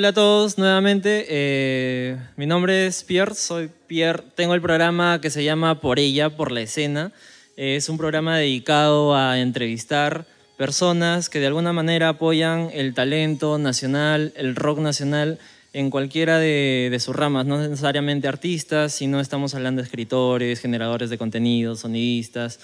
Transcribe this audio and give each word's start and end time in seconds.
Hola 0.00 0.08
a 0.08 0.12
todos 0.14 0.56
nuevamente. 0.56 1.26
Eh, 1.28 2.16
mi 2.36 2.46
nombre 2.46 2.86
es 2.86 3.04
Pierre, 3.04 3.34
soy 3.34 3.68
Pierre. 3.86 4.22
Tengo 4.34 4.54
el 4.54 4.62
programa 4.62 5.20
que 5.20 5.28
se 5.28 5.44
llama 5.44 5.82
Por 5.82 5.98
ella, 5.98 6.30
por 6.38 6.52
la 6.52 6.62
escena. 6.62 7.12
es 7.58 7.90
un 7.90 7.98
programa 7.98 8.38
dedicado 8.38 9.14
a 9.14 9.38
entrevistar 9.38 10.24
personas 10.56 11.28
que 11.28 11.38
de 11.38 11.48
alguna 11.48 11.74
manera 11.74 12.08
apoyan 12.08 12.70
el 12.72 12.94
talento 12.94 13.58
nacional, 13.58 14.32
el 14.36 14.56
rock 14.56 14.78
nacional 14.78 15.38
en 15.74 15.90
cualquiera 15.90 16.38
de, 16.38 16.88
de, 16.90 16.98
sus 16.98 17.14
ramas, 17.14 17.44
no 17.44 17.58
necesariamente 17.58 18.26
artistas, 18.26 18.94
sino 18.94 19.20
estamos 19.20 19.54
hablando 19.54 19.82
de 19.82 19.86
escritores, 19.86 20.60
generadores 20.60 21.10
de 21.10 21.18
contenidos, 21.18 21.80
sonidistas. 21.80 22.58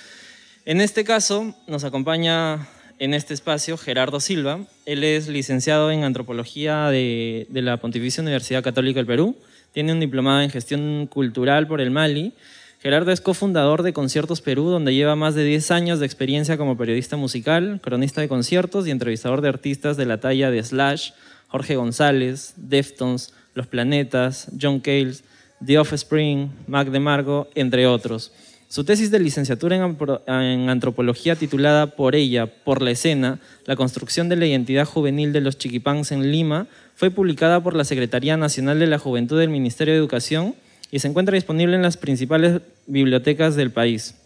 En 0.65 0.80
este 0.80 1.05
caso 1.05 1.55
nos 1.66 1.84
acompaña 1.84 2.66
en 2.99 3.15
este 3.15 3.35
espacio 3.35 3.77
Gerardo 3.77 4.21
Silva. 4.21 4.61
Él 4.85 5.05
es 5.05 5.29
licenciado 5.29 5.91
en 5.91 6.05
Antropología 6.05 6.89
de, 6.89 7.47
la 7.51 7.77
Pontificia 7.79 8.23
Universidad 8.23 8.63
Católica 8.63 8.99
del 8.99 9.07
Perú. 9.07 9.37
Tiene 9.73 9.93
un 9.93 10.01
diplomado 10.01 10.41
en 10.41 10.51
Gestión 10.51 11.07
Cultural 11.07 11.67
por 11.67 11.81
el 11.81 11.91
Mali. 11.91 12.33
Gerardo 12.81 13.11
es 13.13 13.21
cofundador 13.21 13.83
de 13.83 13.93
Conciertos 13.93 14.41
Perú, 14.41 14.69
donde 14.69 14.95
lleva 14.95 15.17
más 15.17 15.35
de 15.35 15.45
10 15.45 15.71
años 15.71 16.01
de 16.01 16.07
experiencia 16.07 16.57
como 16.57 16.77
periodista 16.77 17.17
musical, 17.17 17.81
cronista 17.83 18.21
de 18.21 18.29
conciertos 18.29 18.87
y 18.87 18.91
entrevistador 18.91 19.41
de 19.41 19.49
artistas 19.49 19.97
de 19.97 20.07
la 20.07 20.21
talla 20.21 20.51
de 20.51 20.63
Slash, 20.63 21.11
Jorge 21.49 21.77
González, 21.77 22.55
Deftones, 22.57 23.33
Los 23.55 23.67
Planetas, 23.67 24.51
John 24.61 24.81
Cales, 24.81 25.25
The 25.65 25.79
Offspring, 25.79 26.51
Mac 26.67 26.89
DeMarco, 26.89 27.49
entre 27.55 27.87
otros. 27.87 28.33
Su 28.69 28.83
tesis 28.84 29.12
de 29.12 29.20
licenciatura 29.20 29.77
en 29.77 30.68
antropología 30.68 31.37
titulada 31.37 31.95
Por 31.95 32.16
ella, 32.16 32.46
por 32.46 32.82
la 32.82 32.91
escena, 32.91 33.38
la 33.65 33.77
construcción 33.77 34.29
de 34.29 34.37
la 34.37 34.46
identidad 34.46 34.85
juvenil 34.85 35.32
de 35.32 35.41
los 35.41 35.57
chiquipangs 35.57 36.10
en 36.10 36.32
Lima, 36.32 36.66
fue 36.96 37.10
publicada 37.10 37.63
por 37.63 37.76
la 37.76 37.85
Secretaría 37.85 38.37
Nacional 38.37 38.80
de 38.80 38.88
la 38.88 38.99
Juventud 38.99 39.38
del 39.38 39.51
Ministerio 39.51 39.95
de 39.95 39.99
Educación 39.99 40.57
y 40.91 40.99
se 40.99 41.09
encuentra 41.09 41.35
disponible 41.35 41.76
en 41.76 41.82
las 41.82 41.96
principales 41.96 42.60
bibliotecas 42.87 43.54
del 43.54 43.71
país. 43.71 44.16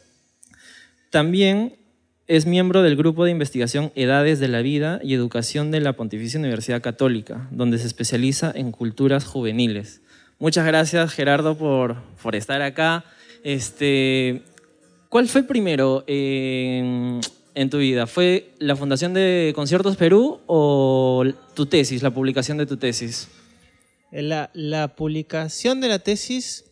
También 1.11 1.75
es 2.27 2.47
miembro 2.47 2.83
del 2.83 2.97
grupo 2.97 3.25
de 3.25 3.33
investigación 3.33 3.93
Edades 3.95 4.39
de 4.39 4.49
la 4.49 4.63
Vida 4.63 5.01
y 5.03 5.15
Educación 5.15 5.71
de 5.71 5.81
la 5.81 5.95
Pontificia 5.95 6.39
Universidad 6.39 6.81
Católica, 6.81 7.49
donde 7.51 7.77
se 7.79 7.89
especializa 7.89 8.53
en 8.55 8.73
culturas 8.73 9.25
juveniles. 9.25 10.01
Muchas 10.39 10.65
gracias, 10.65 11.13
Gerardo, 11.13 11.59
por, 11.59 11.97
por 12.23 12.37
estar 12.37 12.63
acá. 12.63 13.05
Este, 13.43 14.43
¿Cuál 15.09 15.29
fue 15.29 15.43
primero 15.43 16.05
en, 16.07 17.21
tu 17.71 17.79
vida? 17.79 18.07
¿Fue 18.07 18.55
la 18.59 18.77
fundación 18.77 19.13
de 19.15 19.53
Conciertos 19.55 19.97
Perú 19.97 20.41
o 20.47 21.25
tu 21.55 21.67
tesis, 21.67 22.03
la 22.03 22.13
publicación 22.13 22.59
de 22.59 22.67
tu 22.67 22.77
tesis? 22.77 23.29
La, 24.13 24.51
la 24.55 24.95
publicación 24.95 25.81
de 25.81 25.89
la 25.89 25.99
tesis 25.99 26.65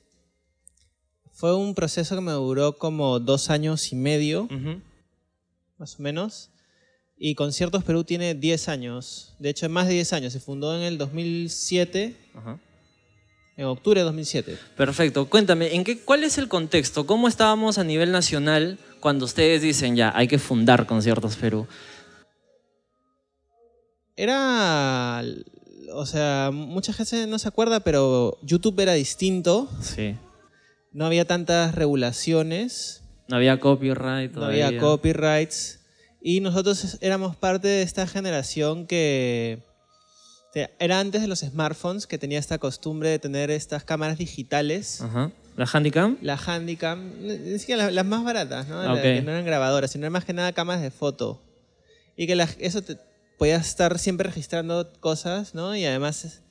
fue 1.33 1.55
un 1.55 1.75
proceso 1.75 2.15
que 2.15 2.21
me 2.21 2.33
duró 2.33 2.79
como 2.79 3.21
dos 3.21 3.51
años 3.51 3.93
y 3.93 3.97
medio 3.97 4.49
más 5.79 5.99
o 5.99 6.03
menos. 6.03 6.51
Y 7.17 7.35
Conciertos 7.35 7.83
Perú 7.83 8.05
tiene 8.05 8.35
10 8.35 8.69
años. 8.69 9.35
De 9.39 9.49
hecho, 9.51 9.69
más 9.69 9.89
de 9.89 9.95
10 9.95 10.13
años. 10.13 10.33
Se 10.33 10.41
fundó 10.41 10.77
en 10.77 10.83
el 10.83 10.99
2007. 10.99 12.17
En 13.59 13.65
octubre 13.65 13.99
de 13.99 14.05
2007. 14.05 14.57
Perfecto. 14.77 15.29
Cuéntame, 15.29 15.75
¿en 15.75 15.83
qué, 15.83 15.99
¿cuál 15.99 16.23
es 16.23 16.39
el 16.39 16.47
contexto? 16.47 17.07
¿Cómo 17.07 17.27
estábamos 17.27 17.77
a 17.79 17.83
nivel 17.83 18.13
nacional 18.13 18.79
cuando 19.01 19.25
ustedes 19.25 19.63
dicen 19.63 19.97
ya, 19.97 20.13
hay 20.15 20.29
que 20.29 20.39
fundar 20.39 20.87
Conciertos 20.87 21.35
Perú? 21.35 21.67
Era. 24.15 25.25
O 25.93 26.07
sea, 26.07 26.51
mucha 26.53 26.93
gente 26.93 27.27
no 27.27 27.41
se 27.41 27.49
acuerda, 27.49 27.81
pero 27.81 28.39
YouTube 28.43 28.79
era 28.79 28.93
distinto. 28.93 29.69
Sí. 29.81 30.15
No 30.93 31.05
había 31.05 31.25
tantas 31.25 31.75
regulaciones. 31.75 33.03
No 33.27 33.37
había 33.37 33.59
copyright 33.59 34.35
No 34.35 34.45
había 34.45 34.79
copyrights. 34.79 35.81
Y 36.23 36.39
nosotros 36.39 36.99
éramos 37.01 37.35
parte 37.35 37.67
de 37.67 37.83
esta 37.83 38.07
generación 38.07 38.87
que 38.87 39.68
era 40.55 41.01
antes 41.01 41.23
de 41.23 41.29
los 41.29 41.41
smartphones, 41.41 42.07
que 42.07 42.19
tenía 42.19 42.39
esta 42.39 42.59
costumbre 42.59 43.11
de 43.11 43.19
tener 43.19 43.51
estas 43.51 43.85
cámaras 43.85 44.19
digitales. 44.19 45.01
Ajá. 45.01 45.31
¿La 45.57 45.67
Handycam? 45.67 46.19
La 46.23 46.37
Handycam, 46.37 47.13
ni 47.21 47.59
siquiera 47.59 47.91
las, 47.91 48.07
más 48.07 48.23
baratas, 48.25 48.69
¿no? 48.69 48.95
que 48.95 49.23
no 49.23 49.33
eran 49.33 49.45
grabadoras, 49.45 49.91
sino 49.91 50.09
más 50.11 50.25
que 50.25 50.33
nada 50.33 50.53
cámaras 50.53 50.83
de 50.83 50.91
foto. 50.91 51.43
Y 52.17 52.27
que 52.27 52.47
eso 52.61 52.83
te 52.83 52.97
podía 53.39 53.57
estar 53.57 53.99
siempre 53.99 54.27
registrando 54.27 54.93
cosas, 55.01 55.55
¿no? 55.55 55.75
Y 55.75 55.85
además 55.85 56.43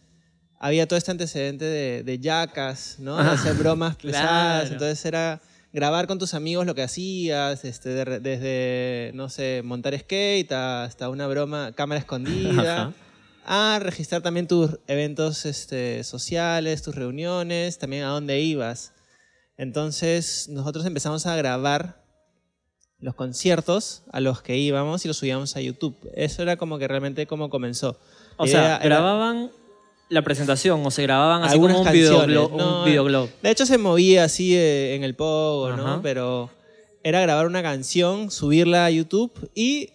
había 0.60 0.88
todo 0.88 0.98
este 0.98 1.12
antecedente 1.12 1.66
de, 1.66 2.04
de 2.04 2.20
yacas, 2.20 2.96
¿no? 3.00 3.18
De 3.18 3.30
hacer 3.30 3.54
bromas 3.56 3.96
pesadas. 4.02 4.72
Entonces 4.72 5.06
era 5.06 5.42
grabar 5.74 6.08
con 6.08 6.18
tus 6.18 6.34
amigos 6.34 6.66
lo 6.66 6.76
que 6.76 6.84
hacías, 6.84 7.64
este, 7.66 7.90
desde, 8.20 9.12
no 9.14 9.30
sé, 9.30 9.62
montar 9.64 9.98
skate 9.98 10.52
hasta 10.52 11.10
una 11.10 11.28
broma, 11.28 11.72
cámara 11.74 12.00
escondida, 12.00 12.94
a 13.48 13.80
registrar 13.80 14.22
también 14.22 14.48
tus 14.48 14.78
eventos 14.88 15.46
este, 15.46 16.04
sociales, 16.04 16.82
tus 16.82 16.94
reuniones, 16.94 17.80
también 17.80 18.04
a 18.04 18.10
dónde 18.10 18.42
ibas. 18.42 18.94
Entonces 19.58 20.48
nosotros 20.50 20.86
empezamos 20.86 21.26
a 21.26 21.36
grabar 21.36 22.04
los 23.00 23.16
conciertos 23.16 24.04
a 24.12 24.20
los 24.20 24.42
que 24.42 24.58
íbamos 24.58 25.06
y 25.06 25.08
los 25.08 25.18
subíamos 25.18 25.56
a 25.56 25.62
YouTube. 25.62 25.96
Eso 26.14 26.42
era 26.42 26.58
como 26.58 26.78
que 26.78 26.88
realmente 26.88 27.26
como 27.26 27.50
comenzó. 27.50 27.98
O 28.36 28.48
sea, 28.48 28.80
grababan 28.80 29.50
la 30.10 30.22
presentación 30.22 30.86
o 30.86 30.92
se 30.92 31.04
grababan 31.04 31.44
así 31.44 31.58
como 31.58 31.82
un, 31.82 31.92
videoblog, 32.86 33.30
De 33.42 33.50
hecho 33.50 33.66
se 33.66 33.78
movía 33.78 34.26
así 34.26 34.56
eh, 34.56 34.96
en 34.96 35.04
el 35.04 35.16
pogo, 35.16 35.72
¿no? 35.76 36.02
Pero 36.02 36.50
era 37.04 37.22
grabar 37.22 37.46
una 37.46 37.62
canción, 37.62 38.30
subirla 38.32 38.86
a 38.86 38.90
YouTube 38.90 39.50
y 39.56 39.92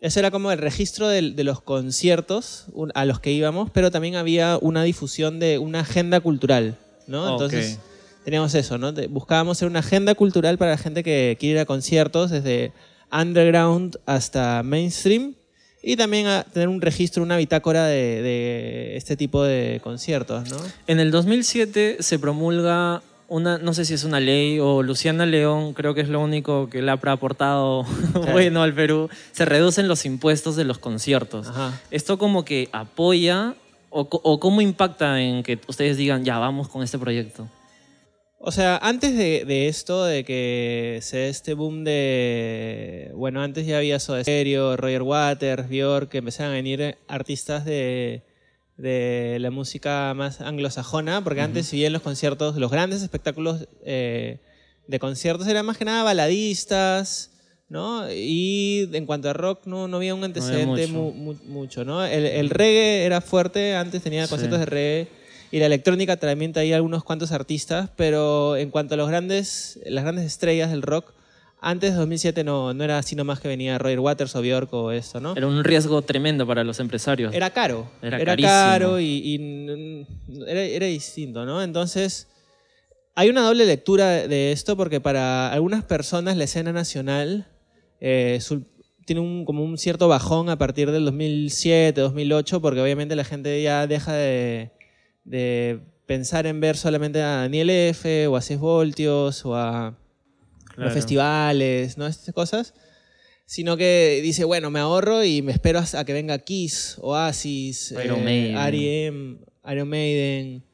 eso 0.00 0.20
era 0.20 0.30
como 0.30 0.52
el 0.52 0.58
registro 0.58 1.08
de, 1.08 1.22
los 1.22 1.60
conciertos 1.60 2.66
a 2.94 3.04
los 3.04 3.20
que 3.20 3.32
íbamos, 3.32 3.70
pero 3.70 3.90
también 3.90 4.16
había 4.16 4.58
una 4.60 4.82
difusión 4.84 5.40
de 5.40 5.58
una 5.58 5.80
agenda 5.80 6.20
cultural, 6.20 6.76
¿no? 7.06 7.32
Entonces 7.32 7.80
teníamos 8.24 8.54
eso, 8.54 8.78
¿no? 8.78 8.92
Buscábamos 9.08 9.58
hacer 9.58 9.68
una 9.68 9.80
agenda 9.80 10.14
cultural 10.14 10.58
para 10.58 10.72
la 10.72 10.78
gente 10.78 11.02
que 11.02 11.36
quiere 11.40 11.54
ir 11.56 11.60
a 11.60 11.64
conciertos 11.64 12.30
desde 12.30 12.72
underground 13.10 13.98
hasta 14.06 14.62
mainstream 14.62 15.34
y 15.82 15.96
también 15.96 16.26
a 16.26 16.44
tener 16.44 16.68
un 16.68 16.80
registro, 16.80 17.22
una 17.22 17.36
bitácora 17.36 17.86
de, 17.86 18.96
este 18.96 19.16
tipo 19.16 19.42
de 19.42 19.80
conciertos, 19.82 20.48
¿no? 20.50 20.58
En 20.86 21.00
el 21.00 21.10
2007 21.10 21.98
se 22.00 22.18
promulga 22.18 23.02
una, 23.28 23.58
no 23.58 23.74
sé 23.74 23.84
si 23.84 23.94
es 23.94 24.04
una 24.04 24.20
ley 24.20 24.58
o 24.58 24.82
Luciana 24.82 25.26
León, 25.26 25.74
creo 25.74 25.94
que 25.94 26.00
es 26.00 26.08
lo 26.08 26.20
único 26.20 26.68
que 26.68 26.82
le 26.82 26.90
ha 26.90 26.94
aportado 26.94 27.84
bueno 28.32 28.62
al 28.62 28.74
Perú, 28.74 29.08
se 29.32 29.44
reducen 29.44 29.86
los 29.86 30.04
impuestos 30.06 30.56
de 30.56 30.64
los 30.64 30.78
conciertos. 30.78 31.48
¿Esto 31.90 32.18
como 32.18 32.44
que 32.44 32.68
apoya 32.72 33.54
o, 33.90 34.08
o 34.10 34.40
cómo 34.40 34.60
impacta 34.60 35.20
en 35.20 35.42
que 35.42 35.60
ustedes 35.68 35.96
digan, 35.96 36.24
ya 36.24 36.38
vamos 36.38 36.68
con 36.68 36.82
este 36.82 36.98
proyecto? 36.98 37.48
O 38.40 38.52
sea, 38.52 38.78
antes 38.78 39.16
de, 39.16 39.68
esto, 39.68 40.04
de 40.04 40.24
que 40.24 41.00
se 41.02 41.16
dé 41.18 41.28
este 41.28 41.54
boom 41.54 41.82
de. 41.82 43.10
Bueno, 43.14 43.42
antes 43.42 43.66
ya 43.66 43.78
había 43.78 43.98
Soda 43.98 44.22
Stereo, 44.22 44.76
Roger 44.76 45.02
Waters, 45.02 45.68
Björk, 45.68 46.08
que 46.08 46.18
empezaron 46.18 46.52
a 46.52 46.54
venir 46.54 46.96
artistas 47.08 47.64
de, 47.64 48.22
la 48.78 49.50
música 49.50 50.14
más 50.14 50.40
anglosajona, 50.40 51.22
porque 51.22 51.40
antes, 51.40 51.66
si 51.66 51.76
bien 51.76 51.92
los 51.92 52.02
conciertos, 52.02 52.56
los 52.56 52.70
grandes 52.70 53.02
espectáculos 53.02 53.68
eh, 53.84 54.38
de 54.86 54.98
conciertos 54.98 55.48
eran 55.48 55.66
más 55.66 55.76
que 55.76 55.84
nada 55.84 56.04
baladistas, 56.04 57.32
¿no? 57.68 58.10
Y 58.10 58.88
en 58.92 59.04
cuanto 59.04 59.28
a 59.28 59.32
rock, 59.32 59.66
no, 59.66 59.88
no 59.88 59.96
había 59.98 60.14
un 60.14 60.24
antecedente 60.24 60.86
mucho. 60.86 61.84
¿no? 61.84 62.04
El, 62.04 62.50
reggae 62.50 63.04
era 63.04 63.20
fuerte, 63.20 63.74
antes 63.74 64.02
tenía 64.02 64.26
conciertos 64.28 64.60
de 64.60 64.66
reggae 64.66 65.08
y 65.50 65.58
la 65.58 65.66
electrónica 65.66 66.16
también 66.16 66.52
traía 66.52 66.76
algunos 66.76 67.04
cuantos 67.04 67.32
artistas, 67.32 67.90
pero 67.96 68.56
en 68.56 68.70
cuanto 68.70 68.94
a 68.94 68.96
los 68.96 69.08
grandes, 69.08 69.80
las 69.86 70.04
grandes 70.04 70.24
estrellas 70.24 70.70
del 70.70 70.82
rock, 70.82 71.12
antes 71.60 71.92
de 71.92 71.98
2007 71.98 72.44
no, 72.44 72.72
no 72.74 72.84
era 72.84 72.98
así 72.98 73.16
nomás 73.16 73.40
que 73.40 73.48
venía 73.48 73.78
Roger 73.78 74.00
Waters 74.00 74.34
o 74.36 74.42
Bjork 74.42 74.72
o 74.72 74.92
esto, 74.92 75.20
¿no? 75.20 75.36
Era 75.36 75.46
un 75.46 75.64
riesgo 75.64 76.02
tremendo 76.02 76.46
para 76.46 76.64
los 76.64 76.80
empresarios. 76.80 77.34
Era 77.34 77.50
caro. 77.50 77.90
Era, 78.02 78.36
caro 78.36 79.00
y, 79.00 80.06
era, 80.46 80.86
distinto, 80.86 81.44
¿no? 81.44 81.62
Entonces, 81.62 82.28
hay 83.14 83.28
una 83.28 83.42
doble 83.42 83.66
lectura 83.66 84.28
de 84.28 84.52
esto 84.52 84.76
porque 84.76 85.00
para 85.00 85.52
algunas 85.52 85.84
personas 85.84 86.36
la 86.36 86.44
escena 86.44 86.72
nacional 86.72 87.46
eh, 88.00 88.40
tiene 89.04 89.20
un, 89.20 89.44
como 89.44 89.64
un 89.64 89.78
cierto 89.78 90.08
bajón 90.08 90.50
a 90.50 90.58
partir 90.58 90.90
del 90.90 91.04
2007, 91.04 92.00
2008, 92.00 92.60
porque 92.60 92.80
obviamente 92.80 93.16
la 93.16 93.24
gente 93.24 93.62
ya 93.62 93.86
deja 93.86 94.12
de 94.12 94.72
de 95.28 95.80
pensar 96.06 96.46
en 96.46 96.60
ver 96.60 96.76
solamente 96.76 97.20
a 97.20 97.42
Daniel 97.42 97.70
F. 97.70 98.26
o 98.28 98.36
a 98.36 98.40
6 98.40 98.58
Voltios 98.58 99.44
o 99.44 99.54
a 99.54 99.94
los 100.78 100.92
festivales, 100.92 101.98
¿no? 101.98 102.06
Estas 102.06 102.34
cosas. 102.34 102.74
sino 103.46 103.76
que 103.76 104.20
dice, 104.22 104.44
bueno, 104.44 104.70
me 104.70 104.78
ahorro 104.78 105.24
y 105.24 105.42
me 105.42 105.52
espero 105.52 105.80
a 105.80 106.04
que 106.04 106.12
venga 106.12 106.38
Kiss, 106.38 106.96
Oasis, 107.00 107.92
Iron 108.04 108.22
Maiden, 108.22 108.56
R.E.M., 108.56 109.38
Iron 109.70 109.88
Maiden 109.88 110.64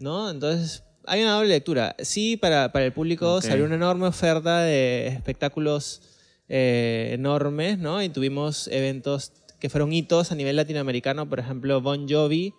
¿no? 0.00 0.30
Entonces, 0.30 0.84
hay 1.06 1.22
una 1.22 1.34
doble 1.34 1.48
lectura. 1.48 1.96
Sí, 2.00 2.36
para, 2.36 2.72
para 2.72 2.84
el 2.84 2.92
público 2.92 3.40
salió 3.40 3.64
una 3.64 3.74
enorme 3.74 4.06
oferta 4.06 4.60
de 4.60 5.08
espectáculos 5.08 6.02
eh, 6.48 7.10
enormes, 7.12 7.78
¿no? 7.78 8.02
Y 8.02 8.08
tuvimos 8.08 8.68
eventos 8.68 9.32
que 9.58 9.68
fueron 9.68 9.92
hitos 9.92 10.32
a 10.32 10.34
nivel 10.34 10.56
latinoamericano, 10.56 11.28
por 11.28 11.40
ejemplo, 11.40 11.80
Bon 11.80 12.08
Jovi. 12.08 12.52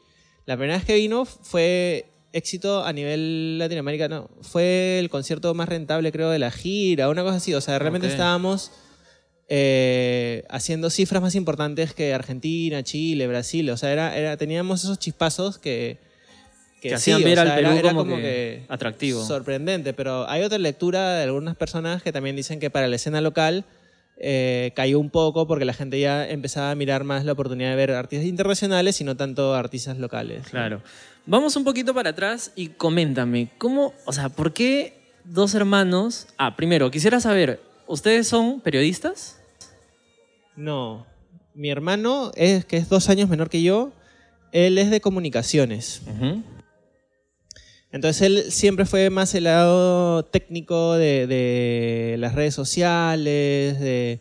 La 0.45 0.56
primera 0.57 0.78
vez 0.78 0.86
que 0.86 0.95
vino 0.95 1.25
fue 1.25 2.12
éxito 2.33 2.83
a 2.83 2.91
nivel 2.91 3.57
latinoamericano. 3.57 4.30
Fue 4.41 5.00
el 5.00 5.09
concierto 5.09 5.53
más 5.53 5.69
rentable, 5.69 6.12
creo, 6.12 6.30
de 6.30 6.39
la 6.39 6.51
gira, 6.51 7.09
una 7.09 7.24
cosa 7.24 7.38
así. 7.38 7.53
O 7.53 7.62
sea, 7.62 7.80
realmente 7.80 8.07
estábamos 8.07 8.71
eh, 9.47 10.44
haciendo 10.50 10.89
cifras 10.89 11.21
más 11.21 11.35
importantes 11.35 11.94
que 11.94 12.13
Argentina, 12.13 12.83
Chile, 12.83 13.27
Brasil. 13.27 13.69
O 13.69 13.77
sea, 13.77 13.94
era, 13.94 14.18
era 14.18 14.35
teníamos 14.35 14.83
esos 14.83 15.00
chispazos 15.00 15.57
que 15.57 15.97
que, 16.89 16.95
hacían 16.95 17.24
ver 17.24 17.39
al 17.39 17.56
Perú 17.56 17.95
como, 17.95 18.18
que, 18.18 18.65
atractivo. 18.68 19.24
Sorprendente, 19.24 19.94
pero 19.94 20.30
hay 20.30 20.44
otra 20.44 20.57
lectura 20.57 21.13
de 21.13 21.24
algunas 21.24 21.56
personas 21.56 22.03
que 22.03 22.12
también 22.12 22.35
dicen 22.35 22.59
que 22.59 22.69
para 22.69 22.88
la 22.88 22.95
escena 22.97 23.21
local 23.21 23.63
eh, 24.18 24.74
cayó 24.75 25.00
un 25.00 25.09
poco 25.09 25.47
porque 25.47 25.65
la 25.65 25.74
gente 25.74 26.00
ya 26.00 26.27
empezaba 26.27 26.71
a 26.71 26.75
mirar 26.75 27.03
más 27.03 27.25
la 27.25 27.31
oportunidad 27.31 27.69
de 27.69 27.75
ver 27.75 27.91
artistas 27.91 28.27
internacionales 28.27 29.00
y 29.01 29.03
no 29.03 29.15
tanto 29.15 29.56
artistas 29.56 29.97
locales. 29.97 30.47
Claro. 30.50 30.81
Vamos 31.25 31.55
un 31.55 31.63
poquito 31.63 31.93
para 31.93 32.09
atrás 32.09 32.51
y 32.53 32.67
coméntame, 32.67 33.49
¿cómo, 33.57 33.93
o 34.05 34.11
sea, 34.11 34.27
por 34.27 34.51
qué 34.51 34.93
dos 35.23 35.55
hermanos? 35.55 36.27
Ah, 36.37 36.57
primero, 36.57 36.91
quisiera 36.91 37.21
saber, 37.21 37.61
¿ustedes 37.87 38.27
son 38.27 38.59
periodistas? 38.59 39.39
No. 40.57 41.05
Mi 41.53 41.69
hermano, 41.69 42.31
es, 42.35 42.65
que 42.65 42.75
es 42.75 42.89
dos 42.89 43.07
años 43.07 43.29
menor 43.29 43.49
que 43.49 43.63
yo, 43.63 43.93
él 44.51 44.77
es 44.77 44.91
de 44.91 44.99
comunicaciones. 44.99 46.01
Entonces 47.93 48.21
él 48.21 48.51
siempre 48.51 48.85
fue 48.85 49.09
más 49.09 49.33
el 49.33 49.45
lado 49.45 50.25
técnico 50.25 50.95
de, 50.95 52.17
las 52.19 52.35
redes 52.35 52.53
sociales, 52.53 53.79
de... 53.79 54.19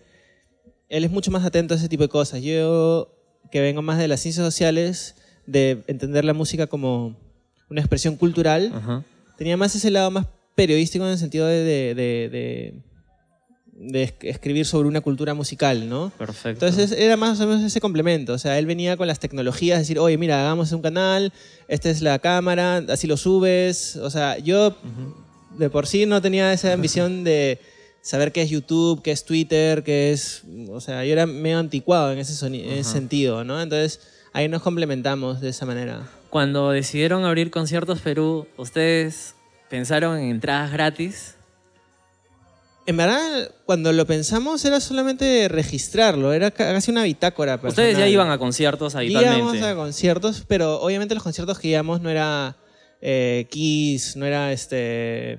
él 0.89 1.05
es 1.05 1.11
mucho 1.11 1.33
más 1.33 1.45
atento 1.45 1.75
a 1.75 1.79
ese 1.79 1.89
tipo 1.89 2.05
de 2.05 2.09
cosas. 2.09 2.43
Yo, 2.43 3.13
que 3.51 3.61
vengo 3.61 3.83
más 3.83 3.99
de 3.99 4.07
las 4.07 4.21
ciencias 4.21 4.47
sociales, 4.47 5.17
de 5.47 5.83
entender 5.87 6.25
la 6.25 6.35
música 6.35 6.67
como 6.67 7.17
una 7.71 7.81
expresión 7.81 8.17
cultural, 8.17 9.05
tenía 9.37 9.57
más 9.57 9.75
ese 9.75 9.91
lado 9.91 10.11
más 10.11 10.27
periodístico 10.55 11.05
en 11.05 11.13
el 11.13 11.19
sentido 11.19 11.47
de 11.47 12.83
de 13.83 14.15
escribir 14.23 14.65
sobre 14.65 14.89
una 14.89 15.01
cultura 15.01 15.35
musical, 15.35 15.89
¿no? 15.89 16.13
Perfecto. 16.17 16.67
Entonces 16.67 16.97
era 16.97 17.17
más 17.17 17.41
o 17.41 17.47
menos 17.47 17.63
ese 17.65 17.81
complemento. 17.81 18.33
O 18.33 18.39
sea, 18.39 18.59
él 18.59 18.67
venía 18.67 18.97
con 18.97 19.09
las 19.09 19.19
tecnologías, 19.19 19.81
decir, 19.81 19.99
oye, 19.99 20.17
mira, 20.19 20.41
hagamos 20.41 20.71
un 20.73 20.83
canal, 20.83 21.33
esta 21.69 21.91
es 21.91 22.01
la 22.01 22.19
cámara, 22.21 22.85
así 22.89 23.07
lo 23.07 23.17
subes. 23.17 23.97
O 23.97 24.11
sea, 24.11 24.39
yo 24.39 24.77
de 25.59 25.69
por 25.69 25.87
sí 25.87 26.07
no 26.07 26.23
tenía 26.23 26.53
esa 26.53 26.73
ambición 26.73 27.25
de 27.25 27.59
saber 28.03 28.31
qué 28.31 28.43
es 28.43 28.51
YouTube, 28.51 29.03
qué 29.03 29.11
es 29.11 29.25
Twitter, 29.25 29.83
qué 29.83 30.13
es... 30.13 30.43
O 30.71 30.81
sea, 30.81 31.05
yo 31.05 31.13
era 31.13 31.27
medio 31.27 31.59
anticuado 31.59 32.13
en 32.13 32.19
ese, 32.19 32.47
en 32.47 32.55
ese 32.55 32.91
sentido, 32.91 33.43
¿no? 33.43 33.61
Entonces 33.61 34.01
ahí 34.33 34.49
nos 34.49 34.63
complementamos 34.63 35.41
de 35.41 35.51
esa 35.51 35.67
manera. 35.67 36.03
Cuando 36.31 36.71
decidieron 36.71 37.25
abrir 37.25 37.51
Conciertos 37.51 38.01
Perú, 38.01 38.47
¿ustedes 38.57 39.35
pensaron 39.69 40.19
en 40.19 40.31
entradas 40.31 40.73
gratis? 40.73 41.37
En 42.85 42.97
verdad, 42.97 43.51
cuando 43.65 43.93
lo 43.93 44.07
pensamos 44.07 44.65
era 44.65 44.81
solamente 44.81 45.47
registrarlo, 45.49 46.33
era 46.33 46.51
casi 46.51 46.91
una 46.91 47.05
bitácora. 47.05 47.61
Personal. 47.61 47.91
Ustedes 47.91 47.99
ya 47.99 48.09
iban 48.09 48.31
a 48.31 48.39
conciertos 48.39 48.97
habitualmente. 48.97 49.39
Íbamos 49.39 49.63
a 49.63 49.75
conciertos, 49.77 50.45
pero 50.49 50.81
obviamente 50.81 51.15
los 51.15 51.23
conciertos 51.23 51.59
que 51.61 51.69
íbamos 51.69 52.01
no 52.01 52.11
era 52.11 52.57
eh, 53.01 53.47
Kiss, 53.51 54.17
no 54.17 54.27
era 54.27 54.53
este. 54.53 55.39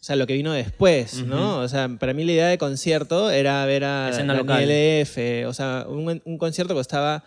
O 0.00 0.02
sea, 0.02 0.16
lo 0.16 0.26
que 0.26 0.34
vino 0.34 0.52
después, 0.52 1.24
¿no? 1.24 1.58
O 1.58 1.68
sea, 1.68 1.88
para 1.98 2.14
mí 2.14 2.24
la 2.24 2.32
idea 2.32 2.46
de 2.48 2.56
concierto 2.56 3.30
era 3.30 3.64
ver 3.66 3.84
a 3.84 4.10
Daniel 4.10 4.70
F. 4.70 5.46
O 5.46 5.52
sea, 5.52 5.86
un, 5.86 6.38
concierto 6.38 6.74
costaba 6.74 7.22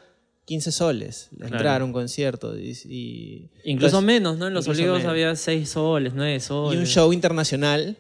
15 0.46 0.72
soles 0.72 1.30
entrar 1.40 1.82
a 1.82 1.86
un 1.86 1.94
concierto. 1.94 2.58
Y, 2.58 3.50
incluso 3.64 4.02
menos, 4.02 4.38
¿no? 4.38 4.48
En 4.48 4.54
Los 4.54 4.68
Olivos 4.68 5.06
había 5.06 5.36
6 5.36 5.70
soles, 5.70 6.14
9 6.16 6.40
soles. 6.40 6.78
Y 6.78 6.82
un 6.82 6.86
show 6.86 7.14
internacional 7.14 7.98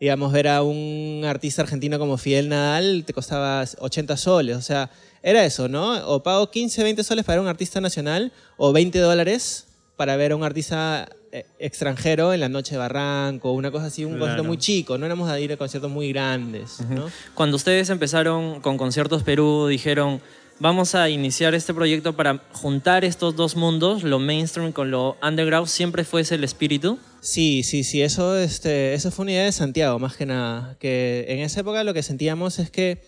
digamos, 0.00 0.32
ver 0.32 0.48
a 0.48 0.62
un 0.62 1.22
artista 1.26 1.62
argentino 1.62 1.98
como 1.98 2.18
Fidel 2.18 2.48
Nadal 2.50 3.04
te 3.06 3.14
costaba 3.14 3.64
80 3.78 4.16
soles. 4.16 4.56
O 4.56 4.60
sea, 4.60 4.90
era 5.22 5.44
eso, 5.44 5.68
¿no? 5.68 5.94
O 6.06 6.22
pago 6.22 6.50
15, 6.50 6.82
20 6.82 7.04
soles 7.04 7.24
para 7.24 7.36
ver 7.36 7.38
a 7.38 7.42
un 7.42 7.48
artista 7.48 7.80
nacional 7.80 8.30
o 8.58 8.72
20 8.72 8.98
dólares 8.98 9.66
para 9.96 10.16
ver 10.16 10.32
a 10.32 10.36
un 10.36 10.42
artista 10.42 11.08
eh, 11.32 11.46
extranjero 11.58 12.34
en 12.34 12.40
la 12.40 12.48
noche 12.48 12.72
de 12.72 12.78
Barranco, 12.78 13.52
una 13.52 13.70
cosa 13.70 13.86
así, 13.86 14.04
un 14.04 14.18
concierto 14.18 14.44
muy 14.44 14.58
chico, 14.58 14.98
no 14.98 15.06
éramos 15.06 15.30
a 15.30 15.38
ir 15.38 15.52
a 15.52 15.56
conciertos 15.56 15.90
muy 15.90 16.12
grandes. 16.12 16.80
¿no? 16.90 17.06
Cuando 17.34 17.56
ustedes 17.56 17.88
empezaron 17.90 18.60
con 18.60 18.76
Conciertos 18.76 19.22
Perú, 19.22 19.68
dijeron, 19.68 20.20
vamos 20.60 20.94
a 20.94 21.08
iniciar 21.10 21.54
este 21.54 21.74
proyecto 21.74 22.14
para 22.14 22.40
juntar 22.52 23.04
estos 23.04 23.36
dos 23.36 23.56
mundos, 23.56 24.02
lo 24.02 24.18
mainstream 24.18 24.72
con 24.72 24.90
lo 24.90 25.16
underground, 25.22 25.68
¿siempre 25.68 26.04
fue 26.04 26.22
ese 26.22 26.36
el 26.36 26.44
espíritu? 26.44 26.98
Sí, 27.20 27.62
sí, 27.62 27.84
sí, 27.84 28.02
eso, 28.02 28.36
este, 28.38 28.94
eso 28.94 29.10
fue 29.10 29.24
una 29.24 29.32
idea 29.32 29.44
de 29.44 29.52
Santiago, 29.52 29.98
más 29.98 30.16
que 30.16 30.26
nada, 30.26 30.76
que 30.78 31.24
en 31.28 31.40
esa 31.40 31.60
época 31.60 31.84
lo 31.84 31.94
que 31.94 32.02
sentíamos 32.02 32.58
es 32.58 32.70
que 32.70 33.02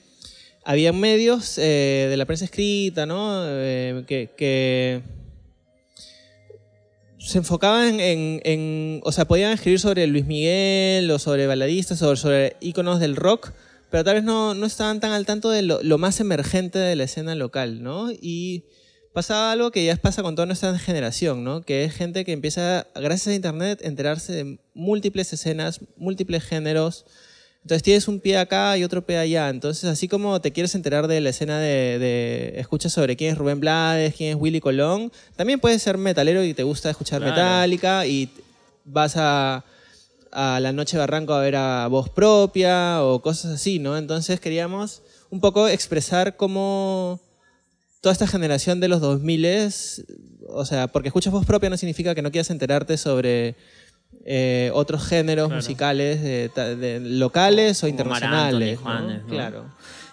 había 0.65 0.93
medios 0.93 1.59
eh, 1.59 2.09
de 2.11 2.17
la 2.17 2.25
prensa 2.25 2.45
escrita, 2.45 3.07
¿no? 3.07 3.45
Eh, 3.47 4.05
que, 4.07 5.03
se 7.19 7.39
enfocaban 7.39 7.99
en, 7.99 9.01
o 9.03 9.11
sea, 9.11 9.27
podían 9.27 9.51
escribir 9.51 9.81
sobre 9.81 10.07
Luis 10.07 10.27
Miguel 10.27 11.11
o 11.11 11.19
sobre 11.19 11.49
baladistas 11.49 12.01
o 12.03 12.15
sobre 12.15 12.57
íconos 12.61 13.01
del 13.01 13.17
rock, 13.17 13.53
pero 13.97 14.05
tal 14.05 14.17
vez 14.17 14.25
no, 14.25 14.53
no 14.53 14.67
estaban 14.67 15.01
tan 15.01 15.13
al 15.13 15.25
tanto 15.25 15.49
de 15.49 15.63
lo, 15.63 15.97
más 15.97 16.21
emergente 16.21 16.79
de 16.79 16.97
la 16.97 17.05
escena 17.05 17.35
local, 17.35 17.83
¿no? 17.83 18.11
Y 18.13 18.65
pasaba 19.15 19.53
algo 19.53 19.71
que 19.71 19.87
ya 19.87 19.97
pasa 19.97 20.23
con 20.23 20.35
toda 20.35 20.45
nuestra 20.45 20.79
generación, 20.79 21.45
¿no? 21.45 21.63
Que 21.63 21.85
es 21.85 21.95
gente 21.95 22.27
que 22.27 22.33
empieza, 22.33 22.87
gracias 22.95 23.29
a 23.29 23.35
Internet, 23.35 23.81
a 23.83 23.87
enterarse 23.87 24.35
de 24.35 24.59
múltiples 24.75 25.33
escenas, 25.33 25.81
múltiples 25.97 26.45
géneros. 26.45 27.07
Entonces 27.63 27.83
tienes 27.83 28.07
un 28.07 28.21
pie 28.21 28.37
acá 28.37 28.77
y 28.77 28.85
otro 28.85 29.07
pie 29.07 29.17
allá. 29.17 29.49
Entonces, 29.49 29.85
así 29.85 30.09
como 30.09 30.43
te 30.43 30.53
quieres 30.53 30.75
enterar 30.75 31.09
de 31.09 31.23
la 31.23 31.31
escena 31.31 31.59
de, 31.59 31.99
de 31.99 32.61
escuchas 32.61 32.93
sobre 32.93 33.17
quién 33.17 33.33
es 33.33 33.39
Rubén 33.39 33.61
Blades, 33.61 34.15
quién 34.15 34.37
es 34.37 34.37
Willy 34.39 34.61
Colón, 34.61 35.11
también 35.37 35.59
puedes 35.59 35.81
ser 35.81 35.97
metalero 35.97 36.45
y 36.45 36.53
te 36.53 36.65
gusta 36.65 36.91
escuchar 36.91 37.23
Metallica 37.23 38.07
y 38.07 38.29
vas 38.85 39.15
a 39.17 39.65
a 40.39 40.61
la 40.61 40.71
Noche 40.71 40.99
Barranco 40.99 41.33
a 41.33 41.41
ver 41.41 41.57
a 41.57 41.89
voz 41.89 42.11
propia 42.11 43.03
o 43.03 43.23
cosas 43.23 43.53
así, 43.53 43.79
¿no? 43.79 43.97
Entonces 43.97 44.39
queríamos 44.39 45.03
un 45.31 45.41
poco 45.41 45.67
expresar 45.67 46.37
cómo 46.37 47.21
toda 48.03 48.13
esta 48.13 48.27
generación 48.27 48.79
de 48.79 48.89
los 48.89 49.01
2000 49.01 49.73
o 50.49 50.65
sea, 50.67 50.89
porque 50.89 51.09
escuchas 51.09 51.33
voz 51.33 51.47
propia 51.47 51.71
no 51.71 51.79
significa 51.79 52.15
que 52.15 52.21
no 52.21 52.31
quieras 52.31 52.51
enterarte 52.51 52.99
sobre 52.99 53.57
eh, 54.27 54.71
otros 54.75 55.09
géneros 55.09 55.51
musicales 55.51 56.23
de, 56.23 57.01
locales 57.03 57.83
o 57.83 57.89
internacionales. 57.89 58.79
Claro. 59.29 59.65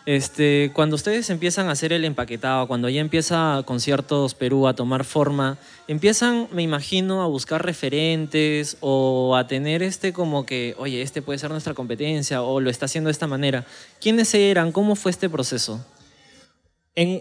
Este, 0.06 0.72
cuando 0.74 0.98
ustedes 0.98 1.30
empiezan 1.30 1.70
a 1.70 1.72
hacer 1.72 1.94
el 1.94 2.04
empaquetado, 2.04 2.68
cuando 2.68 2.90
ya 2.90 3.00
empieza 3.00 3.64
Conciertos 3.66 4.36
Perú 4.36 4.68
a 4.68 4.76
tomar 4.76 5.06
forma, 5.06 5.58
empiezan, 5.88 6.50
me 6.52 6.62
imagino, 6.62 7.22
a 7.24 7.28
buscar 7.28 7.66
referentes 7.66 8.76
o 8.82 9.38
a 9.38 9.48
tener 9.48 9.82
este 9.82 10.12
como 10.12 10.46
que, 10.46 10.76
oye, 10.78 11.02
este 11.02 11.22
puede 11.22 11.40
ser 11.40 11.52
nuestra 11.52 11.74
competencia 11.74 12.42
o 12.42 12.60
lo 12.60 12.70
está 12.70 12.86
haciendo 12.86 13.08
de 13.08 13.14
esta 13.14 13.28
manera. 13.28 13.66
¿Quiénes 14.02 14.34
eran? 14.34 14.74
¿Cómo 14.74 14.96
fue 14.96 15.12
este 15.12 15.30
proceso? 15.30 15.86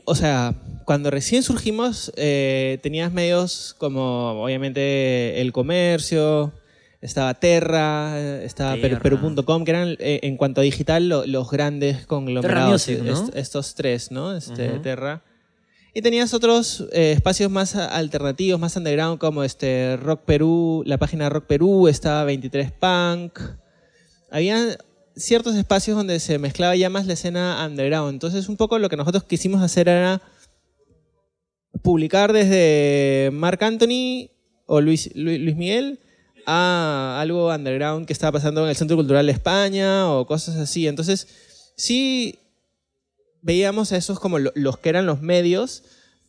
O 0.05 0.15
sea, 0.17 0.55
cuando 0.85 1.11
recién 1.11 1.43
surgimos, 1.43 2.13
eh, 2.17 2.79
tenías 2.83 3.13
medios 3.13 3.75
como, 3.79 4.43
obviamente, 4.43 5.41
el 5.41 5.53
comercio, 5.53 6.53
estaba 7.03 7.35
Terra, 7.35 8.43
estaba 8.43 8.77
Perú.com, 8.77 9.65
que 9.65 9.71
eran 9.71 9.97
eh, 9.99 10.21
en 10.23 10.37
cuanto 10.37 10.61
a 10.61 10.65
digital 10.65 11.09
los 11.09 11.51
grandes 11.51 12.07
conglomerados. 12.07 12.89
estos 12.89 13.75
tres, 13.75 14.13
¿no? 14.13 14.35
Este, 14.35 14.79
Terra. 14.79 15.23
Y 15.95 16.01
tenías 16.01 16.33
otros 16.33 16.87
eh, 16.93 17.13
espacios 17.13 17.51
más 17.51 17.75
alternativos, 17.75 18.59
más 18.59 18.77
underground, 18.77 19.19
como 19.19 19.45
este 19.45 19.99
Rock 19.99 20.23
Perú, 20.25 20.83
la 20.87 20.97
página 20.97 21.29
Rock 21.29 21.47
Perú, 21.47 21.89
estaba 21.89 22.25
23 22.25 22.71
Punk. 22.73 23.39
Había 24.31 24.79
ciertos 25.15 25.57
espacios 25.57 25.97
donde 25.97 26.19
se 26.21 26.39
mezclaba 26.39 26.77
ya 26.77 26.89
más 26.89 27.07
la 27.07 27.13
escena 27.13 27.67
underground. 27.67 28.15
Entonces, 28.15 28.49
un 28.49 28.57
poco 28.57 28.79
lo 28.79 28.89
que 28.89 28.97
nosotros 28.97 29.25
quisimos 29.25 29.61
hacer 29.61 29.89
era 29.89 30.23
publicar 31.83 32.33
desde 32.33 33.31
Mark 33.33 33.63
Anthony 33.63 34.31
o 34.67 34.81
Luis, 34.81 35.11
Luis 35.15 35.57
Miguel 35.57 35.99
a 36.47 37.19
algo 37.21 37.49
underground 37.49 38.07
que 38.07 38.13
estaba 38.13 38.33
pasando 38.33 38.63
en 38.65 38.71
el 38.71 38.77
Centro 38.77 38.97
Cultural 38.97 39.27
de 39.27 39.33
España 39.33 40.11
o 40.11 40.27
cosas 40.27 40.57
así. 40.57 40.87
Entonces, 40.87 41.29
sí, 41.77 42.39
veíamos 43.43 43.93
a 43.93 43.97
esos 43.97 44.19
como 44.21 44.39
los 44.39 44.79
que 44.79 44.89
eran 44.89 45.07
los 45.07 45.21
medios, 45.21 45.83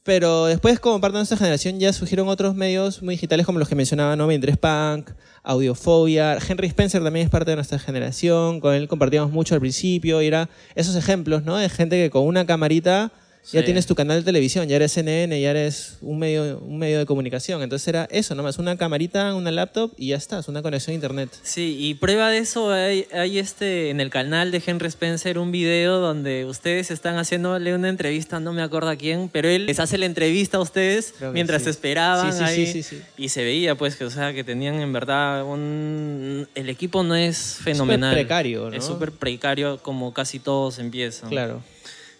pero 0.04 0.46
después 0.46 0.80
como 0.80 1.00
parte 1.00 1.14
de 1.14 1.20
nuestra 1.20 1.38
generación 1.38 1.80
ya 1.80 1.94
surgieron 1.94 2.28
otros 2.28 2.56
medios 2.56 3.02
muy 3.02 3.16
digitales 3.16 3.46
como 3.46 3.60
los 3.60 3.70
que 3.70 3.76
mencionaba, 3.76 4.16
¿no? 4.16 4.28
23 4.28 4.58
Punk, 4.58 5.12
Audiofobia, 5.44 6.38
Henry 6.46 6.68
Spencer 6.68 7.04
también 7.04 7.26
es 7.26 7.32
parte 7.32 7.52
de 7.52 7.56
nuestra 7.56 7.80
generación, 7.80 8.60
con 8.60 8.74
él 8.74 8.88
compartíamos 8.88 9.32
mucho 9.32 9.56
al 9.56 9.62
principio, 9.62 10.22
y 10.22 10.28
era 10.28 10.50
esos 10.76 10.96
ejemplos, 10.96 11.44
¿no? 11.44 11.58
De 11.58 11.70
gente 11.70 12.02
que 12.02 12.10
con 12.10 12.26
una 12.26 12.46
camarita 12.46 13.14
ya 13.52 13.64
tienes 13.64 13.86
tu 13.86 13.96
canal 13.96 14.20
de 14.20 14.24
televisión, 14.24 14.68
ya 14.68 14.78
eres 14.78 14.94
CNN, 14.94 15.40
ya 15.40 15.52
eres 15.52 15.98
un 16.02 16.20
medio, 16.20 16.60
un 16.60 16.78
medio 16.78 17.00
de 17.00 17.06
comunicación. 17.06 17.62
Entonces 17.62 17.88
era 17.88 18.08
eso, 18.10 18.36
nomás 18.36 18.58
una 18.58 18.78
camarita, 18.78 19.36
una 19.36 19.52
laptop 19.52 19.92
y 19.98 20.08
ya 20.08 20.16
estás, 20.16 20.48
una 20.48 20.62
conexión 20.62 20.94
a 20.94 20.96
internet. 20.96 21.30
Sí, 21.44 21.76
y 21.80 21.96
prueba 21.96 22.30
de 22.30 22.38
eso 22.40 22.72
hay, 22.72 23.06
este 23.38 23.90
en 23.90 24.00
el 24.00 24.10
canal 24.10 24.52
de 24.52 24.62
Henry 24.66 24.88
Spencer 24.88 25.38
un 25.38 25.52
video 25.52 26.00
donde 26.00 26.46
ustedes 26.46 26.92
están 26.92 27.18
haciéndole 27.18 27.76
una 27.76 27.90
entrevista, 27.90 28.40
no 28.40 28.54
me 28.54 28.62
acuerdo 28.62 28.90
a 28.90 28.96
quién, 28.96 29.30
pero 29.30 29.50
él 29.50 29.66
les 29.66 29.80
hace 29.80 29.98
la 29.98 30.06
entrevista 30.06 30.58
a 30.58 30.62
ustedes 30.62 31.14
mientras 31.34 31.68
esperaban 31.68 32.34
sí, 32.34 32.44
ahí 32.44 32.86
y 33.18 33.30
se 33.30 33.44
veía 33.44 33.76
pues 33.76 33.96
que 33.96 34.06
o 34.06 34.10
sea 34.10 34.34
que 34.34 34.44
tenían 34.44 34.76
en 34.76 34.94
verdad 34.94 35.44
un 35.44 36.48
el 36.56 36.70
equipo 36.70 37.04
no 37.04 37.16
es 37.16 37.58
fenomenal. 37.62 38.12
Es 38.12 38.24
precario, 38.24 38.70
¿no? 38.70 38.76
Es 38.76 38.86
súper 38.86 39.12
precario 39.12 39.78
como 39.82 40.14
casi 40.14 40.40
todos 40.40 40.80
empiezan. 40.80 41.30
Claro. 41.30 41.62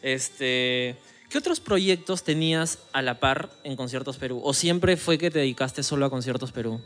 Este 0.02 0.96
¿Qué 1.34 1.40
otros 1.40 1.60
proyectos 1.60 2.24
tenías 2.24 2.78
a 2.92 3.02
la 3.02 3.20
par 3.20 3.50
en 3.64 3.76
Conciertos 3.76 4.18
Perú? 4.18 4.40
¿O 4.44 4.54
siempre 4.54 4.98
fue 4.98 5.18
que 5.18 5.32
te 5.32 5.40
dedicaste 5.40 5.82
solo 5.82 6.06
a 6.06 6.12
Conciertos 6.12 6.52
Perú? 6.52 6.80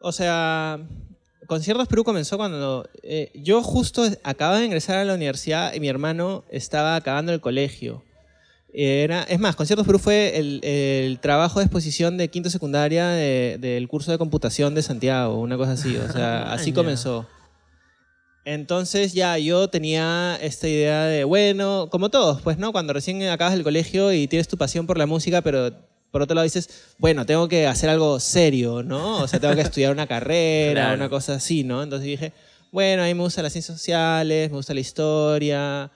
O 0.00 0.12
sea, 0.12 0.78
Conciertos 1.48 1.88
Perú 1.88 2.04
comenzó 2.04 2.36
cuando 2.36 2.88
eh, 3.02 3.32
yo 3.34 3.64
justo 3.64 4.04
acababa 4.22 4.60
de 4.60 4.66
ingresar 4.66 4.98
a 4.98 5.04
la 5.04 5.14
universidad 5.14 5.74
y 5.74 5.80
mi 5.80 5.88
hermano 5.88 6.44
estaba 6.50 6.94
acabando 6.94 7.32
el 7.32 7.40
colegio. 7.40 8.04
Era, 8.72 9.24
es 9.24 9.40
más, 9.40 9.56
Conciertos 9.56 9.88
Perú 9.88 9.98
fue 9.98 10.38
el, 10.38 11.18
trabajo 11.20 11.58
de 11.58 11.64
exposición 11.64 12.18
de 12.18 12.28
quinto 12.28 12.48
secundaria 12.48 13.08
del 13.08 13.88
curso 13.88 14.12
de 14.12 14.18
computación 14.18 14.76
de 14.76 14.82
Santiago, 14.82 15.40
una 15.40 15.56
cosa 15.56 15.72
así. 15.72 15.96
O 15.96 16.12
sea, 16.12 16.52
así 16.52 16.72
comenzó. 16.72 17.26
Entonces 18.46 19.12
ya 19.12 19.36
yo 19.38 19.68
tenía 19.68 20.38
esta 20.40 20.68
idea 20.68 21.06
de, 21.06 21.24
bueno, 21.24 21.88
como 21.90 22.10
todos, 22.10 22.42
pues, 22.42 22.58
¿no? 22.58 22.70
Cuando 22.70 22.92
recién 22.92 23.20
acabas 23.24 23.54
el 23.54 23.64
colegio 23.64 24.12
y 24.12 24.28
tienes 24.28 24.46
tu 24.46 24.56
pasión 24.56 24.86
por 24.86 24.98
la 24.98 25.06
música, 25.06 25.42
pero 25.42 25.72
por 26.12 26.22
otro 26.22 26.36
lado 26.36 26.44
dices, 26.44 26.94
bueno, 26.96 27.26
tengo 27.26 27.48
que 27.48 27.66
hacer 27.66 27.90
algo 27.90 28.20
serio, 28.20 28.84
¿no? 28.84 29.18
O 29.18 29.26
sea, 29.26 29.40
tengo 29.40 29.56
que 29.56 29.62
estudiar 29.62 29.90
una 29.90 30.06
carrera, 30.06 30.94
una 30.94 31.08
cosa 31.08 31.34
así, 31.34 31.64
¿no? 31.64 31.82
Entonces 31.82 32.06
dije, 32.06 32.32
bueno, 32.70 33.02
a 33.02 33.06
mí 33.06 33.14
me 33.14 33.22
gustan 33.22 33.42
las 33.42 33.52
ciencias 33.52 33.76
sociales, 33.76 34.48
me 34.48 34.56
gusta 34.58 34.74
la 34.74 34.80
historia. 34.80 35.90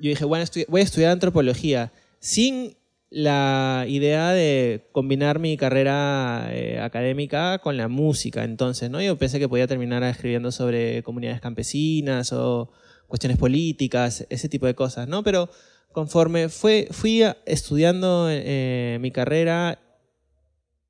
Yo 0.00 0.10
dije, 0.10 0.24
bueno, 0.24 0.44
voy 0.66 0.80
a 0.80 0.84
estudiar 0.84 1.12
antropología, 1.12 1.92
sin 2.18 2.76
la 3.14 3.84
idea 3.88 4.30
de 4.30 4.88
combinar 4.90 5.38
mi 5.38 5.58
carrera 5.58 6.48
eh, 6.50 6.80
académica 6.80 7.58
con 7.58 7.76
la 7.76 7.88
música 7.88 8.42
entonces, 8.42 8.88
¿no? 8.88 9.02
Yo 9.02 9.18
pensé 9.18 9.38
que 9.38 9.50
podía 9.50 9.66
terminar 9.66 10.02
escribiendo 10.02 10.50
sobre 10.50 11.02
comunidades 11.02 11.42
campesinas 11.42 12.32
o 12.32 12.70
cuestiones 13.08 13.36
políticas, 13.36 14.26
ese 14.30 14.48
tipo 14.48 14.64
de 14.64 14.74
cosas, 14.74 15.08
¿no? 15.08 15.22
Pero 15.22 15.50
conforme 15.92 16.48
fue, 16.48 16.88
fui 16.90 17.22
estudiando 17.44 18.28
eh, 18.30 18.96
mi 19.02 19.10
carrera, 19.10 19.78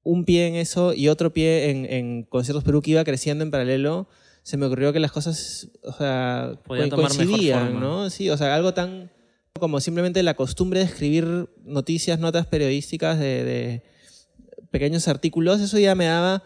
un 0.04 0.24
pie 0.24 0.46
en 0.46 0.54
eso 0.54 0.94
y 0.94 1.08
otro 1.08 1.32
pie 1.32 1.70
en, 1.70 1.86
en, 1.86 2.22
Conciertos 2.22 2.62
Perú 2.62 2.82
que 2.82 2.92
iba 2.92 3.02
creciendo 3.02 3.42
en 3.42 3.50
paralelo, 3.50 4.06
se 4.44 4.56
me 4.56 4.66
ocurrió 4.66 4.92
que 4.92 5.00
las 5.00 5.10
cosas, 5.10 5.70
o 5.82 5.92
sea, 5.92 6.52
coincidían, 6.68 7.80
¿no? 7.80 8.10
Sí, 8.10 8.30
o 8.30 8.36
sea, 8.36 8.54
algo 8.54 8.74
tan 8.74 9.10
como 9.58 9.80
simplemente 9.80 10.22
la 10.22 10.34
costumbre 10.34 10.80
de 10.80 10.86
escribir 10.86 11.48
noticias, 11.64 12.18
notas 12.18 12.46
periodísticas 12.46 13.18
de, 13.18 13.82
pequeños 14.70 15.06
artículos, 15.08 15.60
eso 15.60 15.78
ya 15.78 15.94
me 15.94 16.06
daba 16.06 16.42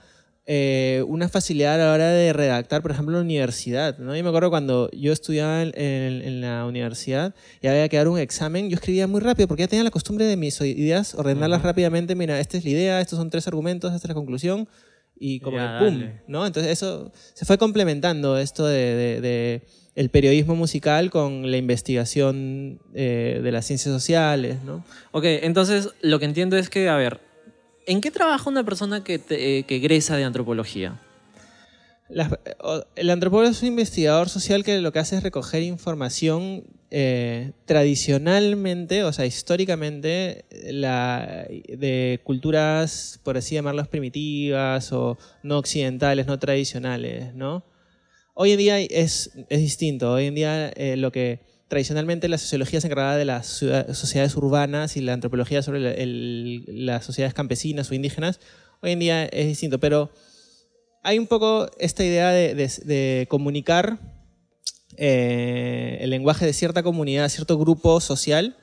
eh, 0.47 1.05
una 1.07 1.29
facilidad 1.29 1.75
a 1.75 1.87
la 1.87 1.93
hora 1.93 2.09
de 2.11 2.33
redactar, 2.33 2.83
por 2.83 2.91
ejemplo, 2.91 3.15
en 3.15 3.21
la 3.21 3.25
universidad. 3.25 3.99
¿no? 3.99 4.17
Yo 4.17 4.23
me 4.23 4.29
acuerdo 4.29 4.51
cuando 4.51 4.91
yo 4.91 5.13
estudiaba 5.13 5.63
en, 5.63 6.41
la 6.41 6.67
universidad 6.67 7.35
y 7.61 7.69
había 7.69 7.89
que 7.89 7.97
dar 7.97 8.09
un 8.09 8.19
examen, 8.19 8.69
yo 8.69 8.75
escribía 8.75 9.07
muy 9.07 9.21
rápido 9.21 9.47
porque 9.49 9.63
ya 9.63 9.69
tenía 9.69 9.85
la 9.85 9.91
costumbre 9.91 10.27
de 10.27 10.37
mis 10.37 10.61
ideas 10.61 11.15
ordenarlas 11.15 11.63
rápidamente. 11.63 12.15
Mira, 12.17 12.41
esta 12.41 12.59
es 12.59 12.65
la 12.65 12.71
idea, 12.71 13.01
estos 13.01 13.19
son 13.19 13.31
tres 13.31 13.47
argumentos, 13.47 13.95
esta 13.95 14.07
es 14.07 14.09
la 14.09 14.15
conclusión 14.15 14.69
y 15.18 15.40
como 15.40 15.58
¡pum! 15.78 16.04
¿no? 16.26 16.46
Entonces 16.46 16.73
eso 16.73 17.12
se 17.35 17.44
fue 17.44 17.58
complementando 17.58 18.38
esto 18.38 18.66
de 18.66 19.62
el 19.96 20.11
periodismo 20.11 20.54
musical 20.54 21.11
con 21.11 21.50
la 21.50 21.56
investigación 21.56 22.78
eh, 22.94 23.40
de 23.42 23.50
las 23.50 23.66
ciencias 23.66 23.92
sociales, 23.92 24.62
¿no? 24.62 24.85
Ok, 25.11 25.25
entonces 25.25 25.88
lo 26.02 26.18
que 26.18 26.26
entiendo 26.26 26.58
es 26.58 26.68
que, 26.68 26.90
a 26.90 26.96
ver, 26.96 27.20
¿en 27.87 28.02
qué 28.02 28.11
trabaja 28.11 28.49
una 28.49 28.62
persona 28.62 29.02
que, 29.02 29.20
eh, 29.30 29.64
egresa 29.66 30.16
de 30.16 30.25
antropología? 30.25 31.00
el 32.94 33.11
antropólogo 33.11 33.50
es 33.50 33.62
un 33.62 33.68
investigador 33.68 34.28
social 34.28 34.62
que 34.62 34.78
lo 34.78 34.92
que 34.92 35.00
hace 35.00 35.16
es 35.16 35.25
recoger 35.25 35.64
información 35.64 36.62
eh, 36.90 37.52
tradicionalmente, 37.64 39.05
o 39.05 39.12
sea, 39.12 39.26
históricamente, 39.26 40.45
de 40.50 42.21
culturas, 42.25 43.21
por 43.23 43.37
así 43.37 43.55
llamarlas, 43.55 43.88
primitivas 43.88 44.93
o 44.93 45.19
no 45.43 45.59
occidentales, 45.59 46.26
no 46.26 46.38
tradicionales, 46.38 47.35
¿no? 47.35 47.64
Hoy 48.35 48.52
en 48.52 48.59
día 48.59 48.78
es, 48.78 49.31
es 49.49 49.61
distinto. 49.61 50.12
Hoy 50.12 50.26
en 50.26 50.35
día 50.35 50.69
eh, 50.69 50.97
lo 50.97 51.11
que 51.11 51.40
tradicionalmente 51.69 52.28
la 52.28 52.38
sociología 52.38 52.81
se 52.81 52.87
encargaba 52.87 53.16
de 53.16 53.25
las 53.25 53.47
sociedades 53.47 54.37
urbanas 54.37 54.97
y 54.97 55.00
la 55.00 55.14
antropología 55.14 55.62
sobre 55.62 55.81
las 56.66 57.05
sociedades 57.05 57.35
campesinas 57.35 57.90
o 57.90 57.95
indígenas, 57.95 58.40
hoy 58.83 58.93
en 58.93 58.99
día 58.99 59.25
es 59.25 59.47
distinto. 59.47 59.81
Pero 59.81 60.12
hay 61.02 61.19
un 61.19 61.26
poco 61.26 61.71
esta 61.78 62.05
idea 62.05 62.31
de, 62.31 63.26
comunicar 63.31 63.99
eh, 64.97 65.99
el 66.00 66.11
lenguaje 66.11 66.47
de 66.47 66.53
cierta 66.53 66.83
comunidad, 66.83 67.29
cierto 67.29 67.59
grupo 67.59 68.00
social 68.00 68.57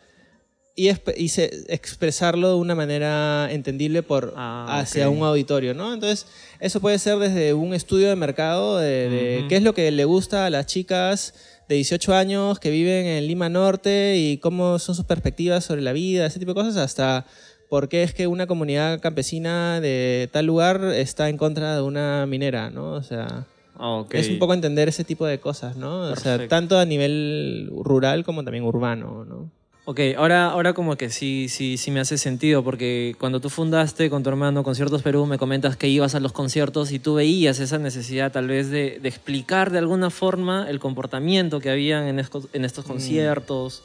y, 0.76 0.90
expresarlo 0.90 2.50
de 2.50 2.56
una 2.56 2.74
manera 2.74 3.52
entendible 3.52 4.02
por, 4.02 4.34
ah, 4.36 4.80
hacia 4.80 5.10
un 5.10 5.24
auditorio, 5.24 5.74
¿no? 5.74 5.94
Entonces, 5.94 6.26
eso 6.60 6.82
puede 6.82 6.98
ser 6.98 7.18
desde 7.20 7.54
un 7.54 7.74
estudio 7.74 8.10
de 8.10 8.16
mercado 8.16 8.80
de, 8.80 9.46
qué 9.50 9.58
es 9.58 9.64
lo 9.64 9.74
que 9.74 9.92
le 9.92 10.06
gusta 10.06 10.48
a 10.48 10.50
las 10.50 10.66
chicas 10.66 11.36
de 11.70 11.76
18 11.76 12.16
años 12.16 12.60
que 12.60 12.72
viven 12.72 13.06
en 13.06 13.28
Lima 13.28 13.50
Norte 13.50 14.18
y 14.18 14.38
cómo 14.38 14.80
son 14.80 14.96
sus 14.96 15.06
perspectivas 15.06 15.64
sobre 15.64 15.82
la 15.82 15.94
vida, 15.94 16.26
ese 16.26 16.40
tipo 16.40 16.54
de 16.54 16.62
cosas, 16.62 16.78
hasta 16.78 17.26
por 17.70 17.88
qué 17.88 18.04
es 18.04 18.14
que 18.14 18.28
una 18.28 18.48
comunidad 18.48 19.00
campesina 19.00 19.80
de 19.80 20.30
tal 20.32 20.46
lugar 20.46 20.84
está 20.96 21.30
en 21.30 21.38
contra 21.38 21.76
de 21.76 21.82
una 21.82 22.26
minera, 22.26 22.70
¿no? 22.70 22.94
O 22.94 23.04
sea... 23.04 23.46
Ah, 23.76 24.06
es 24.12 24.30
un 24.30 24.40
poco 24.40 24.54
entender 24.54 24.88
ese 24.88 25.04
tipo 25.04 25.26
de 25.26 25.40
cosas, 25.40 25.76
¿no? 25.76 26.02
O 26.12 26.16
sea, 26.16 26.48
tanto 26.48 26.78
a 26.78 26.86
nivel 26.86 27.72
rural 27.84 28.24
como 28.24 28.44
también 28.44 28.64
urbano, 28.64 29.26
¿no? 29.26 29.50
Ok, 29.86 30.00
ahora, 30.16 30.46
ahora 30.46 30.72
como 30.72 30.96
que 30.96 31.10
sí, 31.10 31.48
sí, 31.50 31.76
sí 31.76 31.92
me 31.92 32.00
hace 32.00 32.18
sentido, 32.18 32.64
porque 32.64 33.16
cuando 33.20 33.42
tú 33.42 33.50
fundaste 33.50 34.10
con 34.10 34.24
tu 34.24 34.30
hermano 34.30 34.64
Conciertos 34.64 35.02
Perú, 35.02 35.26
me 35.26 35.38
comentas 35.38 35.76
que 35.76 35.90
ibas 35.90 36.16
a 36.16 36.22
los 36.22 36.32
conciertos 36.32 36.94
y 36.94 37.00
tú 37.00 37.16
veías 37.16 37.60
esa 37.60 37.80
necesidad 37.80 38.32
tal 38.32 38.48
vez 38.48 38.70
de, 38.70 39.02
explicar 39.04 39.72
de 39.72 39.80
alguna 39.80 40.10
forma 40.10 40.70
el 40.70 40.80
comportamiento 40.80 41.60
que 41.60 41.70
habían 41.70 42.08
en 42.08 42.20
estos, 42.20 42.48
en 42.54 42.64
estos 42.64 42.86
mm. 42.86 42.88
conciertos. 42.88 43.84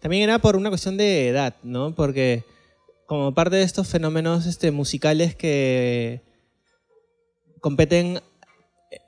También 0.00 0.24
era 0.24 0.40
por 0.40 0.56
una 0.56 0.68
cuestión 0.68 0.96
de 0.96 1.28
edad, 1.28 1.54
¿no? 1.62 1.94
Porque 1.94 2.42
como 3.06 3.32
parte 3.32 3.54
de 3.54 3.62
estos 3.62 3.86
fenómenos 3.86 4.46
este, 4.46 4.72
musicales 4.72 5.36
que 5.36 6.22
competen 7.60 8.20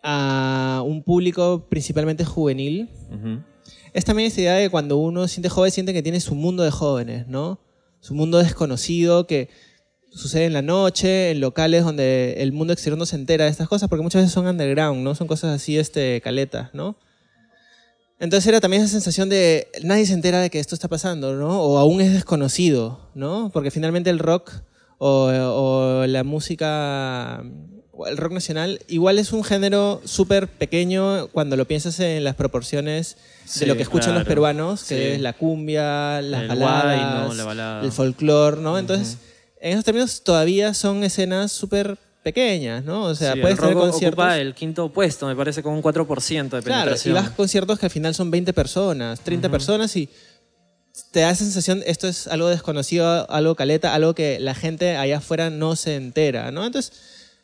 a 0.02 0.82
un 0.84 1.02
público 1.02 1.66
principalmente 1.68 2.24
juvenil, 2.24 2.88
es 3.92 4.04
también 4.04 4.26
esta 4.28 4.40
idea 4.40 4.54
de 4.54 4.64
que 4.64 4.70
cuando 4.70 4.96
uno 4.96 5.28
siente 5.28 5.48
joven, 5.48 5.70
siente 5.70 5.92
que 5.92 6.02
tiene 6.02 6.20
su 6.20 6.34
mundo 6.34 6.62
de 6.62 6.70
jóvenes, 6.70 7.26
¿no? 7.28 7.60
Su 8.00 8.14
mundo 8.14 8.38
desconocido 8.38 9.26
que 9.26 9.48
sucede 10.10 10.46
en 10.46 10.52
la 10.52 10.62
noche, 10.62 11.30
en 11.30 11.40
locales 11.40 11.84
donde 11.84 12.34
el 12.38 12.52
mundo 12.52 12.72
exterior 12.72 12.98
no 12.98 13.06
se 13.06 13.16
entera 13.16 13.44
de 13.44 13.50
estas 13.50 13.68
cosas, 13.68 13.88
porque 13.88 14.02
muchas 14.02 14.22
veces 14.22 14.32
son 14.32 14.46
underground, 14.46 15.02
¿no? 15.02 15.14
Son 15.14 15.26
cosas 15.26 15.54
así, 15.54 15.78
este, 15.78 16.20
caletas, 16.20 16.74
¿no? 16.74 16.96
Entonces 18.18 18.46
era 18.46 18.60
también 18.60 18.82
esa 18.82 18.92
sensación 18.92 19.28
de 19.28 19.68
nadie 19.82 20.06
se 20.06 20.12
entera 20.12 20.40
de 20.40 20.48
que 20.48 20.60
esto 20.60 20.74
está 20.74 20.88
pasando, 20.88 21.34
¿no? 21.34 21.60
O 21.60 21.78
aún 21.78 22.00
es 22.00 22.12
desconocido, 22.12 23.10
¿no? 23.14 23.50
Porque 23.52 23.70
finalmente 23.70 24.10
el 24.10 24.20
rock 24.20 24.52
o, 24.98 25.26
o 25.26 26.06
la 26.06 26.22
música 26.22 27.42
el 28.06 28.16
rock 28.16 28.32
nacional 28.32 28.80
igual 28.88 29.18
es 29.18 29.32
un 29.32 29.44
género 29.44 30.00
súper 30.04 30.48
pequeño 30.48 31.28
cuando 31.28 31.56
lo 31.56 31.66
piensas 31.66 32.00
en 32.00 32.24
las 32.24 32.34
proporciones 32.34 33.16
de 33.58 33.66
lo 33.66 33.76
que 33.76 33.82
escuchan 33.82 34.14
los 34.14 34.24
peruanos, 34.24 34.84
que 34.84 35.14
es 35.14 35.20
la 35.20 35.34
cumbia, 35.34 36.22
las 36.22 36.48
baladas, 36.48 37.84
el 37.84 37.92
folclore, 37.92 38.60
¿no? 38.60 38.78
Entonces, 38.78 39.18
en 39.60 39.72
esos 39.72 39.84
términos 39.84 40.22
todavía 40.24 40.74
son 40.74 41.04
escenas 41.04 41.52
súper 41.52 41.98
pequeñas, 42.22 42.84
¿no? 42.84 43.04
O 43.04 43.14
sea, 43.14 43.34
puedes 43.34 43.58
tener 43.58 43.74
conciertos... 43.74 44.18
ocupa 44.18 44.38
el 44.38 44.54
quinto 44.54 44.92
puesto, 44.92 45.26
me 45.26 45.36
parece, 45.36 45.62
con 45.62 45.74
un 45.74 45.82
4% 45.82 46.50
de 46.50 46.62
penetración. 46.62 46.64
Claro, 46.64 46.96
y 47.04 47.12
vas 47.12 47.26
a 47.32 47.36
conciertos 47.36 47.78
que 47.78 47.86
al 47.86 47.90
final 47.90 48.14
son 48.14 48.30
20 48.30 48.52
personas, 48.52 49.20
30 49.20 49.48
personas 49.50 49.94
y 49.96 50.08
te 51.10 51.20
da 51.20 51.34
sensación, 51.34 51.82
esto 51.86 52.06
es 52.06 52.26
algo 52.26 52.48
desconocido, 52.48 53.30
algo 53.30 53.54
caleta, 53.54 53.94
algo 53.94 54.14
que 54.14 54.38
la 54.40 54.54
gente 54.54 54.96
allá 54.96 55.18
afuera 55.18 55.50
no 55.50 55.74
se 55.74 55.96
entera, 55.96 56.50
¿no? 56.50 56.64
Entonces, 56.64 56.92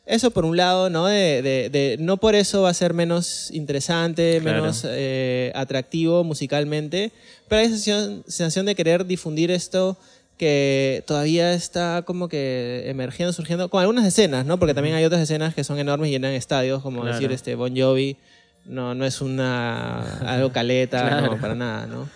eso 0.08 0.30
por 0.30 0.46
un 0.46 0.56
lado, 0.56 0.88
¿no? 0.88 1.06
De, 1.06 1.96
no 2.00 2.16
por 2.16 2.34
eso 2.34 2.62
va 2.62 2.70
a 2.70 2.74
ser 2.74 2.94
menos 2.94 3.50
interesante, 3.50 4.40
menos 4.40 4.84
eh, 4.88 5.52
atractivo 5.54 6.24
musicalmente, 6.24 7.12
pero 7.46 7.60
hay 7.60 7.66
esa 7.66 8.22
sensación, 8.26 8.66
de 8.66 8.74
querer 8.74 9.04
difundir 9.04 9.50
esto 9.50 9.98
que 10.38 11.04
todavía 11.06 11.52
está 11.52 12.02
como 12.06 12.28
que 12.28 12.84
emergiendo, 12.86 13.32
surgiendo, 13.34 13.68
con 13.68 13.82
algunas 13.82 14.06
escenas, 14.06 14.46
¿no? 14.46 14.58
Porque 14.58 14.72
también 14.72 14.96
hay 14.96 15.04
otras 15.04 15.20
escenas 15.20 15.54
que 15.54 15.62
son 15.62 15.78
enormes 15.78 16.08
y 16.08 16.12
llenan 16.12 16.32
estadios, 16.32 16.82
como 16.82 17.04
decir 17.04 17.30
este 17.30 17.54
Bon 17.54 17.76
Jovi, 17.76 18.16
no, 18.64 18.94
no 18.94 19.04
es 19.04 19.20
una 19.20 20.18
algo 20.20 20.52
caleta, 20.52 21.20
no, 21.20 21.38
para 21.38 21.54
nada, 21.54 21.86
¿no? 21.86 22.08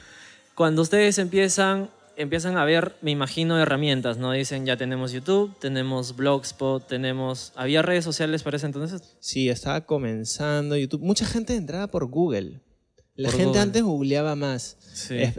Cuando 0.55 0.81
ustedes 0.81 1.19
empiezan, 1.19 1.91
empiezan 2.17 2.57
a 2.57 2.65
ver, 2.65 2.95
me 3.03 3.11
imagino, 3.11 3.59
herramientas, 3.59 4.19
¿no? 4.19 4.33
Dicen, 4.33 4.67
ya 4.67 4.77
tenemos 4.77 5.13
YouTube, 5.13 5.55
tenemos 5.59 6.17
Blogspot, 6.17 6.87
tenemos... 6.87 7.53
¿Había 7.57 7.83
redes 7.83 8.05
sociales 8.05 8.43
para 8.43 8.57
ese 8.57 8.67
entonces? 8.67 9.03
Sí, 9.21 9.49
estaba 9.49 9.83
comenzando 9.83 10.77
YouTube. 10.77 11.03
Mucha 11.03 11.27
gente 11.27 11.55
entraba 11.55 11.89
por 11.89 12.07
Google. 12.07 12.61
La 13.15 13.31
gente 13.31 13.59
antes 13.59 13.83
googleaba 13.83 14.37
más. 14.37 14.79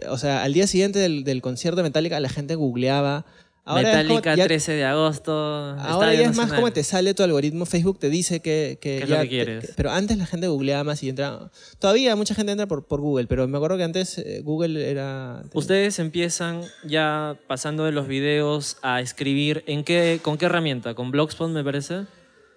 o 0.10 0.18
sea, 0.18 0.44
al 0.44 0.54
día 0.54 0.68
siguiente 0.68 1.00
del, 1.00 1.24
del 1.24 1.42
concierto 1.42 1.78
de 1.78 1.84
Metallica, 1.84 2.20
la 2.20 2.30
gente 2.30 2.56
googleaba 2.56 3.26
Metallica, 3.66 4.36
13 4.36 4.74
de 4.74 4.84
agosto. 4.84 5.32
Ahora 5.32 6.14
ya 6.14 6.30
es 6.30 6.36
más 6.36 6.52
como 6.52 6.72
te 6.74 6.84
sale 6.84 7.14
tu 7.14 7.24
algoritmo. 7.24 7.66
Facebook 7.66 7.98
te 7.98 8.10
dice 8.10 8.42
que, 8.42 8.78
que 8.82 9.06
ya. 9.08 9.26
quieres? 9.26 9.74
pero 9.78 9.92
antes 9.92 10.18
la 10.18 10.26
gente 10.26 10.48
googleaba 10.48 10.84
más 10.84 11.02
y 11.02 11.10
entraba. 11.10 11.50
Todavía 11.80 12.16
mucha 12.16 12.36
gente 12.36 12.52
entra 12.52 12.68
por, 12.68 12.86
por 12.86 13.00
Google, 13.00 13.28
pero 13.28 13.48
me 13.48 13.58
acuerdo 13.58 13.78
que 13.78 13.84
antes 13.84 14.18
eh, 14.18 14.42
Google 14.44 14.90
era. 14.90 15.44
Ustedes 15.54 16.00
empiezan 16.00 16.62
ya 16.84 17.38
pasando 17.48 17.86
de 17.86 17.94
los 17.94 18.08
videos 18.08 18.78
a 18.82 19.00
escribir. 19.00 19.64
¿En 19.66 19.86
qué, 19.86 20.20
¿Con 20.22 20.38
qué 20.38 20.46
herramienta? 20.46 20.94
¿Con 20.94 21.12
Blogspot, 21.12 21.50
me 21.50 21.64
parece? 21.64 22.06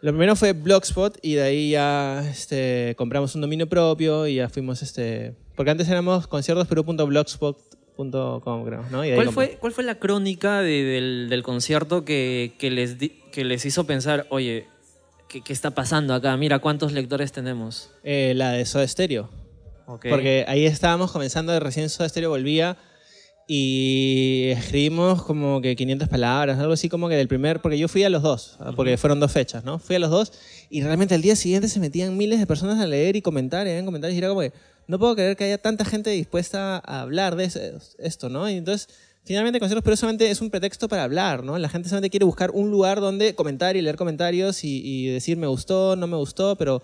Lo 0.03 0.13
primero 0.13 0.37
fue 0.37 0.53
Blogspot 0.53 1.19
y 1.23 1.35
de 1.35 1.43
ahí 1.43 1.71
ya 1.71 2.29
este, 2.29 2.95
compramos 2.99 3.35
un 3.35 3.41
dominio 3.41 3.69
propio 3.69 4.27
y 4.27 4.37
ya 4.37 4.49
fuimos. 4.49 4.83
Este, 4.83 5.35
porque 5.55 5.71
antes 5.71 5.89
éramos 5.89 6.27
conciertosperú.blogspot 6.27 7.66
creo, 8.65 8.85
¿no? 8.91 9.03
¿Cuál, 9.15 9.33
fue, 9.33 9.57
¿Cuál 9.59 9.73
fue 9.73 9.85
la 9.85 9.97
crónica 9.97 10.61
del, 10.61 11.29
del, 11.31 11.43
concierto 11.43 12.05
que, 12.05 12.55
que, 12.59 12.71
les 12.71 12.97
que 13.33 13.45
les 13.45 13.65
hizo 13.65 13.85
pensar, 13.85 14.27
oye, 14.31 14.67
¿qué, 15.29 15.43
¿qué, 15.43 15.53
está 15.53 15.73
pasando 15.73 16.15
acá? 16.15 16.37
Mira 16.37 16.59
cuántos 16.59 16.93
lectores 16.93 17.33
tenemos. 17.33 17.91
Eh, 18.05 18.35
la 18.37 18.53
de 18.53 18.65
Soda 18.67 18.87
Stereo. 18.87 19.31
Porque 19.87 20.45
ahí 20.49 20.67
estábamos 20.67 21.13
comenzando, 21.13 21.59
recién 21.61 21.89
Soda 21.89 22.09
Stereo 22.09 22.31
volvía 22.31 22.77
y 23.49 24.49
escribimos 24.49 25.23
como 25.23 25.61
que 25.61 25.77
500 25.77 26.09
palabras, 26.09 26.59
algo 26.59 26.73
así 26.73 26.89
como 26.89 27.09
que 27.09 27.15
del 27.15 27.29
primer, 27.29 27.61
porque 27.61 27.79
yo 27.79 27.87
fui 27.87 28.03
a 28.03 28.11
los 28.11 28.23
dos, 28.23 28.59
porque 28.75 28.97
fueron 28.97 29.21
dos 29.21 29.31
fechas, 29.31 29.65
¿no? 29.65 29.79
Fui 29.79 29.95
a 29.95 29.99
los 30.01 30.11
dos 30.11 30.33
y 30.69 30.83
realmente 30.83 31.15
al 31.15 31.23
día 31.23 31.37
siguiente 31.37 31.69
se 31.69 31.79
metían 31.79 32.17
miles 32.17 32.41
de 32.41 32.47
personas 32.47 32.81
a 32.81 32.87
leer 32.87 33.15
y 33.15 33.23
comentar, 33.23 33.69
y 33.69 33.85
comentarios 33.85 34.17
y 34.17 34.19
era 34.19 34.29
como 34.29 34.41
que 34.41 34.53
no 34.89 34.99
puedo 34.99 35.15
creer 35.15 35.37
que 35.37 35.45
haya 35.45 35.59
tanta 35.59 35.85
gente 35.85 36.11
dispuesta 36.11 36.77
a 36.85 37.01
hablar 37.01 37.37
de 37.37 37.51
esto, 37.99 38.29
¿no? 38.29 38.49
Y 38.49 38.55
entonces, 38.55 38.89
finalmente, 39.25 39.59
Conciertos 39.59 39.85
pero 39.85 39.97
solamente 39.97 40.31
es 40.31 40.41
un 40.41 40.51
pretexto 40.51 40.89
para 40.89 41.05
hablar, 41.05 41.43
¿no? 41.43 41.59
La 41.59 41.69
gente 41.69 41.89
solamente 41.89 42.11
quiere 42.11 42.25
buscar 42.25 42.51
un 42.53 42.71
lugar 42.71 43.01
donde 43.01 43.35
comentar 43.35 43.77
y 43.77 43.83
leer 43.83 43.97
comentarios 43.97 44.63
y, 44.63 45.07
decir 45.09 45.37
me 45.37 45.47
gustó, 45.47 45.97
no 45.97 46.07
me 46.07 46.17
gustó, 46.17 46.57
pero 46.57 46.83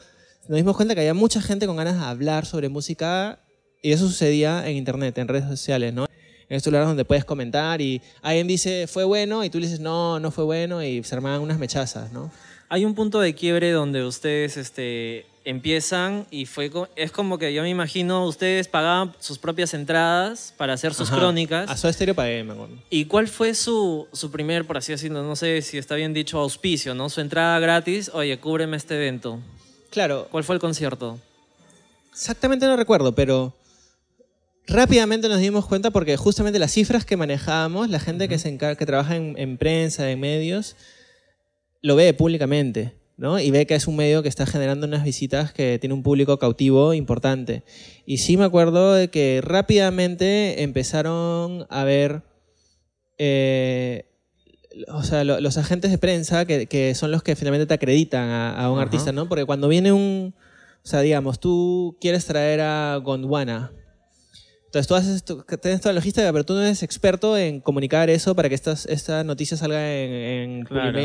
nos 0.48 0.56
dimos 0.56 0.76
cuenta 0.76 0.94
que 0.94 1.00
había 1.00 1.14
mucha 1.14 1.40
gente 1.40 1.66
con 1.66 1.76
ganas 1.76 1.98
de 1.98 2.04
hablar 2.04 2.46
sobre 2.46 2.68
música 2.68 3.38
y 3.80 3.92
eso 3.92 4.06
sucedía 4.06 4.68
en 4.68 4.76
internet, 4.76 5.16
en 5.18 5.28
redes 5.28 5.48
sociales, 5.48 5.94
¿no? 5.94 6.06
En 6.48 6.56
estos 6.56 6.70
lugares 6.72 6.88
donde 6.88 7.04
puedes 7.04 7.24
comentar 7.24 7.80
y 7.80 8.02
alguien 8.20 8.46
dice 8.46 8.86
fue 8.86 9.04
bueno 9.04 9.44
y 9.44 9.50
tú 9.50 9.58
le 9.58 9.66
dices 9.66 9.80
no, 9.80 10.20
no 10.20 10.30
fue 10.30 10.44
bueno 10.44 10.82
y 10.82 11.02
se 11.02 11.14
armaban 11.14 11.40
unas 11.40 11.58
mechazas, 11.58 12.12
¿no? 12.12 12.30
Hay 12.68 12.84
un 12.84 12.94
punto 12.94 13.20
de 13.20 13.34
quiebre 13.34 13.70
donde 13.70 14.04
ustedes 14.04 14.56
este, 14.56 15.26
empiezan 15.44 16.26
y 16.30 16.46
fue 16.46 16.70
es 16.96 17.12
como 17.12 17.38
que 17.38 17.52
yo 17.52 17.62
me 17.62 17.70
imagino 17.70 18.26
ustedes 18.26 18.68
pagaban 18.68 19.14
sus 19.18 19.38
propias 19.38 19.74
entradas 19.74 20.54
para 20.56 20.72
hacer 20.72 20.94
sus 20.94 21.10
crónicas. 21.10 21.68
A 21.68 21.76
su 21.76 21.88
estéreo 21.88 22.14
pagué, 22.14 22.44
me 22.44 22.52
acuerdo. 22.52 22.76
¿Y 22.90 23.06
cuál 23.06 23.28
fue 23.28 23.54
su, 23.54 24.06
su 24.12 24.30
primer, 24.30 24.66
por 24.66 24.76
así 24.76 24.92
decirlo, 24.92 25.22
no 25.22 25.36
sé 25.36 25.62
si 25.62 25.78
está 25.78 25.94
bien 25.94 26.12
dicho, 26.12 26.38
auspicio, 26.38 26.94
¿no? 26.94 27.08
Su 27.08 27.20
entrada 27.20 27.58
gratis, 27.58 28.10
oye, 28.14 28.38
cúbreme 28.38 28.76
este 28.76 28.96
evento. 28.96 29.40
Claro. 29.90 30.28
¿Cuál 30.30 30.44
fue 30.44 30.54
el 30.54 30.60
concierto? 30.60 31.18
Exactamente 32.12 32.66
no 32.66 32.76
recuerdo, 32.76 33.14
pero 33.14 33.54
rápidamente 34.66 35.28
nos 35.28 35.40
dimos 35.40 35.66
cuenta 35.66 35.90
porque 35.90 36.16
justamente 36.16 36.58
las 36.58 36.72
cifras 36.72 37.04
que 37.04 37.16
manejábamos, 37.16 37.90
la 37.90 38.00
gente 38.00 38.28
que, 38.28 38.38
se 38.38 38.56
que 38.56 38.86
trabaja 38.86 39.16
en, 39.16 39.34
en 39.36 39.58
prensa, 39.58 40.10
en 40.10 40.20
medios, 40.20 40.76
lo 41.80 41.96
ve 41.96 42.14
públicamente. 42.14 43.01
Y 43.40 43.50
ve 43.52 43.66
que 43.66 43.76
es 43.76 43.86
un 43.86 43.94
medio 43.94 44.22
que 44.22 44.28
está 44.28 44.46
generando 44.46 44.86
unas 44.86 45.04
visitas 45.04 45.52
que 45.52 45.78
tiene 45.78 45.94
un 45.94 46.02
público 46.02 46.38
cautivo 46.38 46.92
importante. 46.92 47.62
Y 48.04 48.18
sí 48.18 48.36
me 48.36 48.44
acuerdo 48.44 48.94
de 48.94 49.10
que 49.10 49.40
rápidamente 49.42 50.64
empezaron 50.64 51.66
a 51.70 51.84
ver, 51.84 52.22
eh, 53.18 54.06
o 54.88 55.04
sea, 55.04 55.22
los 55.22 55.56
agentes 55.56 55.92
de 55.92 55.98
prensa 55.98 56.46
que, 56.46 56.94
son 56.96 57.12
los 57.12 57.22
que 57.22 57.36
finalmente 57.36 57.66
te 57.66 57.74
acreditan 57.74 58.28
a, 58.28 58.68
un 58.72 58.80
artista, 58.80 59.12
¿no? 59.12 59.28
Porque 59.28 59.44
cuando 59.44 59.68
viene 59.68 59.92
un, 59.92 60.34
o 60.84 60.88
sea, 60.88 61.00
digamos, 61.00 61.38
tú 61.38 61.96
quieres 62.00 62.26
traer 62.26 62.60
a 62.60 62.96
Gondwana, 62.96 63.70
entonces 64.72 64.88
tú 64.88 64.94
haces, 64.94 65.22
tienes 65.60 65.82
toda 65.82 65.92
la 65.92 65.98
logística, 65.98 66.32
pero 66.32 66.46
tú 66.46 66.54
no 66.54 66.62
eres 66.62 66.82
experto 66.82 67.36
en 67.36 67.60
comunicar 67.60 68.08
eso 68.08 68.34
para 68.34 68.48
que 68.48 68.54
estas, 68.54 68.86
esta 68.86 69.22
noticia 69.22 69.54
salga 69.54 69.94
en, 69.94 70.10
en 70.10 70.64
claro. 70.64 70.98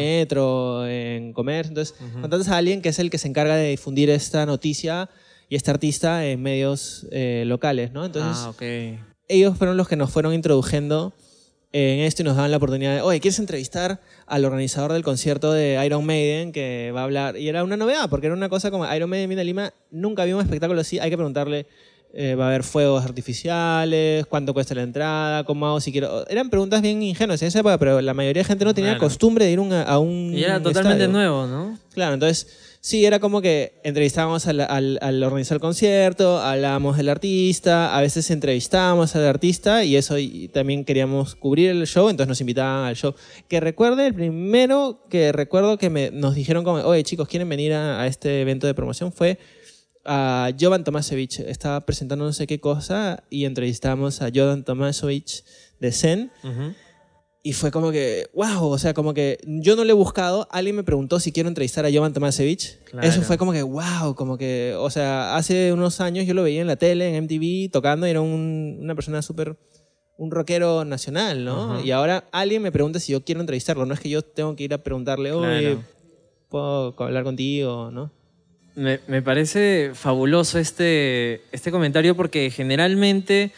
en 0.88 1.34
comercio. 1.34 1.71
Entonces, 1.71 1.93
uh 2.01 2.53
a 2.53 2.58
alguien 2.58 2.82
que 2.82 2.88
es 2.88 2.99
el 2.99 3.10
que 3.10 3.17
se 3.17 3.27
encarga 3.27 3.58
de 3.58 3.71
difundir 3.71 4.10
esta 4.10 4.45
noticia 4.45 5.10
y 5.49 5.58
este 5.58 5.69
artista 5.69 6.25
en 6.25 6.41
medios 6.41 7.08
eh, 7.12 7.43
locales, 7.45 7.91
¿no? 7.91 8.06
Entonces, 8.06 8.41
ah, 8.45 8.51
okay. 8.51 9.01
ellos 9.27 9.58
fueron 9.58 9.75
los 9.75 9.89
que 9.89 9.97
nos 9.97 10.12
fueron 10.12 10.34
introduciendo 10.34 11.13
en 11.73 11.99
esto 11.99 12.21
y 12.21 12.25
nos 12.25 12.38
daban 12.38 12.51
la 12.51 12.58
oportunidad 12.58 12.95
de, 12.95 13.01
oye, 13.01 13.19
¿quieres 13.19 13.38
entrevistar 13.39 13.99
al 14.27 14.45
organizador 14.45 14.93
del 14.93 15.03
concierto 15.03 15.51
de 15.51 15.77
Iron 15.86 16.06
Maiden 16.06 16.53
que 16.53 16.93
va 16.95 17.01
a 17.01 17.03
hablar? 17.03 17.36
Y 17.36 17.49
era 17.49 17.65
una 17.65 17.75
novedad, 17.75 18.10
porque 18.10 18.27
era 18.27 18.36
una 18.36 18.47
cosa 18.47 18.71
como 18.71 18.89
Iron 18.93 19.10
Maiden 19.10 19.27
viene 19.27 19.41
a 19.41 19.45
Lima, 19.45 19.73
nunca 19.91 20.21
había 20.21 20.38
un 20.38 20.41
espectáculo 20.41 20.80
así, 20.80 20.99
hay 20.99 21.10
que 21.10 21.17
preguntarle 21.17 21.67
eh, 22.13 22.36
va 22.36 22.46
a 22.46 22.48
haber 22.48 22.63
fuegos 22.63 23.04
artificiales, 23.04 24.26
cuánto 24.26 24.54
cuesta 24.54 24.74
la 24.74 24.84
entrada, 24.84 25.43
cómo 25.43 25.67
hago 25.67 25.82
si 25.82 25.91
quiero. 25.91 26.28
Eran 26.30 26.50
preguntas 26.50 26.82
bien 26.82 27.04
ingenuas 27.04 27.41
en 27.41 27.50
esa 27.50 27.60
época, 27.60 27.78
pero 27.78 28.02
la 28.02 28.13
mayoría 28.13 28.41
de 28.41 28.48
gente 28.48 28.65
no 28.65 28.74
tenía 28.74 28.98
costumbre 28.98 29.46
de 29.46 29.52
ir 29.52 29.60
a 29.60 30.00
un. 30.00 30.34
Y 30.34 30.43
era 30.43 30.62
totalmente 30.62 31.08
nuevo, 31.08 31.46
¿no? 31.46 31.78
Claro, 31.93 32.13
entonces 32.13 32.78
sí, 32.80 33.06
era 33.06 33.20
como 33.20 33.41
que 33.41 33.74
entrevistábamos 33.84 34.48
al, 34.48 34.62
al, 34.62 35.24
organizar 35.24 35.56
el 35.56 35.62
concierto, 35.62 36.39
hablábamos 36.39 36.96
del 36.98 37.10
artista, 37.10 37.96
a 37.96 38.02
veces 38.02 38.32
entrevistábamos 38.32 39.15
al 39.15 39.26
artista 39.26 39.84
y 39.84 39.96
eso 39.96 40.15
también 40.54 40.86
queríamos 40.86 41.36
cubrir 41.36 41.72
el 41.72 41.86
show, 41.88 42.10
entonces 42.10 42.30
nos 42.30 42.39
invitaban 42.39 42.86
al 42.86 42.96
show. 42.96 43.15
Que 43.48 43.60
recuerde, 43.60 44.08
el 44.08 44.13
primero 44.13 45.02
que 45.10 45.32
recuerdo 45.32 45.78
que 45.78 45.89
me, 45.89 46.12
nos 46.12 46.36
dijeron 46.36 46.63
como, 46.63 46.78
oye 46.78 47.04
chicos, 47.04 47.28
¿quieren 47.28 47.50
venir 47.50 47.74
a, 47.74 48.02
a 48.02 48.08
este 48.08 48.41
evento 48.41 48.67
de 48.67 48.74
promoción? 48.74 49.12
Fue 49.12 49.38
a 50.08 50.50
Jovan 50.60 50.84
Tomasevich. 50.84 51.41
Estaba 51.41 51.86
presentando 51.86 52.26
no 52.26 52.34
sé 52.34 52.48
qué 52.48 52.60
cosa 52.60 53.24
y 53.30 53.46
entrevistamos 53.46 54.22
a 54.22 54.30
Jovan 54.34 54.63
Tomasevich 54.63 55.43
de 55.80 55.91
Zen. 55.91 56.32
Y 57.43 57.54
fue 57.54 57.72
como 57.72 57.91
que, 57.91 58.28
wow, 58.34 58.65
o 58.65 58.78
sea, 58.78 58.93
como 58.93 59.13
que 59.13 59.39
yo 59.46 59.76
no 59.76 59.84
lo 59.84 59.91
he 59.91 59.93
buscado. 59.93 60.48
Alguien 60.52 60.76
me 60.76 60.84
preguntó 60.84 61.20
si 61.20 61.32
quiero 61.32 61.48
entrevistar 61.48 61.86
a 61.86 61.91
Jovan 61.91 62.13
Tomasevich. 62.13 62.78
Eso 63.02 63.22
fue 63.22 63.38
como 63.38 63.52
que, 63.52 63.62
wow, 63.62 64.15
como 64.15 64.38
que, 64.38 64.74
o 64.78 64.89
sea, 64.89 65.36
hace 65.36 65.72
unos 65.72 66.02
años 66.02 66.26
yo 66.26 66.34
lo 66.34 66.43
veía 66.43 66.62
en 66.62 66.67
la 66.67 66.78
tele, 66.78 67.15
en 67.15 67.24
MTV, 67.24 67.72
tocando 67.72 68.08
y 68.08 68.10
era 68.10 68.22
una 68.22 68.96
persona 68.96 69.22
súper, 69.22 69.56
un 70.17 70.32
rockero 70.32 70.84
nacional, 70.84 71.46
¿no? 71.46 71.84
Y 71.84 71.91
ahora 71.91 72.28
alguien 72.32 72.62
me 72.62 72.72
pregunta 72.72 73.00
si 73.00 73.12
yo 73.12 73.24
quiero 73.24 73.41
entrevistarlo. 73.41 73.86
No 73.86 73.93
es 73.93 74.00
que 74.00 74.10
yo 74.10 74.22
tengo 74.24 74.56
que 74.56 74.63
ir 74.63 74.74
a 74.74 74.80
preguntarle, 74.84 75.32
oye, 75.32 75.78
¿puedo 76.50 76.96
hablar 76.98 77.24
contigo? 77.24 77.91
¿no? 77.91 78.12
Me, 78.77 78.99
me, 79.07 79.23
parece 79.23 79.91
fabuloso 79.95 80.59
este, 80.59 81.41
este 81.51 81.71
comentario 81.71 82.15
porque 82.15 82.51
generalmente 82.51 83.51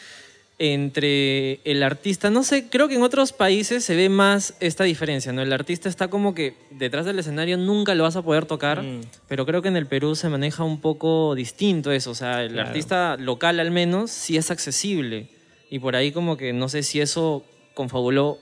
entre 0.60 1.60
el 1.64 1.84
artista, 1.84 2.30
no 2.30 2.44
sé, 2.44 2.70
creo 2.70 2.88
que 2.88 2.96
en 2.96 3.02
otros 3.02 3.34
países 3.34 3.84
se 3.84 3.98
ve 3.98 4.08
más 4.08 4.56
esta 4.62 4.86
diferencia, 4.86 5.34
¿no? 5.34 5.42
El 5.42 5.52
artista 5.52 5.90
está 5.90 6.08
como 6.10 6.34
que 6.34 6.54
detrás 6.72 7.06
del 7.06 7.20
escenario 7.20 7.58
nunca 7.58 7.96
lo 7.96 8.04
vas 8.04 8.16
a 8.16 8.22
poder 8.22 8.46
tocar, 8.46 8.82
mm. 8.82 9.02
pero 9.28 9.46
creo 9.46 9.62
que 9.62 9.68
en 9.68 9.76
el 9.76 9.88
Perú 9.88 10.16
se 10.16 10.30
maneja 10.30 10.64
un 10.64 10.80
poco 10.80 11.36
distinto 11.36 11.92
eso, 11.92 12.12
o 12.12 12.16
sea, 12.16 12.44
el 12.44 12.58
artista 12.58 13.18
local 13.18 13.60
al 13.60 13.72
menos 13.72 14.12
sí 14.12 14.38
es 14.38 14.52
accesible 14.52 15.28
y 15.70 15.80
por 15.80 15.98
ahí 15.98 16.12
como 16.14 16.38
que 16.38 16.54
no 16.54 16.70
sé 16.70 16.84
si 16.84 17.02
eso 17.02 17.46
confabuló 17.74 18.38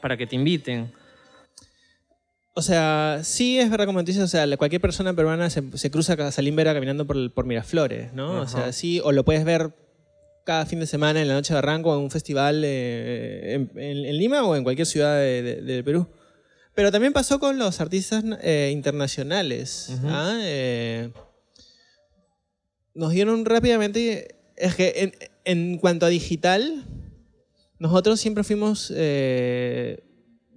para 0.00 0.16
que 0.16 0.26
te 0.26 0.36
inviten. 0.36 0.90
O 2.60 2.62
sea, 2.62 3.20
sí 3.22 3.58
es 3.58 3.70
verdad 3.70 3.86
como 3.86 4.02
dices, 4.02 4.22
o 4.22 4.28
sea, 4.28 4.46
cualquier 4.58 4.82
persona 4.82 5.14
peruana 5.14 5.48
se, 5.48 5.90
cruza 5.90 6.12
a 6.12 6.30
Salim 6.30 6.54
Vera 6.54 6.74
caminando 6.74 7.06
por, 7.06 7.32
por 7.32 7.46
Miraflores, 7.46 8.12
¿no? 8.12 8.38
O 8.42 8.46
sea, 8.46 8.74
sí, 8.74 9.00
o 9.02 9.12
lo 9.12 9.24
puedes 9.24 9.46
ver 9.46 9.72
cada 10.44 10.66
fin 10.66 10.78
de 10.78 10.86
semana 10.86 11.22
en 11.22 11.28
la 11.28 11.32
noche 11.32 11.54
de 11.54 11.56
Barranco 11.56 11.94
en 11.94 12.02
un 12.02 12.10
festival 12.10 12.60
eh, 12.66 13.66
en, 13.74 14.18
Lima 14.18 14.44
o 14.44 14.54
en 14.56 14.62
cualquier 14.62 14.86
ciudad 14.86 15.18
del 15.18 15.82
Perú. 15.84 16.06
Pero 16.74 16.92
también 16.92 17.14
pasó 17.14 17.40
con 17.40 17.58
los 17.58 17.80
artistas 17.80 18.22
eh, 18.42 18.68
internacionales. 18.74 19.96
¿ah? 20.04 20.38
Eh, 20.42 21.12
nos 22.92 23.10
dieron 23.10 23.46
rápidamente, 23.46 24.36
es 24.58 24.74
que 24.74 25.14
en, 25.46 25.78
cuanto 25.78 26.04
a 26.04 26.10
digital, 26.10 26.84
nosotros 27.78 28.20
siempre 28.20 28.44
fuimos 28.44 28.92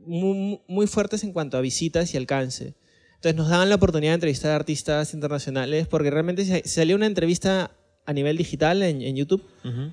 muy, 0.05 0.59
muy 0.67 0.87
fuertes 0.87 1.23
en 1.23 1.33
cuanto 1.33 1.57
a 1.57 1.61
visitas 1.61 2.13
y 2.13 2.17
alcance. 2.17 2.73
Entonces 3.15 3.35
nos 3.35 3.49
daban 3.49 3.69
la 3.69 3.75
oportunidad 3.75 4.11
de 4.11 4.15
entrevistar 4.15 4.51
a 4.51 4.55
artistas 4.55 5.13
internacionales 5.13 5.87
porque 5.87 6.11
realmente 6.11 6.43
si 6.43 6.67
salía 6.67 6.95
una 6.95 7.05
entrevista 7.05 7.71
a 8.05 8.11
nivel 8.11 8.35
digital 8.35 8.83
en, 8.83 9.15
YouTube, 9.15 9.41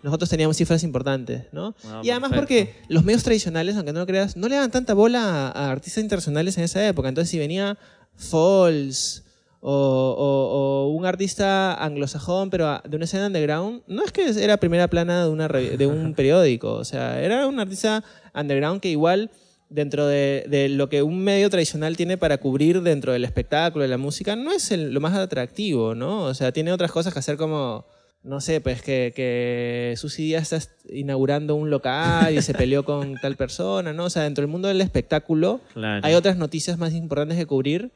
nosotros 0.03 0.29
teníamos 0.29 0.57
cifras 0.57 0.83
importantes, 0.83 1.45
¿no? 1.53 1.77
Ah, 1.85 2.01
y 2.03 2.11
además 2.11 2.33
porque 2.35 2.75
los 2.89 3.05
medios 3.05 3.23
tradicionales, 3.23 3.77
aunque 3.77 3.93
no 3.93 4.01
lo 4.01 4.07
creas, 4.07 4.37
no 4.37 4.49
le 4.49 4.57
daban 4.57 4.73
tanta 4.73 4.95
bola 4.95 5.49
a, 5.49 5.71
artistas 5.71 6.03
internacionales 6.03 6.59
en 6.59 6.65
esa 6.65 6.85
época. 6.87 7.09
Entonces 7.09 7.31
si 7.31 7.39
venía 7.39 7.79
Falls 8.17 9.23
o, 9.61 10.93
un 10.97 11.07
artista 11.07 11.75
anglosajón, 11.75 12.51
pero 12.51 12.81
de 12.83 12.97
una 12.97 13.05
escena 13.05 13.29
underground, 13.29 13.83
no 13.87 14.05
es 14.05 14.11
que 14.11 14.29
era 14.43 14.57
primera 14.57 14.89
plana 14.89 15.25
de, 15.25 15.31
una, 15.31 15.47
de 15.47 15.87
un 15.87 16.15
periódico, 16.17 16.73
o 16.73 16.85
sea, 16.85 17.23
era 17.23 17.47
un 17.47 17.61
artista 17.61 18.03
underground 18.35 18.81
que 18.81 18.89
igual 18.89 19.31
dentro 19.71 20.07
de, 20.07 20.69
lo 20.71 20.89
que 20.89 21.03
un 21.03 21.23
medio 21.23 21.49
tradicional 21.49 21.97
tiene 21.97 22.19
para 22.19 22.39
cubrir 22.39 22.83
dentro 22.83 23.13
del 23.13 23.25
espectáculo, 23.25 23.83
de 23.83 23.89
la 23.89 23.99
música, 23.99 24.37
no 24.37 24.53
es 24.53 24.71
lo 24.73 25.01
más 25.01 25.15
atractivo, 25.15 25.95
¿no? 25.95 26.25
O 26.25 26.35
sea, 26.35 26.53
tiene 26.53 26.73
otras 26.73 26.91
cosas 26.91 27.13
que 27.13 27.21
hacer 27.21 27.37
como, 27.37 27.87
no 28.23 28.41
sé, 28.41 28.61
pues 28.61 28.83
que, 28.83 29.13
que 29.15 29.95
Susi 29.97 30.25
Díaz 30.25 30.53
está 30.53 30.75
inaugurando 30.91 31.55
un 31.55 31.71
local 31.71 32.35
y 32.35 32.43
se 32.43 32.53
peleó 32.53 32.85
con 32.85 33.15
tal 33.23 33.37
persona, 33.37 33.93
¿no? 33.93 34.05
O 34.05 34.11
sea, 34.11 34.25
dentro 34.25 34.43
del 34.43 34.51
mundo 34.51 34.69
del 34.69 34.81
espectáculo 34.81 35.61
hay 36.03 36.15
otras 36.15 36.37
noticias 36.37 36.77
más 36.77 36.93
importantes 36.93 37.39
que 37.39 37.47
cubrir 37.47 37.93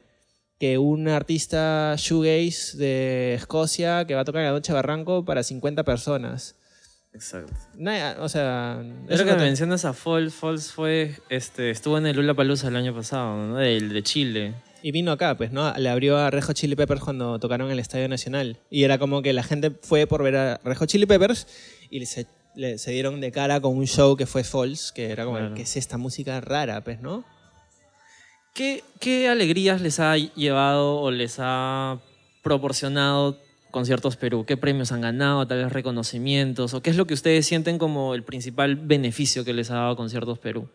que 0.57 0.77
un 0.77 1.09
artista 1.09 1.95
shoegaze 1.97 2.77
de 2.77 3.33
Escocia 3.33 4.05
que 4.07 4.15
va 4.15 4.21
a 4.21 4.25
tocar 4.25 4.41
en 4.41 4.47
la 4.47 4.53
noche 4.53 4.71
Barranco 4.71 5.25
para 5.25 5.43
50 5.43 5.83
personas. 5.83 6.55
Exacto. 7.15 7.53
o 8.19 8.29
sea. 8.29 8.83
Eso 9.07 9.23
que 9.23 9.35
mencionas 9.35 9.85
a 9.85 9.93
Falls, 9.93 10.33
Falls 10.33 10.73
fue, 10.73 11.15
este, 11.29 11.71
estuvo 11.71 11.97
en 11.97 12.05
el 12.07 12.15
Lula 12.17 12.33
Palusa 12.33 12.67
el 12.67 12.75
año 12.75 12.93
pasado, 12.93 13.37
¿no? 13.37 13.55
De, 13.55 13.79
de 13.79 14.03
Chile. 14.03 14.53
Y 14.83 14.91
vino 14.91 15.13
acá, 15.13 15.35
pues, 15.35 15.51
¿no? 15.51 15.73
Le 15.77 15.89
abrió 15.89 16.17
a 16.17 16.29
Rejo 16.29 16.51
Chili 16.53 16.75
Peppers 16.75 17.01
cuando 17.01 17.39
tocaron 17.39 17.67
en 17.67 17.73
el 17.73 17.79
Estadio 17.79 18.09
Nacional. 18.09 18.59
Y 18.69 18.83
era 18.83 18.99
como 18.99 19.21
que 19.21 19.31
la 19.31 19.43
gente 19.43 19.71
fue 19.81 20.05
por 20.07 20.21
ver 20.23 20.35
a 20.35 20.59
Rejo 20.63 20.85
Chili 20.85 21.05
Peppers 21.05 21.47
y 21.89 22.05
se, 22.05 22.27
se 22.77 22.91
dieron 22.91 23.21
de 23.21 23.31
cara 23.31 23.61
con 23.61 23.77
un 23.77 23.87
show 23.87 24.17
que 24.17 24.25
fue 24.25 24.43
Falls, 24.43 24.91
que 24.91 25.09
era 25.09 25.23
como, 25.25 25.55
¿qué 25.55 25.61
es 25.61 25.77
esta 25.77 25.97
música 25.97 26.41
rara, 26.41 26.83
pues, 26.83 27.01
no? 27.01 27.23
¿Qué, 28.53 28.83
¿Qué 28.99 29.29
alegrías 29.29 29.81
les 29.81 29.99
ha 29.99 30.17
llevado 30.17 30.97
o 30.99 31.11
les 31.11 31.37
ha 31.39 31.99
proporcionado 32.43 33.39
Conciertos 33.75 34.15
Perú? 34.15 34.45
¿Qué 34.45 34.55
premios 34.55 34.93
han 34.93 35.01
ganado? 35.01 35.45
Tal 35.47 35.57
vez 35.57 35.73
reconocimientos. 35.73 36.73
¿O 36.73 36.81
qué 36.81 36.91
es 36.91 36.95
lo 36.95 37.05
que 37.05 37.13
ustedes 37.13 37.45
sienten 37.45 37.77
como 37.77 38.15
el 38.15 38.23
principal 38.23 38.77
beneficio 38.77 39.43
que 39.43 39.51
les 39.51 39.69
ha 39.69 39.75
dado 39.75 39.97
Conciertos 39.97 40.39
Perú? 40.39 40.69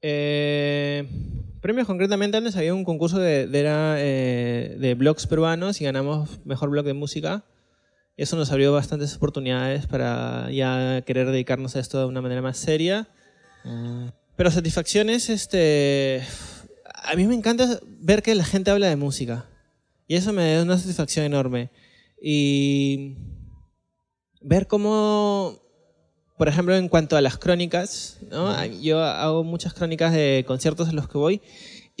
Eh, 0.00 1.06
premios 1.60 1.86
concretamente, 1.86 2.38
antes 2.38 2.56
había 2.56 2.72
un 2.72 2.84
concurso 2.84 3.18
de, 3.18 3.46
de, 3.46 3.64
eh, 3.98 4.74
de 4.78 4.94
blogs 4.94 5.26
peruanos 5.26 5.82
y 5.82 5.84
ganamos 5.84 6.40
mejor 6.46 6.70
blog 6.70 6.86
de 6.86 6.94
música. 6.94 7.44
Eso 8.16 8.36
nos 8.36 8.50
abrió 8.50 8.72
bastantes 8.72 9.14
oportunidades 9.14 9.86
para 9.86 10.50
ya 10.50 11.02
querer 11.02 11.26
dedicarnos 11.26 11.76
a 11.76 11.80
esto 11.80 11.98
de 11.98 12.06
una 12.06 12.22
manera 12.22 12.40
más 12.40 12.56
seria. 12.56 13.06
Mm. 13.64 14.06
Pero 14.36 14.50
satisfacciones, 14.50 15.28
este... 15.28 16.22
A 17.04 17.14
mí 17.16 17.26
me 17.26 17.34
encanta 17.34 17.80
ver 17.98 18.22
que 18.22 18.34
la 18.34 18.44
gente 18.44 18.70
habla 18.70 18.88
de 18.88 18.96
música. 18.96 19.44
Y 20.08 20.16
eso 20.16 20.32
me 20.32 20.54
da 20.54 20.62
una 20.62 20.78
satisfacción 20.78 21.26
enorme 21.26 21.68
y 22.20 23.16
ver 24.40 24.66
cómo, 24.66 25.58
por 26.36 26.48
ejemplo, 26.48 26.76
en 26.76 26.88
cuanto 26.88 27.16
a 27.16 27.20
las 27.20 27.38
crónicas, 27.38 28.18
¿no? 28.30 28.64
yo 28.66 29.02
hago 29.02 29.44
muchas 29.44 29.74
crónicas 29.74 30.12
de 30.12 30.44
conciertos 30.46 30.88
en 30.88 30.96
los 30.96 31.08
que 31.08 31.18
voy 31.18 31.40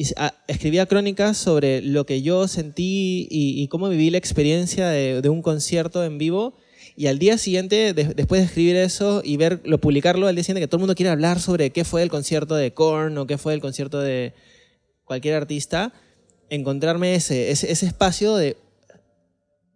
y 0.00 0.04
escribía 0.46 0.86
crónicas 0.86 1.36
sobre 1.36 1.82
lo 1.82 2.06
que 2.06 2.22
yo 2.22 2.48
sentí 2.48 3.28
y, 3.30 3.68
cómo 3.68 3.90
viví 3.90 4.08
la 4.08 4.16
experiencia 4.16 4.88
de, 4.88 5.28
un 5.28 5.42
concierto 5.42 6.02
en 6.04 6.16
vivo. 6.16 6.54
Y 6.96 7.08
al 7.08 7.18
día 7.18 7.36
siguiente, 7.36 7.92
después 7.92 8.40
de 8.40 8.46
escribir 8.46 8.76
eso 8.76 9.20
y 9.22 9.36
verlo, 9.36 9.78
publicarlo, 9.78 10.26
al 10.26 10.34
día 10.34 10.42
siguiente 10.42 10.62
que 10.62 10.68
todo 10.68 10.78
el 10.78 10.80
mundo 10.80 10.94
quiere 10.94 11.10
hablar 11.10 11.38
sobre 11.38 11.68
qué 11.68 11.84
fue 11.84 12.02
el 12.02 12.08
concierto 12.08 12.54
de 12.54 12.72
Korn 12.72 13.18
o 13.18 13.26
qué 13.26 13.36
fue 13.36 13.52
el 13.52 13.60
concierto 13.60 14.00
de 14.00 14.32
cualquier 15.04 15.34
artista, 15.34 15.92
encontrarme 16.48 17.14
ese, 17.14 17.50
ese, 17.50 17.70
ese 17.70 17.84
espacio 17.84 18.36
de 18.36 18.56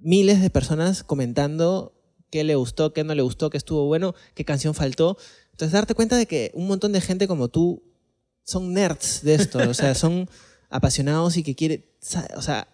miles 0.05 0.41
de 0.41 0.51
personas 0.51 1.03
comentando 1.03 1.93
qué 2.31 2.45
le 2.45 2.55
gustó, 2.55 2.93
qué 2.93 3.03
no 3.05 3.15
le 3.15 3.23
gustó, 3.23 3.51
qué 3.51 3.57
estuvo 3.57 3.87
bueno, 3.87 4.15
qué 4.35 4.45
canción 4.45 4.75
faltó. 4.75 5.17
Entonces, 5.51 5.73
darte 5.73 5.95
cuenta 5.95 6.17
de 6.17 6.27
que 6.27 6.51
un 6.55 6.67
montón 6.67 6.93
de 6.93 7.01
gente 7.01 7.27
como 7.27 7.49
tú 7.49 7.83
son 8.45 8.73
nerds 8.73 9.23
de 9.23 9.35
esto, 9.35 9.59
o 9.59 9.75
sea, 9.75 9.95
son 9.95 10.29
apasionados 10.69 11.37
y 11.37 11.43
que 11.43 11.55
quieren, 11.55 11.85
o 12.37 12.43
sea, 12.43 12.69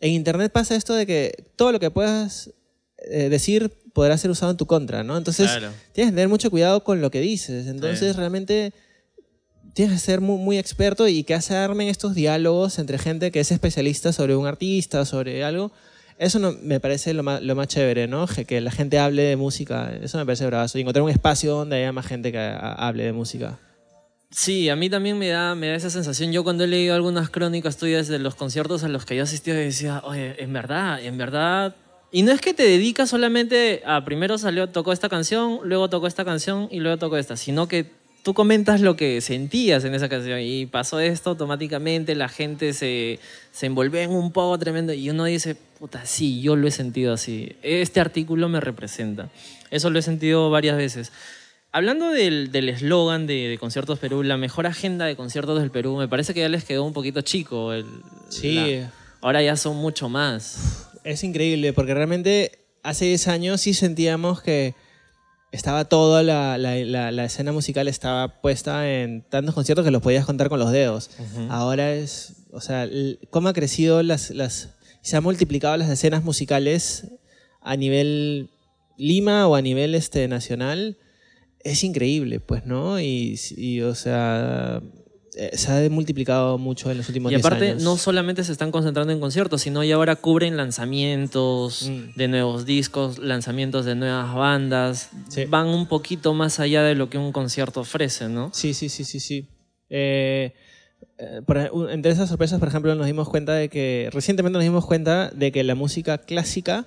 en 0.00 0.12
Internet 0.12 0.50
pasa 0.50 0.74
esto 0.74 0.94
de 0.94 1.06
que 1.06 1.52
todo 1.56 1.72
lo 1.72 1.80
que 1.80 1.90
puedas 1.90 2.50
eh, 2.98 3.28
decir 3.28 3.70
podrá 3.92 4.16
ser 4.16 4.30
usado 4.30 4.50
en 4.50 4.56
tu 4.56 4.66
contra, 4.66 5.04
¿no? 5.04 5.16
Entonces, 5.16 5.50
tienes 5.92 6.10
que 6.10 6.16
tener 6.16 6.28
mucho 6.28 6.50
cuidado 6.50 6.82
con 6.82 7.00
lo 7.00 7.10
que 7.10 7.20
dices. 7.20 7.66
Entonces, 7.66 8.16
realmente 8.16 8.72
tienes 9.74 9.94
que 9.94 10.00
ser 10.00 10.20
muy, 10.20 10.38
muy, 10.38 10.58
experto 10.58 11.06
y 11.06 11.22
que 11.24 11.40
se 11.40 11.54
armen 11.54 11.88
estos 11.88 12.14
diálogos 12.14 12.78
entre 12.78 12.98
gente 12.98 13.30
que 13.30 13.40
es 13.40 13.52
especialista 13.52 14.12
sobre 14.12 14.36
un 14.36 14.46
artista, 14.46 15.04
sobre 15.04 15.44
algo, 15.44 15.70
eso 16.20 16.38
no, 16.38 16.52
me 16.62 16.80
parece 16.80 17.14
lo 17.14 17.22
más, 17.22 17.40
lo 17.40 17.54
más 17.54 17.66
chévere, 17.66 18.06
¿no? 18.06 18.26
Que 18.46 18.60
la 18.60 18.70
gente 18.70 18.98
hable 18.98 19.22
de 19.22 19.36
música, 19.36 19.90
eso 20.02 20.18
me 20.18 20.26
parece 20.26 20.44
bravazo. 20.44 20.76
Y 20.76 20.82
encontrar 20.82 21.02
un 21.02 21.10
espacio 21.10 21.54
donde 21.54 21.76
haya 21.76 21.92
más 21.92 22.06
gente 22.06 22.30
que 22.30 22.38
hable 22.38 23.04
de 23.04 23.12
música. 23.14 23.58
Sí, 24.30 24.68
a 24.68 24.76
mí 24.76 24.90
también 24.90 25.18
me 25.18 25.28
da, 25.28 25.54
me 25.54 25.68
da 25.68 25.76
esa 25.76 25.88
sensación. 25.88 26.30
Yo 26.30 26.44
cuando 26.44 26.64
he 26.64 26.66
leído 26.66 26.94
algunas 26.94 27.30
crónicas 27.30 27.78
tuyas 27.78 28.06
de 28.06 28.18
los 28.18 28.34
conciertos 28.34 28.84
a 28.84 28.88
los 28.88 29.06
que 29.06 29.16
yo 29.16 29.22
asistí, 29.22 29.50
decía, 29.50 30.02
oye, 30.04 30.36
en 30.42 30.52
verdad, 30.52 31.02
en 31.02 31.16
verdad... 31.16 31.74
Y 32.12 32.22
no 32.22 32.32
es 32.32 32.40
que 32.42 32.52
te 32.52 32.64
dedicas 32.64 33.08
solamente 33.08 33.82
a 33.86 34.04
primero 34.04 34.36
salió, 34.36 34.68
tocó 34.68 34.92
esta 34.92 35.08
canción, 35.08 35.60
luego 35.64 35.88
tocó 35.88 36.06
esta 36.06 36.24
canción 36.26 36.68
y 36.70 36.80
luego 36.80 36.98
tocó 36.98 37.16
esta, 37.16 37.36
sino 37.36 37.66
que 37.66 37.86
tú 38.22 38.34
comentas 38.34 38.80
lo 38.82 38.94
que 38.94 39.20
sentías 39.20 39.84
en 39.84 39.94
esa 39.94 40.08
canción 40.08 40.40
y 40.40 40.66
pasó 40.66 41.00
esto 41.00 41.30
automáticamente, 41.30 42.14
la 42.14 42.28
gente 42.28 42.72
se, 42.72 43.20
se 43.52 43.66
envolvió 43.66 44.00
en 44.00 44.10
un 44.10 44.32
poco 44.32 44.58
tremendo 44.58 44.92
y 44.92 45.08
uno 45.08 45.24
dice, 45.24 45.56
puta, 45.80 46.04
sí, 46.04 46.42
yo 46.42 46.56
lo 46.56 46.68
he 46.68 46.70
sentido 46.70 47.14
así. 47.14 47.56
Este 47.62 48.00
artículo 48.00 48.50
me 48.50 48.60
representa. 48.60 49.30
Eso 49.70 49.88
lo 49.88 49.98
he 49.98 50.02
sentido 50.02 50.50
varias 50.50 50.76
veces. 50.76 51.10
Hablando 51.72 52.10
del 52.10 52.68
eslogan 52.68 53.26
de, 53.26 53.56
Conciertos 53.58 53.98
Perú, 53.98 54.22
la 54.22 54.36
mejor 54.36 54.66
agenda 54.66 55.06
de 55.06 55.16
conciertos 55.16 55.58
del 55.60 55.70
Perú, 55.70 55.96
me 55.96 56.06
parece 56.06 56.34
que 56.34 56.40
ya 56.40 56.48
les 56.48 56.64
quedó 56.64 56.84
un 56.84 56.92
poquito 56.92 57.22
chico. 57.22 57.72
El, 57.72 57.86
sí. 58.28 58.82
ahora 59.22 59.42
ya 59.42 59.56
son 59.56 59.76
mucho 59.76 60.08
más. 60.08 60.90
Es 61.04 61.24
increíble, 61.24 61.72
porque 61.72 61.94
realmente 61.94 62.58
hace 62.82 63.06
10 63.06 63.28
años 63.28 63.60
sí 63.62 63.72
sentíamos 63.72 64.42
que 64.42 64.74
estaba 65.52 65.86
toda 65.86 66.22
la, 66.22 66.58
la, 66.58 67.24
escena 67.24 67.52
musical 67.52 67.88
estaba 67.88 68.40
puesta 68.42 68.90
en 68.90 69.22
tantos 69.22 69.54
conciertos 69.54 69.84
que 69.84 69.90
los 69.90 70.02
podías 70.02 70.26
contar 70.26 70.50
con 70.50 70.58
los 70.58 70.72
dedos. 70.72 71.10
Ahora 71.48 71.94
es, 71.94 72.44
o 72.52 72.60
sea, 72.60 72.86
cómo 73.30 73.48
ha 73.48 73.52
crecido 73.52 74.02
las, 74.02 74.30
las, 74.30 74.70
se 75.02 75.16
han 75.16 75.22
multiplicado 75.22 75.76
las 75.76 75.88
escenas 75.90 76.24
musicales 76.24 77.06
a 77.60 77.76
nivel 77.76 78.50
Lima 78.96 79.48
o 79.48 79.54
a 79.54 79.62
nivel 79.62 79.94
este, 79.94 80.28
nacional, 80.28 80.98
es 81.60 81.84
increíble, 81.84 82.40
pues, 82.40 82.66
¿no? 82.66 83.00
Y, 83.00 83.38
y 83.56 83.80
o 83.80 83.94
sea, 83.94 84.82
eh, 85.36 85.56
se 85.56 85.72
ha 85.72 85.88
multiplicado 85.88 86.58
mucho 86.58 86.90
en 86.90 86.98
los 86.98 87.08
últimos 87.08 87.30
años. 87.30 87.42
Y 87.42 87.46
aparte, 87.46 87.76
no 87.76 87.96
solamente 87.96 88.44
se 88.44 88.52
están 88.52 88.70
concentrando 88.70 89.12
en 89.12 89.20
conciertos, 89.20 89.62
sino 89.62 89.82
ya 89.84 89.94
ahora 89.94 90.16
cubren 90.16 90.56
lanzamientos 90.56 91.88
mm. 91.88 92.16
de 92.16 92.28
nuevos 92.28 92.66
discos, 92.66 93.18
lanzamientos 93.18 93.86
de 93.86 93.94
nuevas 93.94 94.34
bandas. 94.34 95.10
Van 95.48 95.68
un 95.68 95.86
poquito 95.86 96.34
más 96.34 96.60
allá 96.60 96.82
de 96.82 96.94
lo 96.94 97.08
que 97.08 97.16
un 97.16 97.32
concierto 97.32 97.80
ofrece, 97.80 98.28
¿no? 98.28 98.50
Sí, 98.52 98.74
sí, 98.74 98.88
sí, 98.88 99.04
sí, 99.04 99.20
sí. 99.20 99.46
Eh, 99.88 100.52
entre 101.90 102.12
esas 102.12 102.28
sorpresas, 102.28 102.58
por 102.58 102.68
ejemplo, 102.68 102.94
nos 102.94 103.06
dimos 103.06 103.28
cuenta 103.28 103.54
de 103.54 103.68
que, 103.68 104.08
recientemente 104.12 104.54
nos 104.58 104.64
dimos 104.64 104.86
cuenta 104.86 105.30
de 105.30 105.52
que 105.52 105.64
la 105.64 105.74
música 105.74 106.18
clásica 106.18 106.86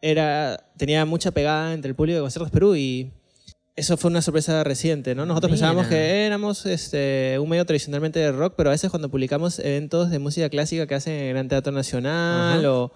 era, 0.00 0.64
tenía 0.76 1.04
mucha 1.04 1.30
pegada 1.30 1.72
entre 1.72 1.88
el 1.88 1.94
público 1.94 2.16
de 2.16 2.22
Conciertos 2.22 2.50
Perú 2.50 2.76
y 2.76 3.12
eso 3.74 3.96
fue 3.96 4.10
una 4.10 4.20
sorpresa 4.20 4.62
reciente, 4.64 5.14
¿no? 5.14 5.24
Nosotros 5.24 5.52
pensábamos 5.52 5.86
que 5.86 6.26
éramos 6.26 6.66
este, 6.66 7.38
un 7.38 7.48
medio 7.48 7.64
tradicionalmente 7.64 8.18
de 8.18 8.30
rock, 8.30 8.54
pero 8.56 8.68
a 8.70 8.72
veces 8.72 8.90
cuando 8.90 9.10
publicamos 9.10 9.58
eventos 9.58 10.10
de 10.10 10.18
música 10.18 10.50
clásica 10.50 10.86
que 10.86 10.94
hacen 10.94 11.14
en 11.14 11.24
el 11.26 11.32
Gran 11.32 11.48
Teatro 11.48 11.72
Nacional 11.72 12.64
o, 12.66 12.92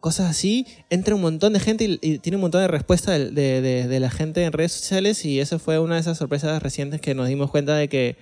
cosas 0.00 0.30
así, 0.30 0.66
entra 0.90 1.14
un 1.14 1.22
montón 1.22 1.52
de 1.52 1.60
gente 1.60 1.84
y, 2.00 2.18
tiene 2.18 2.36
un 2.36 2.42
montón 2.42 2.60
de 2.60 2.68
respuestas 2.68 3.34
de, 3.34 3.60
de, 3.60 4.00
la 4.00 4.10
gente 4.10 4.44
en 4.44 4.52
redes 4.52 4.72
sociales 4.72 5.24
y 5.24 5.40
eso 5.40 5.58
fue 5.58 5.78
una 5.78 5.94
de 5.94 6.02
esas 6.02 6.18
sorpresas 6.18 6.62
recientes 6.62 7.00
que 7.00 7.14
nos 7.14 7.26
dimos 7.26 7.50
cuenta 7.50 7.74
de 7.74 7.88
que, 7.88 8.16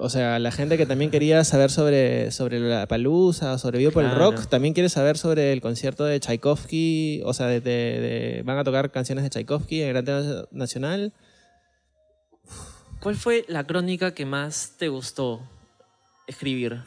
o 0.00 0.08
sea, 0.08 0.38
la 0.38 0.50
gente 0.50 0.78
que 0.78 0.86
también 0.86 1.10
quería 1.10 1.44
saber 1.44 1.70
sobre, 1.70 2.30
sobre 2.30 2.58
la 2.58 2.86
palusa, 2.86 3.58
sobre 3.58 3.78
Vivo 3.78 3.92
por 3.92 4.04
el 4.04 4.14
Rock, 4.14 4.46
también 4.46 4.72
quiere 4.72 4.88
saber 4.88 5.18
sobre 5.18 5.52
el 5.52 5.60
concierto 5.60 6.04
de 6.04 6.18
Tchaikovsky, 6.18 7.20
o 7.24 7.34
sea, 7.34 7.46
de, 7.46 8.42
van 8.46 8.58
a 8.58 8.64
tocar 8.64 8.90
canciones 8.90 9.24
de 9.24 9.30
Tchaikovsky 9.30 9.82
en 9.82 9.88
el 9.88 10.02
Gran 10.02 10.46
Nacional. 10.52 11.12
¿Cuál 13.00 13.16
fue 13.16 13.44
la 13.48 13.64
crónica 13.66 14.14
que 14.14 14.24
más 14.24 14.74
te 14.78 14.88
gustó 14.88 15.40
escribir? 16.26 16.82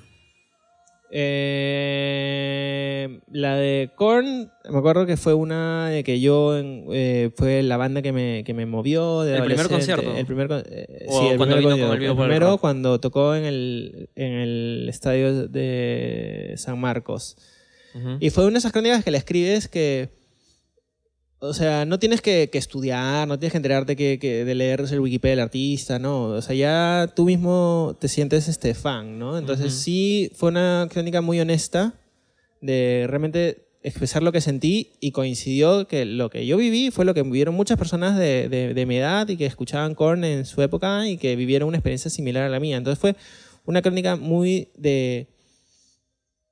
Eh, 1.16 3.10
la 3.32 3.56
de 3.56 3.92
Korn, 3.96 4.52
me 4.68 4.78
acuerdo 4.80 5.06
que 5.06 5.16
fue 5.16 5.36
una 5.36 5.90
de 5.90 6.04
que 6.04 6.20
yo, 6.20 6.58
eh, 6.58 7.30
fue 7.36 7.62
la 7.62 7.78
banda 7.78 8.02
que 8.02 8.12
me, 8.12 8.44
que 8.44 8.56
me 8.56 8.66
movió. 8.66 9.22
De 9.22 9.38
¿El 9.38 9.44
primer 9.44 9.70
concierto? 9.70 10.12
El 10.16 10.26
primer, 10.26 10.66
eh, 10.66 11.06
sí, 11.08 11.28
el 11.28 11.38
cuando 11.38 11.56
primer 11.56 11.64
concierto. 11.64 11.94
El, 11.94 12.16
primero 12.16 12.58
cuando 12.58 13.00
tocó 13.00 13.36
en 13.36 13.46
el, 13.46 14.10
en 14.16 14.34
el 14.34 14.88
estadio 14.90 15.48
de 15.48 16.56
San 16.58 16.80
Marcos. 16.80 17.38
Y 18.20 18.32
fue 18.32 18.46
una 18.46 18.54
de 18.54 18.58
esas 18.60 18.72
crónicas 18.72 19.04
que 19.04 19.12
le 19.12 19.20
escribes 19.20 19.68
que 19.68 20.10
o 21.46 21.54
sea, 21.54 21.84
no 21.86 22.00
tienes 22.00 22.22
que, 22.22 22.50
estudiar, 22.54 23.28
no 23.28 23.38
tienes 23.38 23.52
que 23.52 23.58
enterarte 23.58 23.98
que, 23.98 24.46
de 24.46 24.56
leer 24.56 24.86
el 24.90 25.00
Wikipedia 25.02 25.32
del 25.36 25.40
artista, 25.42 26.00
¿no? 26.00 26.28
O 26.28 26.42
sea, 26.42 26.56
ya 26.56 27.12
tú 27.14 27.26
mismo 27.26 27.98
te 28.00 28.08
sientes 28.08 28.48
este 28.48 28.74
fan, 28.74 29.20
¿no? 29.20 29.38
Entonces 29.38 29.74
sí 29.74 30.32
fue 30.36 30.50
una 30.50 30.88
crónica 30.90 31.20
muy 31.20 31.42
honesta 31.42 31.96
de 32.62 33.08
realmente 33.10 33.68
expresar 33.82 34.24
lo 34.24 34.32
que 34.32 34.40
sentí 34.40 34.94
y 35.02 35.12
coincidió 35.12 35.86
que 35.86 36.06
lo 36.06 36.30
que 36.30 36.46
yo 36.46 36.56
viví 36.56 36.92
fue 36.92 37.04
lo 37.04 37.14
que 37.14 37.24
vivieron 37.24 37.56
muchas 37.56 37.78
personas 37.78 38.18
de, 38.18 38.48
de 38.48 38.86
mi 38.86 38.96
edad 38.96 39.28
y 39.28 39.36
que 39.36 39.46
escuchaban 39.46 39.96
Korn 39.96 40.24
en 40.24 40.46
su 40.46 40.62
época 40.62 41.10
y 41.10 41.18
que 41.18 41.36
vivieron 41.36 41.68
una 41.68 41.78
experiencia 41.78 42.10
similar 42.10 42.44
a 42.44 42.50
la 42.50 42.62
mía. 42.62 42.78
Entonces 42.78 43.00
fue 43.00 43.18
una 43.66 43.82
crónica 43.82 44.16
muy 44.16 44.70
de 44.78 45.28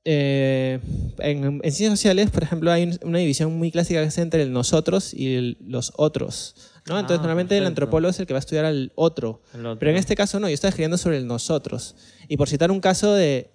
eh, 0.03 0.79
en, 1.19 1.61
ciencias 1.61 1.91
sociales, 1.91 2.31
por 2.31 2.43
ejemplo, 2.43 2.71
hay 2.71 2.97
una 3.03 3.19
división 3.19 3.57
muy 3.57 3.71
clásica 3.71 4.01
que 4.01 4.07
es 4.07 4.17
entre 4.17 4.41
el 4.43 4.51
nosotros 4.51 5.13
y 5.13 5.57
los 5.61 5.93
otros. 5.95 6.55
¿no? 6.87 6.99
Entonces, 6.99 7.19
ah, 7.19 7.21
normalmente 7.21 7.57
el 7.57 7.65
antropólogo 7.65 8.09
es 8.09 8.19
el 8.19 8.25
que 8.25 8.33
va 8.33 8.39
a 8.39 8.39
estudiar 8.39 8.65
al 8.65 8.91
otro, 8.95 9.41
Pero 9.51 9.91
en 9.91 9.97
este 9.97 10.15
caso 10.15 10.39
no, 10.39 10.47
yo 10.47 10.53
estaba 10.53 10.69
escribiendo 10.69 10.97
sobre 10.97 11.17
el 11.17 11.27
nosotros. 11.27 11.95
Y 12.27 12.37
por 12.37 12.49
citar 12.49 12.71
un 12.71 12.79
caso 12.79 13.13
de 13.13 13.51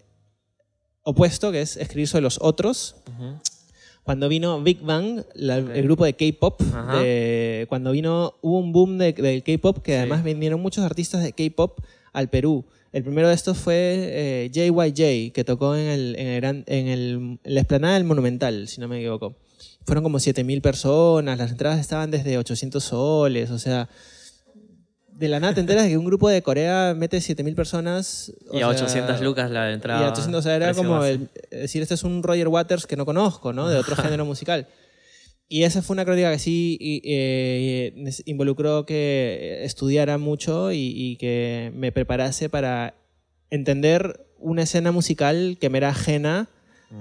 opuesto, 1.02 1.50
que 1.50 1.62
es 1.62 1.76
escribir 1.76 2.06
sobre 2.06 2.22
los 2.22 2.38
otros, 2.40 2.96
cuando 4.04 4.28
vino 4.28 4.62
Big 4.62 4.80
Bang, 4.82 5.24
el 5.34 5.82
grupo 5.82 6.04
de 6.04 6.14
K-pop, 6.14 6.62
cuando 7.68 7.90
vino, 7.90 8.34
hubo 8.40 8.58
un 8.60 8.72
boom 8.72 8.98
del 8.98 9.14
de, 9.14 9.42
K-pop 9.42 9.82
que 9.82 9.96
además 9.96 10.22
vinieron 10.22 10.60
muchos 10.60 10.84
artistas 10.84 11.24
de 11.24 11.32
K-pop 11.32 11.80
al 12.12 12.28
Perú. 12.30 12.64
El 12.92 13.02
primero 13.02 13.28
de 13.28 13.34
estos 13.34 13.58
fue 13.58 14.50
JYJ, 14.52 15.00
eh, 15.00 15.32
que 15.34 15.44
tocó 15.44 15.76
en, 15.76 15.86
el, 15.86 16.16
en, 16.16 16.64
en, 16.66 17.40
la 17.44 17.60
explanada 17.60 17.94
del 17.94 18.04
Monumental, 18.04 18.68
si 18.68 18.80
no 18.80 18.88
me 18.88 18.98
equivoco. 18.98 19.36
Fueron 19.84 20.02
como 20.02 20.18
7.000 20.18 20.60
personas, 20.62 21.38
las 21.38 21.50
entradas 21.50 21.78
estaban 21.78 22.10
desde 22.10 22.38
800 22.38 22.82
soles, 22.82 23.50
o 23.50 23.58
sea, 23.58 23.88
de 25.16 25.28
la 25.28 25.40
nada 25.40 25.54
te 25.54 25.60
enteras 25.60 25.84
de 25.84 25.90
que 25.90 25.96
un 25.96 26.04
grupo 26.04 26.28
de 26.28 26.42
Corea 26.42 26.94
mete 26.96 27.18
7.000 27.18 27.54
personas. 27.54 28.32
Y 28.52 28.60
a 28.60 28.68
800 28.68 29.20
lucas 29.22 29.50
la 29.50 29.72
entrada. 29.72 30.00
Y 30.00 30.04
a 30.04 30.10
800, 30.10 30.38
o 30.38 30.42
sea, 30.42 30.56
era 30.56 30.74
como 30.74 31.02
decir, 31.02 31.82
este 31.82 31.94
es 31.94 32.02
un 32.02 32.22
Roger 32.22 32.48
Waters 32.48 32.86
que 32.86 32.96
no 32.96 33.06
conozco, 33.06 33.52
¿no? 33.52 33.68
De 33.68 33.78
otro 33.78 33.96
género 34.02 34.24
musical. 34.24 34.66
Y 35.48 35.62
esa 35.62 35.82
fue 35.82 35.94
una 35.94 36.04
crónica 36.04 36.32
que 36.32 36.38
sí 36.38 36.78
eh, 36.80 37.92
involucró 38.24 38.84
que 38.84 39.60
estudiara 39.62 40.18
mucho 40.18 40.72
y, 40.72 41.16
que 41.20 41.72
me 41.74 41.92
preparase 41.92 42.48
para 42.48 42.94
entender 43.50 44.26
una 44.38 44.62
escena 44.62 44.90
musical 44.90 45.56
que 45.60 45.70
me 45.70 45.78
era 45.78 45.90
ajena, 45.90 46.48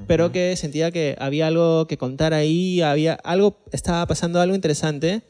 pero 0.07 0.31
que 0.31 0.55
sentía 0.55 0.91
que 0.91 1.15
había 1.19 1.47
algo 1.47 1.87
que 1.87 1.97
contar 1.97 2.33
ahí, 2.33 2.81
había 2.81 3.13
algo, 3.13 3.63
estaba 3.71 4.05
pasando 4.05 4.39
algo 4.41 4.55
interesante 4.55 5.23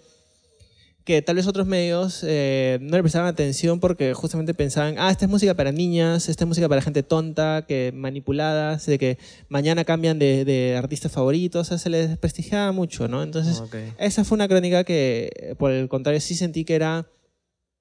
que 1.06 1.22
tal 1.22 1.36
vez 1.36 1.46
otros 1.46 1.68
medios 1.68 2.26
eh, 2.28 2.80
no 2.82 2.98
le 2.98 3.04
prestaban 3.04 3.28
atención 3.28 3.80
porque 3.80 4.16
justamente 4.16 4.56
pensaban, 4.56 4.96
ah, 4.98 5.12
esta 5.12 5.26
es 5.26 5.32
música 5.32 5.54
para 5.54 5.72
niñas, 5.72 6.28
esta 6.30 6.46
es 6.46 6.48
música 6.48 6.68
para 6.68 6.82
gente 6.82 7.04
tonta, 7.04 7.64
que 7.68 7.92
manipulada, 7.94 8.78
de 8.78 8.98
que 8.98 9.20
mañana 9.48 9.86
cambian 9.86 10.18
de, 10.18 10.76
artistas 10.76 11.12
favoritos, 11.12 11.68
o 11.68 11.70
sea, 11.70 11.78
se 11.78 11.92
les 11.92 12.10
desprestigiaba 12.10 12.72
mucho, 12.72 13.08
¿no? 13.08 13.22
Entonces, 13.22 13.62
esa 14.00 14.24
fue 14.24 14.36
una 14.36 14.48
crónica 14.48 14.84
que, 14.84 15.56
por 15.60 15.72
el 15.72 15.88
contrario, 15.90 16.20
sí 16.20 16.34
sentí 16.34 16.66
que 16.66 16.74
era 16.74 17.08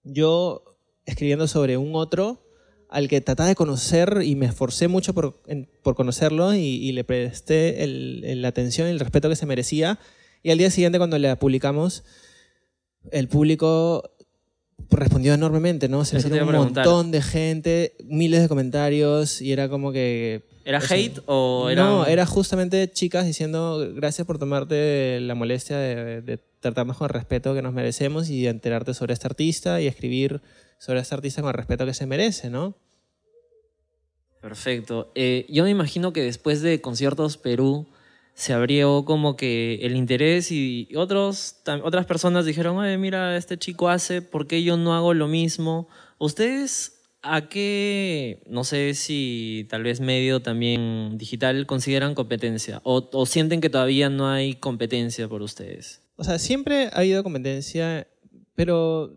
yo 0.03 0.77
escribiendo 1.07 1.49
sobre 1.49 1.79
un 1.79 1.95
otro 1.95 2.43
al 2.91 3.09
que 3.09 3.23
trataba 3.23 3.49
de 3.49 3.55
conocer 3.55 4.21
y 4.23 4.37
me 4.37 4.45
esforcé 4.47 4.87
mucho 4.87 5.15
por, 5.15 5.41
por 5.83 5.95
conocerlo 5.95 6.55
y, 6.55 6.93
le 6.93 7.05
presté 7.05 7.87
la 7.87 8.49
atención 8.49 8.87
y 8.87 8.91
el 8.91 9.01
respeto 9.01 9.31
que 9.31 9.37
se 9.37 9.47
merecía. 9.47 9.99
Y 10.43 10.51
al 10.51 10.59
día 10.59 10.71
siguiente, 10.71 10.99
cuando 10.99 11.19
la 11.19 11.37
publicamos, 11.37 12.05
el 13.11 13.29
público 13.29 14.11
respondió 14.91 15.35
enormemente, 15.35 15.89
¿no? 15.89 16.05
Se 16.05 16.17
me 16.29 16.43
un 16.43 16.53
montón 16.53 17.11
de 17.11 17.23
gente, 17.23 17.95
miles 18.05 18.43
de 18.43 18.49
comentarios 18.49 19.41
y 19.41 19.53
era 19.53 19.69
como 19.69 19.93
que... 19.93 20.43
¿Era 20.65 20.79
hate 20.79 21.21
o 21.27 21.69
era...? 21.69 21.85
No, 21.85 22.07
era 22.07 22.27
justamente 22.27 22.91
chicas 22.91 23.27
diciendo 23.27 23.93
gracias 23.95 24.27
por 24.27 24.39
tomarte 24.39 25.19
la 25.21 25.35
molestia 25.35 25.79
de, 25.79 26.39
tratarnos 26.61 26.97
con 26.97 27.07
el 27.07 27.11
respeto 27.11 27.55
que 27.55 27.63
nos 27.63 27.75
merecemos 27.75 28.31
y 28.31 28.43
de 28.43 28.49
enterarte 28.49 28.95
sobre 28.95 29.13
este 29.13 29.27
artista 29.27 29.81
y 29.81 29.87
escribir 29.87 30.41
sobre 30.79 31.01
este 31.01 31.15
artista 31.15 31.43
con 31.43 31.51
el 31.51 31.55
respeto 31.55 31.85
que 31.85 31.95
se 31.95 32.07
merece, 32.07 32.49
¿no? 32.49 32.75
Perfecto. 34.41 35.11
Eh, 35.15 35.47
yo 35.49 35.65
me 35.65 35.71
imagino 35.71 36.13
que 36.13 36.23
después 36.23 36.61
de 36.61 36.81
Conciertos 36.81 37.37
Perú 37.37 37.87
se 38.35 38.53
abrió 38.53 39.05
como 39.05 39.37
que 39.37 39.77
el 39.83 39.97
interés 39.97 40.51
y 40.51 40.89
otros, 40.97 41.63
otras 41.83 42.07
personas 42.07 42.45
dijeron, 42.45 42.77
Oye, 42.77 42.99
mira, 42.99 43.37
este 43.37 43.57
chico 43.59 43.89
hace, 43.89 44.23
¿por 44.23 44.47
qué 44.47 44.63
yo 44.63 44.77
no 44.77 44.95
hago 44.95 45.15
lo 45.15 45.29
mismo? 45.29 45.89
¿Ustedes 46.19 47.01
a 47.23 47.49
qué, 47.49 48.43
no 48.47 48.65
sé 48.65 48.95
si 48.95 49.67
tal 49.71 49.85
vez 49.85 50.01
medio 50.01 50.43
también 50.43 51.17
digital 51.17 51.65
consideran 51.67 52.15
competencia 52.15 52.81
o, 52.85 53.09
o 53.13 53.25
sienten 53.25 53.61
que 53.61 53.71
todavía 53.71 54.11
no 54.11 54.29
hay 54.29 54.55
competencia 54.55 55.29
por 55.29 55.41
ustedes? 55.41 56.03
O 56.17 56.25
sea, 56.25 56.39
siempre 56.39 56.89
ha 56.93 56.99
habido 56.99 57.23
competencia, 57.23 58.07
pero 58.55 59.17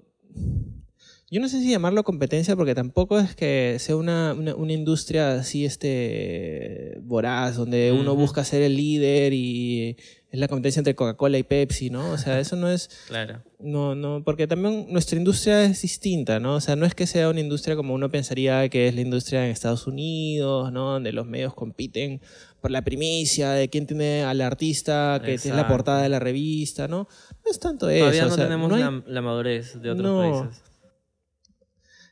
yo 1.30 1.42
no 1.42 1.50
sé 1.50 1.60
si 1.60 1.70
llamarlo 1.70 2.06
competencia 2.06 2.56
porque 2.56 2.74
tampoco 2.74 3.20
es 3.20 3.36
que 3.36 3.76
sea 3.80 3.98
una, 3.98 4.34
una, 4.34 4.72
industria 4.72 5.34
así 5.34 5.66
este 5.66 7.00
voraz, 7.02 7.58
donde 7.58 7.92
uno 7.92 8.16
busca 8.16 8.46
ser 8.46 8.62
el 8.62 8.78
líder 8.78 9.34
y 9.34 9.98
es 10.32 10.40
la 10.40 10.48
competencia 10.48 10.80
entre 10.80 10.96
Coca-Cola 10.96 11.38
y 11.38 11.44
Pepsi, 11.44 11.90
¿no? 11.90 12.12
O 12.12 12.18
sea, 12.18 12.40
eso 12.40 12.56
no 12.56 12.70
es... 12.70 12.90
claro. 13.08 13.42
No, 13.60 13.94
no, 13.94 14.24
porque 14.24 14.48
también 14.48 14.86
nuestra 14.90 15.18
industria 15.18 15.66
es 15.66 15.82
distinta, 15.82 16.40
¿no? 16.40 16.56
O 16.56 16.62
sea, 16.62 16.78
no 16.78 16.86
es 16.86 16.96
que 16.96 17.08
sea 17.08 17.30
una 17.30 17.42
industria 17.42 17.76
como 17.76 17.94
uno 17.94 18.10
pensaría 18.10 18.70
que 18.70 18.88
es 18.88 18.96
la 18.96 19.02
industria 19.02 19.46
en 19.46 19.52
Estados 19.52 19.86
Unidos, 19.86 20.72
¿no? 20.72 20.92
Donde 20.94 21.12
los 21.12 21.26
medios 21.26 21.54
compiten 21.54 22.22
por 22.62 22.72
la 22.72 22.84
primicia 22.84 23.52
de 23.52 23.70
quién 23.70 23.86
tiene 23.86 24.24
al 24.24 24.40
artista 24.40 25.22
que 25.24 25.38
tiene 25.38 25.58
la 25.58 25.68
portada 25.68 26.04
de 26.04 26.10
la 26.10 26.20
revista, 26.20 26.88
¿no? 26.88 27.10
No 27.44 27.52
es 27.52 27.60
tanto 27.60 27.90
eso. 27.90 28.06
Todavía 28.06 28.26
no 28.28 28.36
tenemos 28.36 29.06
la, 29.08 29.22
madurez 29.22 29.82
de 29.82 29.92
otros 29.92 30.46
países 30.46 30.67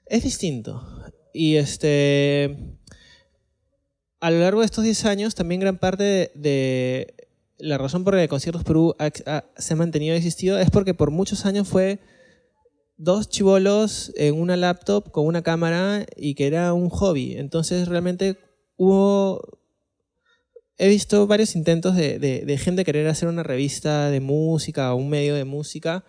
es 0.05 0.23
distinto. 0.23 0.83
Y 1.33 1.55
este. 1.57 2.77
A 4.19 4.31
lo 4.31 4.39
largo 4.39 4.61
de 4.61 4.65
estos 4.65 4.83
10 4.83 5.05
años, 5.05 5.35
también 5.35 5.61
gran 5.61 5.77
parte 5.77 6.31
de, 6.33 7.15
la 7.57 7.77
razón 7.77 8.03
por 8.03 8.15
la 8.15 8.21
que 8.21 8.27
Conciertos 8.27 8.63
Perú 8.63 8.95
se 9.57 9.73
ha 9.73 9.77
mantenido 9.77 10.15
existido 10.15 10.57
es 10.57 10.69
porque 10.71 10.93
por 10.93 11.11
muchos 11.11 11.45
años 11.45 11.67
fue 11.67 11.99
dos 12.97 13.29
chivolos 13.29 14.13
en 14.15 14.39
una 14.39 14.55
laptop 14.57 15.11
con 15.11 15.25
una 15.25 15.43
cámara 15.43 16.05
y 16.15 16.35
que 16.35 16.47
era 16.47 16.73
un 16.73 16.89
hobby. 16.89 17.35
Entonces 17.37 17.87
realmente 17.87 18.37
hubo... 18.77 19.59
He 20.77 20.89
visto 20.89 21.25
varios 21.25 21.55
intentos 21.55 21.95
de, 21.95 22.19
de 22.19 22.57
gente 22.57 22.83
querer 22.83 23.07
hacer 23.07 23.29
una 23.29 23.43
revista 23.43 24.09
de 24.09 24.19
música 24.19 24.93
o 24.93 24.97
un 24.97 25.09
medio 25.09 25.33
de 25.33 25.45
música 25.45 26.03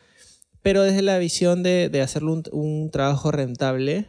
pero 0.66 0.82
desde 0.82 1.02
la 1.02 1.16
visión 1.18 1.62
de, 1.62 1.88
de 1.88 2.00
hacerlo 2.00 2.42
un, 2.50 2.90
trabajo 2.90 3.30
rentable 3.30 4.06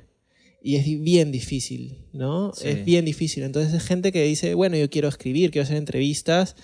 y 0.60 0.78
es 0.78 0.86
bien 1.04 1.32
difícil, 1.32 2.08
¿no? 2.14 2.52
Es 2.64 2.84
bien 2.84 3.06
difícil. 3.06 3.44
Entonces 3.44 3.76
es 3.76 3.84
gente 3.86 4.12
que 4.12 4.24
dice, 4.24 4.56
bueno, 4.56 4.76
yo 4.76 4.90
quiero 4.90 5.08
escribir, 5.08 5.52
quiero 5.52 5.66
hacer 5.66 5.78
entrevistas 5.78 6.56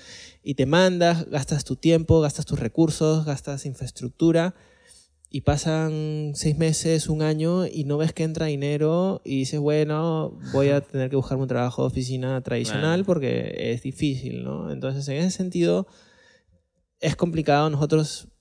y 0.42 0.56
te 0.56 0.66
mandas, 0.66 1.30
gastas 1.30 1.64
tu 1.64 1.76
tiempo, 1.76 2.22
gastas 2.22 2.48
tus 2.48 2.60
recursos, 2.60 3.24
gastas 3.24 3.68
infraestructura 3.68 4.56
y 5.30 5.42
pasan 5.42 6.32
seis 6.34 6.58
meses, 6.58 7.08
un 7.08 7.22
año 7.22 7.68
y 7.68 7.84
no 7.84 8.00
ves 8.00 8.14
que 8.14 8.24
entra 8.24 8.48
dinero 8.48 9.22
y 9.24 9.38
dices, 9.38 9.60
bueno, 9.60 10.40
voy 10.54 10.70
a 10.70 10.82
tener 10.82 11.12
que 11.12 11.18
buscarme 11.18 11.44
un 11.44 11.50
trabajo 11.50 11.84
de 11.84 11.90
oficina 11.90 12.42
tradicional 12.42 13.06
porque 13.06 13.74
es 13.74 13.84
difícil, 13.84 14.44
¿no? 14.44 14.72
Entonces, 14.72 15.08
en 15.08 15.18
ese 15.18 15.30
sentido, 15.30 15.86
es 17.00 17.16
complicado. 17.16 17.70
Nosotros 17.70 18.33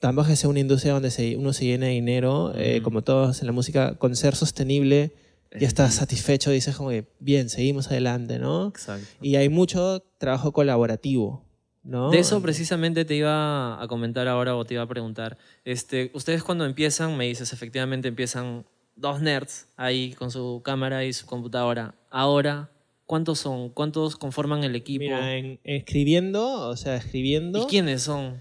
tampoco 0.00 0.30
es 0.30 0.44
una 0.44 0.60
industria 0.60 0.92
donde 0.92 1.10
se, 1.10 1.36
uno 1.36 1.52
se 1.52 1.64
llene 1.64 1.86
de 1.86 1.92
dinero, 1.92 2.52
eh, 2.56 2.80
como 2.82 3.02
todos 3.02 3.40
en 3.40 3.46
la 3.46 3.52
música, 3.52 3.96
con 3.98 4.16
ser 4.16 4.34
sostenible 4.34 5.12
ya 5.58 5.66
estás 5.66 5.94
satisfecho, 5.94 6.50
dices 6.50 6.76
como 6.76 6.90
que 6.90 7.06
bien, 7.18 7.48
seguimos 7.48 7.88
adelante, 7.88 8.38
¿no? 8.38 8.68
Exacto. 8.68 9.06
Y 9.22 9.36
hay 9.36 9.48
mucho 9.48 10.04
trabajo 10.18 10.52
colaborativo. 10.52 11.44
¿No? 11.82 12.10
De 12.10 12.18
eso 12.18 12.42
precisamente 12.42 13.04
te 13.04 13.14
iba 13.14 13.80
a 13.80 13.86
comentar 13.86 14.26
ahora 14.26 14.56
o 14.56 14.64
te 14.64 14.74
iba 14.74 14.82
a 14.82 14.88
preguntar. 14.88 15.38
Este, 15.64 16.10
ustedes 16.14 16.42
cuando 16.42 16.64
empiezan, 16.64 17.16
me 17.16 17.26
dices, 17.26 17.52
efectivamente 17.52 18.08
empiezan 18.08 18.66
dos 18.96 19.20
nerds 19.20 19.68
ahí 19.76 20.12
con 20.14 20.32
su 20.32 20.62
cámara 20.64 21.04
y 21.04 21.12
su 21.12 21.26
computadora. 21.26 21.94
Ahora, 22.10 22.70
¿cuántos 23.04 23.38
son? 23.38 23.68
¿Cuántos 23.68 24.16
conforman 24.16 24.64
el 24.64 24.74
equipo? 24.74 25.04
Mira, 25.04 25.32
escribiendo, 25.62 26.68
o 26.68 26.76
sea, 26.76 26.96
escribiendo. 26.96 27.62
¿Y 27.62 27.66
quiénes 27.66 28.02
son? 28.02 28.40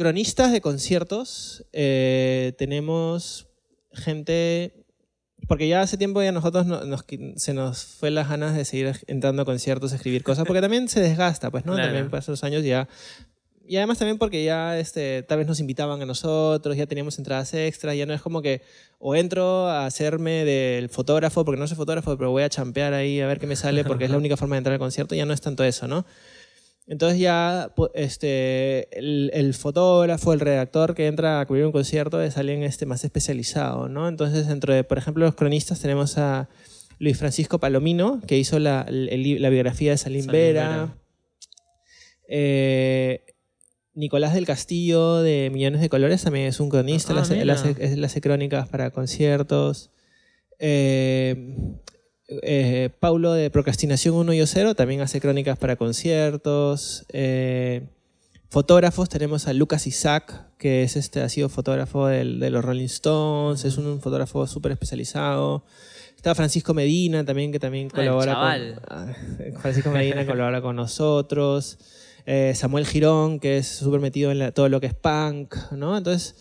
Cronistas 0.00 0.50
de 0.50 0.62
conciertos. 0.62 1.66
Eh, 1.74 2.54
tenemos 2.56 3.48
gente 3.92 4.86
porque 5.46 5.68
ya 5.68 5.82
hace 5.82 5.98
tiempo 5.98 6.22
ya 6.22 6.32
nosotros 6.32 6.66
se 7.36 7.52
nos 7.52 7.84
fue 7.84 8.10
las 8.10 8.30
ganas 8.30 8.56
de 8.56 8.64
seguir 8.64 8.96
entrando 9.08 9.42
a 9.42 9.44
conciertos, 9.44 9.92
escribir 9.92 10.22
cosas, 10.22 10.46
porque 10.46 10.62
también 10.62 10.88
se 10.88 11.00
desgasta, 11.00 11.50
pues, 11.50 11.66
¿no? 11.66 11.76
También 11.76 12.08
pasan 12.08 12.32
los 12.32 12.44
años 12.44 12.64
ya. 12.64 12.88
Y 13.66 13.76
además 13.76 13.98
también 13.98 14.16
porque 14.16 14.42
ya 14.42 14.78
este, 14.78 15.22
tal 15.22 15.36
vez 15.36 15.46
nos 15.46 15.60
invitaban 15.60 16.00
a 16.00 16.06
nosotros, 16.06 16.78
ya 16.78 16.86
teníamos 16.86 17.18
entradas 17.18 17.52
extras, 17.52 17.94
ya 17.94 18.06
no 18.06 18.14
es 18.14 18.22
como 18.22 18.40
que 18.40 18.62
o 18.98 19.14
entro 19.14 19.68
a 19.68 19.84
hacerme 19.84 20.46
del 20.46 20.88
fotógrafo, 20.88 21.44
porque 21.44 21.60
no 21.60 21.66
soy 21.66 21.76
fotógrafo, 21.76 22.16
pero 22.16 22.30
voy 22.30 22.42
a 22.42 22.48
champear 22.48 22.94
ahí 22.94 23.20
a 23.20 23.26
ver 23.26 23.38
qué 23.38 23.46
me 23.46 23.54
sale, 23.54 23.84
porque 23.84 24.06
es 24.06 24.10
la 24.10 24.16
única 24.16 24.38
forma 24.38 24.56
de 24.56 24.60
entrar 24.60 24.72
al 24.72 24.80
concierto, 24.80 25.14
ya 25.14 25.26
no 25.26 25.34
es 25.34 25.42
tanto 25.42 25.62
eso, 25.62 25.86
¿no? 25.86 26.06
Entonces 26.90 27.20
ya 27.20 27.72
este, 27.94 28.98
el, 28.98 29.54
fotógrafo, 29.54 30.32
el 30.32 30.40
redactor 30.40 30.96
que 30.96 31.06
entra 31.06 31.38
a 31.38 31.46
cubrir 31.46 31.64
un 31.64 31.70
concierto 31.70 32.20
es 32.20 32.36
alguien 32.36 32.64
este, 32.64 32.84
más 32.84 33.04
especializado, 33.04 33.88
¿no? 33.88 34.08
Entonces 34.08 34.48
dentro 34.48 34.74
de, 34.74 34.82
por 34.82 34.98
ejemplo, 34.98 35.24
los 35.24 35.36
cronistas 35.36 35.78
tenemos 35.78 36.18
a 36.18 36.48
Luis 36.98 37.16
Francisco 37.16 37.60
Palomino, 37.60 38.20
que 38.26 38.38
hizo 38.38 38.58
la, 38.58 38.88
biografía 38.90 39.92
de 39.92 39.98
Salim, 39.98 40.26
Vera. 40.26 40.96
Eh, 42.28 43.24
Nicolás 43.94 44.34
del 44.34 44.44
Castillo 44.44 45.18
de 45.18 45.48
Millones 45.52 45.80
de 45.82 45.90
Colores 45.90 46.24
también 46.24 46.46
es 46.46 46.58
un 46.58 46.70
cronista, 46.70 47.14
ah, 47.16 47.24
él, 47.32 47.50
hace, 47.50 48.20
crónicas 48.20 48.68
para 48.68 48.90
conciertos. 48.90 49.92
Eh, 50.58 51.54
eh, 52.42 52.90
Paulo 53.00 53.32
de 53.32 53.50
Procrastinación 53.50 54.14
1 54.14 54.32
y 54.34 54.46
0 54.46 54.74
también 54.74 55.00
hace 55.00 55.20
crónicas 55.20 55.58
para 55.58 55.76
conciertos. 55.76 57.04
Eh, 57.12 57.88
fotógrafos 58.48 59.08
tenemos 59.08 59.48
a 59.48 59.52
Lucas 59.52 59.86
Isaac, 59.86 60.46
que 60.58 60.82
es 60.84 60.96
este, 60.96 61.22
ha 61.22 61.28
sido 61.28 61.48
fotógrafo 61.48 62.06
de 62.06 62.24
los 62.24 62.64
Rolling 62.64 62.84
Stones, 62.84 63.64
es 63.64 63.78
un, 63.78 64.00
fotógrafo 64.00 64.46
súper 64.46 64.72
especializado. 64.72 65.64
Está 66.16 66.34
Francisco 66.34 66.74
Medina 66.74 67.24
también, 67.24 67.50
que 67.50 67.58
también 67.58 67.88
colabora 67.88 68.34
con. 68.34 68.80
Ah, 68.88 69.12
Francisco 69.60 69.90
Medina 69.90 70.26
colabora 70.26 70.60
con 70.60 70.76
nosotros. 70.76 71.78
Eh, 72.26 72.52
Samuel 72.54 72.86
Girón, 72.86 73.40
que 73.40 73.56
es 73.56 73.66
súper 73.66 74.00
metido 74.00 74.30
en 74.30 74.52
todo 74.52 74.68
lo 74.68 74.80
que 74.80 74.86
es 74.86 74.94
punk, 74.94 75.56
¿no? 75.72 75.96
Entonces, 75.96 76.36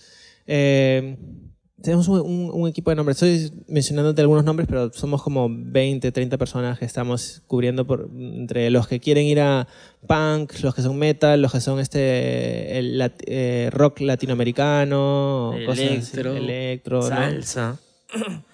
tenemos 1.82 2.08
un, 2.08 2.68
equipo 2.68 2.90
de 2.92 2.96
nombres. 2.96 3.22
Estoy 3.22 3.64
mencionándote 3.68 4.22
algunos 4.22 4.44
nombres, 4.44 4.68
pero 4.68 4.92
somos 4.94 5.22
como 5.22 5.48
20, 5.50 6.12
30 6.12 6.38
personas 6.38 6.80
que 6.80 6.86
estamos 6.86 7.42
cubriendo 7.48 7.86
por, 7.86 8.10
entre 8.14 8.70
los 8.70 8.88
que 8.88 9.00
quieren 9.00 9.26
ir 9.26 9.40
a 9.40 9.68
punk, 10.08 10.54
los 10.62 10.76
que 10.76 10.82
son 10.82 10.98
metal, 10.98 11.42
los 11.42 11.52
que 11.52 11.62
son 11.62 11.80
este 11.80 12.80
el, 12.80 13.12
eh, 13.26 13.70
rock 13.72 14.02
latinoamericano, 14.02 15.54
electro, 15.56 16.36
electro 16.36 17.02
salsa. 17.02 17.80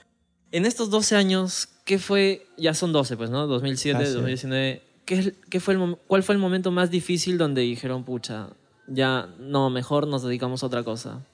En 0.51 0.65
estos 0.65 0.89
12 0.89 1.17
años, 1.17 1.67
¿qué 1.83 1.99
fue? 1.99 2.47
Ya 2.57 2.73
son 2.73 2.93
12, 2.93 3.17
pues, 3.17 3.29
¿no? 3.29 3.45
2007, 3.45 4.09
2019. 4.09 4.81
¿Qué, 5.03 5.33
qué 5.49 5.59
fue 5.59 5.73
el, 5.73 5.97
¿Cuál 6.07 6.23
fue 6.23 6.33
el 6.33 6.39
momento 6.39 6.71
más 6.71 6.89
difícil 6.89 7.37
donde 7.37 7.61
dijeron, 7.61 8.05
pucha, 8.05 8.51
ya 8.87 9.27
no, 9.37 9.69
mejor 9.69 10.07
nos 10.07 10.23
dedicamos 10.23 10.63
a 10.63 10.67
otra 10.67 10.83
cosa? 10.83 11.25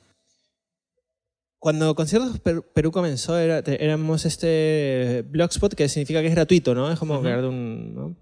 Cuando 1.62 1.94
Conciertos 1.94 2.40
Perú, 2.40 2.92
comenzó, 2.92 3.38
era, 3.38 3.60
éramos 3.60 4.26
este 4.26 5.24
Blogspot, 5.28 5.76
que 5.76 5.88
significa 5.90 6.20
que 6.20 6.26
es 6.26 6.34
gratuito, 6.34 6.74
¿no? 6.74 6.92
Es 6.92 6.98
como 6.98 7.20
un... 7.20 8.18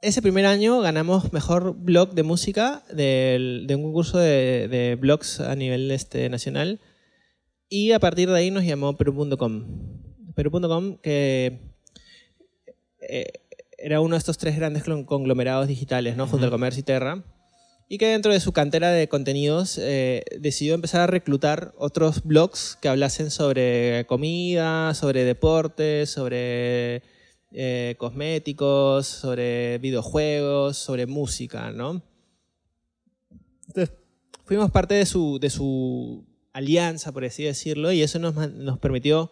Ese 0.00 0.22
primer 0.22 0.46
año 0.46 0.80
ganamos 0.80 1.34
mejor 1.34 1.76
blog 1.76 2.14
de 2.14 2.22
música 2.22 2.82
de 2.90 3.66
un 3.68 3.82
concurso 3.82 4.16
de, 4.16 4.96
blogs 4.98 5.40
a 5.40 5.54
nivel 5.54 5.90
este, 5.90 6.30
nacional. 6.30 6.80
Y 7.68 7.92
a 7.92 8.00
partir 8.00 8.30
de 8.30 8.38
ahí 8.38 8.50
nos 8.50 8.64
llamó 8.64 8.96
Perú.com. 8.96 9.66
Perú.com, 10.34 10.96
que 10.96 11.60
eh, 13.02 13.32
era 13.76 14.00
uno 14.00 14.14
de 14.14 14.18
estos 14.18 14.38
tres 14.38 14.56
grandes 14.56 14.82
conglomerados 15.04 15.68
digitales, 15.68 16.16
¿no? 16.16 16.26
Junto 16.26 16.46
al 16.46 16.50
Comercio 16.50 16.80
y 16.80 16.84
Terra 16.84 17.22
y 17.88 17.98
que 17.98 18.08
dentro 18.08 18.32
de 18.32 18.40
su 18.40 18.52
cantera 18.52 18.90
de 18.90 19.08
contenidos 19.08 19.78
eh, 19.78 20.24
decidió 20.40 20.74
empezar 20.74 21.02
a 21.02 21.06
reclutar 21.06 21.72
otros 21.78 22.24
blogs 22.24 22.76
que 22.80 22.88
hablasen 22.88 23.30
sobre 23.30 24.06
comida, 24.06 24.92
sobre 24.94 25.24
deportes, 25.24 26.10
sobre 26.10 27.02
eh, 27.52 27.94
cosméticos, 27.98 29.06
sobre 29.06 29.78
videojuegos, 29.78 30.76
sobre 30.76 31.06
música, 31.06 31.70
¿no? 31.70 32.02
Entonces, 33.68 33.94
fuimos 34.44 34.70
parte 34.70 34.94
de 34.94 35.06
su, 35.06 35.38
de 35.40 35.50
su 35.50 36.26
alianza, 36.52 37.12
por 37.12 37.24
así 37.24 37.44
decirlo, 37.44 37.92
y 37.92 38.02
eso 38.02 38.18
nos, 38.18 38.34
nos 38.34 38.78
permitió 38.80 39.30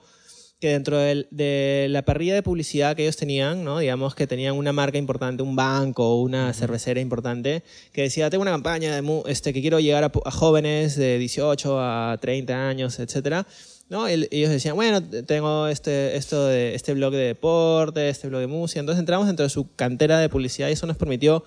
que 0.64 0.70
dentro 0.70 0.96
de, 0.96 1.87
la 1.90 2.07
parrilla 2.07 2.33
de 2.33 2.42
publicidad 2.42 2.96
que 2.96 3.03
ellos 3.03 3.18
tenían, 3.18 3.64
¿no? 3.64 3.81
digamos 3.81 4.14
que 4.14 4.27
tenían 4.27 4.55
una 4.57 4.72
marca 4.72 4.96
importante, 4.96 5.42
un 5.42 5.55
banco 5.55 6.22
una 6.22 6.55
cervecera 6.55 7.00
importante, 7.00 7.62
que 7.92 8.00
decía, 8.00 8.31
tengo 8.31 8.40
una 8.40 8.53
campaña 8.53 8.98
de, 8.98 9.22
este, 9.27 9.53
que 9.53 9.61
quiero 9.61 9.79
llegar 9.79 10.05
a, 10.05 10.31
jóvenes 10.31 10.96
de 10.96 11.18
18 11.18 11.79
a 11.79 12.16
30 12.18 12.66
años, 12.66 12.98
etc. 12.98 13.46
¿no? 13.90 14.09
ellos 14.09 14.48
decían, 14.48 14.74
bueno, 14.74 15.03
tengo 15.03 15.68
este, 15.68 16.16
esto 16.16 16.46
de, 16.46 16.74
este 16.74 16.94
blog 16.94 17.12
de 17.12 17.27
deporte, 17.27 18.09
este 18.09 18.29
blog 18.29 18.40
de 18.40 18.46
música. 18.46 18.81
Entonces 18.81 19.00
entramos 19.00 19.27
dentro 19.27 19.44
de 19.44 19.50
su 19.50 19.70
cantera 19.77 20.18
de 20.18 20.31
publicidad 20.31 20.70
y 20.70 20.72
eso 20.72 20.87
nos 20.87 20.96
permitió 20.96 21.44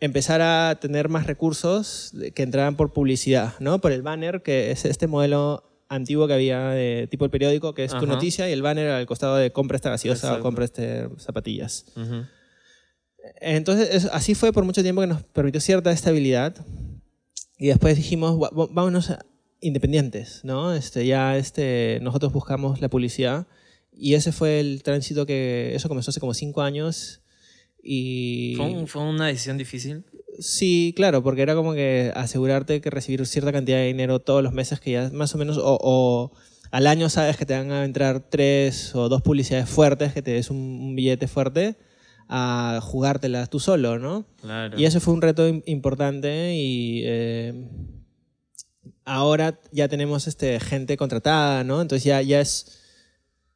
empezar 0.00 0.42
a 0.42 0.76
tener 0.80 1.08
más 1.08 1.28
recursos 1.28 2.12
que 2.34 2.42
entraran 2.42 2.74
por 2.74 2.92
publicidad, 2.92 3.54
¿no? 3.60 3.80
Por 3.80 3.92
el 3.92 4.02
banner, 4.02 4.42
que 4.42 4.72
es 4.72 4.86
este 4.86 5.06
modelo 5.06 5.69
antiguo 5.90 6.26
que 6.26 6.32
había 6.32 6.70
de 6.70 7.08
tipo 7.10 7.26
el 7.26 7.30
periódico, 7.30 7.74
que 7.74 7.84
es 7.84 7.90
tu 7.90 8.06
noticia, 8.06 8.48
y 8.48 8.52
el 8.52 8.62
banner 8.62 8.88
al 8.90 9.06
costado 9.06 9.36
de 9.36 9.52
compra 9.52 9.76
esta 9.76 9.90
gaseosa 9.90 10.36
o 10.36 10.40
compra 10.40 10.64
este 10.64 11.08
zapatillas. 11.18 11.84
Entonces, 13.40 14.06
así 14.12 14.34
fue 14.34 14.52
por 14.52 14.64
mucho 14.64 14.82
tiempo 14.82 15.02
que 15.02 15.08
nos 15.08 15.22
permitió 15.24 15.60
cierta 15.60 15.92
estabilidad. 15.92 16.54
Y 17.58 17.66
después 17.66 17.96
dijimos, 17.96 18.38
vámonos 18.70 19.12
independientes, 19.60 20.40
¿no? 20.44 20.72
Este, 20.72 21.04
ya 21.04 21.36
este, 21.36 21.98
nosotros 22.00 22.32
buscamos 22.32 22.80
la 22.80 22.88
publicidad. 22.88 23.46
Y 23.92 24.14
ese 24.14 24.32
fue 24.32 24.60
el 24.60 24.82
tránsito 24.82 25.26
que, 25.26 25.74
eso 25.74 25.88
comenzó 25.88 26.10
hace 26.10 26.20
como 26.20 26.32
cinco 26.32 26.62
años. 26.62 27.20
Y... 27.82 28.54
¿Fue, 28.86 29.02
una 29.02 29.26
decisión 29.26 29.58
difícil? 29.58 30.04
Sí, 30.40 30.92
claro, 30.96 31.22
porque 31.22 31.42
era 31.42 31.54
como 31.54 31.74
que 31.74 32.12
asegurarte 32.14 32.80
que 32.80 32.90
recibir 32.90 33.24
cierta 33.26 33.52
cantidad 33.52 33.76
de 33.78 33.86
dinero 33.86 34.20
todos 34.20 34.42
los 34.42 34.52
meses 34.52 34.80
que 34.80 34.92
ya 34.92 35.10
más 35.12 35.34
o 35.34 35.38
menos, 35.38 35.58
o, 35.60 36.32
al 36.70 36.86
año 36.86 37.08
sabes 37.08 37.36
que 37.36 37.46
te 37.46 37.54
van 37.54 37.70
a 37.72 37.84
entrar 37.84 38.20
tres 38.20 38.94
o 38.94 39.08
dos 39.08 39.22
publicidades 39.22 39.68
fuertes, 39.68 40.12
que 40.12 40.22
te 40.22 40.32
des 40.32 40.50
un, 40.50 40.96
billete 40.96 41.28
fuerte, 41.28 41.76
a 42.28 42.80
jugártelas 42.82 43.50
tú 43.50 43.60
solo, 43.60 43.98
¿no? 43.98 44.24
Claro. 44.40 44.78
Y 44.78 44.84
eso 44.84 45.00
fue 45.00 45.14
un 45.14 45.20
reto 45.20 45.46
importante 45.66 46.54
y 46.54 47.02
eh, 47.04 47.68
ahora 49.04 49.60
ya 49.72 49.88
tenemos 49.88 50.26
este, 50.26 50.58
gente 50.60 50.96
contratada, 50.96 51.64
¿no? 51.64 51.82
Entonces 51.82 52.04
ya, 52.04 52.22
ya 52.22 52.40
es 52.40 52.78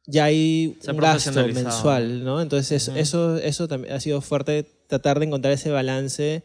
ya 0.07 0.25
hay 0.25 0.77
un 0.87 0.97
gasto 0.97 1.47
mensual, 1.47 2.23
¿no? 2.23 2.41
Entonces 2.41 2.89
eso, 2.95 3.37
eso 3.37 3.67
también 3.67 3.93
ha 3.93 3.99
sido 3.99 4.21
fuerte 4.21 4.65
tratar 4.87 5.19
de 5.19 5.25
encontrar 5.25 5.53
ese 5.53 5.71
balance 5.71 6.43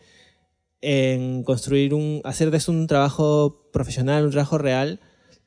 en 0.82 1.42
construir 1.42 1.94
un, 1.94 2.20
hacer 2.24 2.50
de 2.50 2.60
un 2.68 2.86
trabajo 2.86 3.68
profesional, 3.72 4.24
un 4.24 4.30
trabajo 4.30 4.58
real 4.58 5.00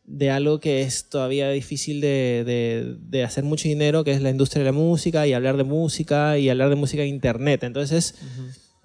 de 0.06 0.30
algo 0.30 0.60
que 0.60 0.82
es 0.82 1.10
todavía 1.10 1.50
difícil 1.50 2.02
de, 2.02 2.98
de, 3.00 3.24
hacer 3.24 3.44
mucho 3.44 3.70
dinero, 3.70 4.04
que 4.04 4.12
es 4.12 4.22
la 4.22 4.30
industria 4.30 4.60
de 4.60 4.66
la 4.66 4.78
música 4.78 5.28
y 5.28 5.34
hablar 5.34 5.56
de 5.56 5.64
música 5.64 6.38
y 6.38 6.50
hablar 6.50 6.70
de 6.70 6.76
música 6.76 7.04
en 7.04 7.10
internet. 7.10 7.64
Entonces 7.64 8.16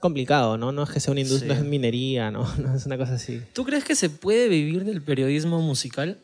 complicado, 0.01 0.57
¿no? 0.57 0.72
No 0.72 0.84
es 0.84 0.90
que 0.90 1.01
sea 1.01 1.12
una 1.12 1.20
industria, 1.20 1.55
no 1.55 1.61
es 1.61 1.66
minería, 1.66 2.30
¿no? 2.30 2.46
no 2.59 2.74
es 2.74 2.86
una 2.86 2.96
cosa 2.96 3.14
así. 3.14 3.40
¿Tú 3.53 3.64
crees 3.64 3.84
que 3.84 3.94
se 3.94 4.11
puede 4.11 4.49
vivir 4.49 4.84
del 4.84 5.03
periodismo 5.03 5.61
musical? 5.61 6.18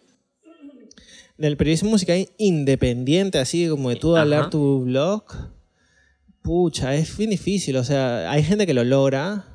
Del 1.37 1.57
periodismo 1.57 1.91
musical 1.91 2.29
independiente, 2.39 3.39
así 3.39 3.69
como 3.69 3.91
de 3.91 3.97
tú 3.97 4.17
hablar 4.17 4.51
tu 4.51 4.85
blog, 4.85 5.25
pucha, 6.43 6.95
es 6.95 7.17
bien 7.17 7.31
difícil. 7.31 7.77
O 7.77 7.83
sea, 7.83 8.31
hay 8.31 8.45
gente 8.45 8.67
que 8.67 8.75
lo 8.75 8.85
logra, 8.85 9.54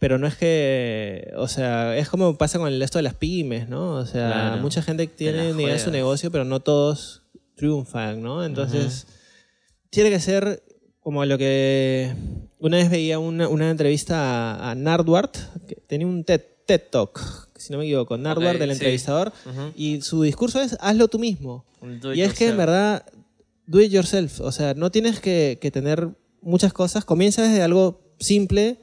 pero 0.00 0.16
no 0.16 0.26
es 0.26 0.34
que, 0.34 1.30
o 1.36 1.46
sea, 1.46 1.96
es 1.96 2.08
como 2.08 2.36
pasa 2.38 2.58
con 2.58 2.72
el 2.72 2.80
resto 2.80 2.98
de 2.98 3.02
las 3.02 3.14
pymes, 3.14 3.68
¿no? 3.68 3.96
O 3.96 4.06
sea, 4.06 4.58
mucha 4.60 4.82
gente 4.82 5.06
tiene 5.06 5.50
idea 5.50 5.74
de 5.74 5.78
su 5.78 5.90
negocio, 5.90 6.32
pero 6.32 6.46
no 6.46 6.60
todos 6.60 7.22
triunfan, 7.54 8.22
¿no? 8.22 8.42
Entonces, 8.42 9.06
tiene 9.90 10.08
que 10.08 10.18
ser 10.18 10.62
como 11.00 11.22
lo 11.26 11.36
que 11.36 12.14
una 12.58 12.78
vez 12.78 12.90
veía 12.90 13.18
una, 13.18 13.70
entrevista 13.70 14.70
a, 14.70 14.74
Nardwart, 14.74 15.36
que 15.68 15.76
tenía 15.86 16.06
un 16.06 16.24
TED, 16.24 16.40
Talk, 16.90 17.20
si 17.56 17.70
no 17.70 17.78
me 17.78 17.84
equivoco, 17.84 18.16
Nardwart, 18.16 18.58
del 18.58 18.70
entrevistador, 18.70 19.34
y 19.76 20.00
su 20.00 20.22
discurso 20.22 20.62
es 20.62 20.78
hazlo 20.80 21.08
tú 21.08 21.18
mismo. 21.18 21.66
Y 22.14 22.22
es 22.22 22.32
que 22.32 22.48
en 22.48 22.56
verdad, 22.56 23.04
do 23.66 23.80
it 23.82 23.92
yourself, 23.92 24.40
o 24.40 24.50
sea, 24.50 24.72
no 24.72 24.90
tienes 24.90 25.20
que, 25.20 25.58
que 25.60 25.70
tener 25.70 26.08
muchas 26.40 26.72
cosas, 26.72 27.04
comienza 27.04 27.42
desde 27.42 27.60
algo 27.60 28.00
simple 28.18 28.78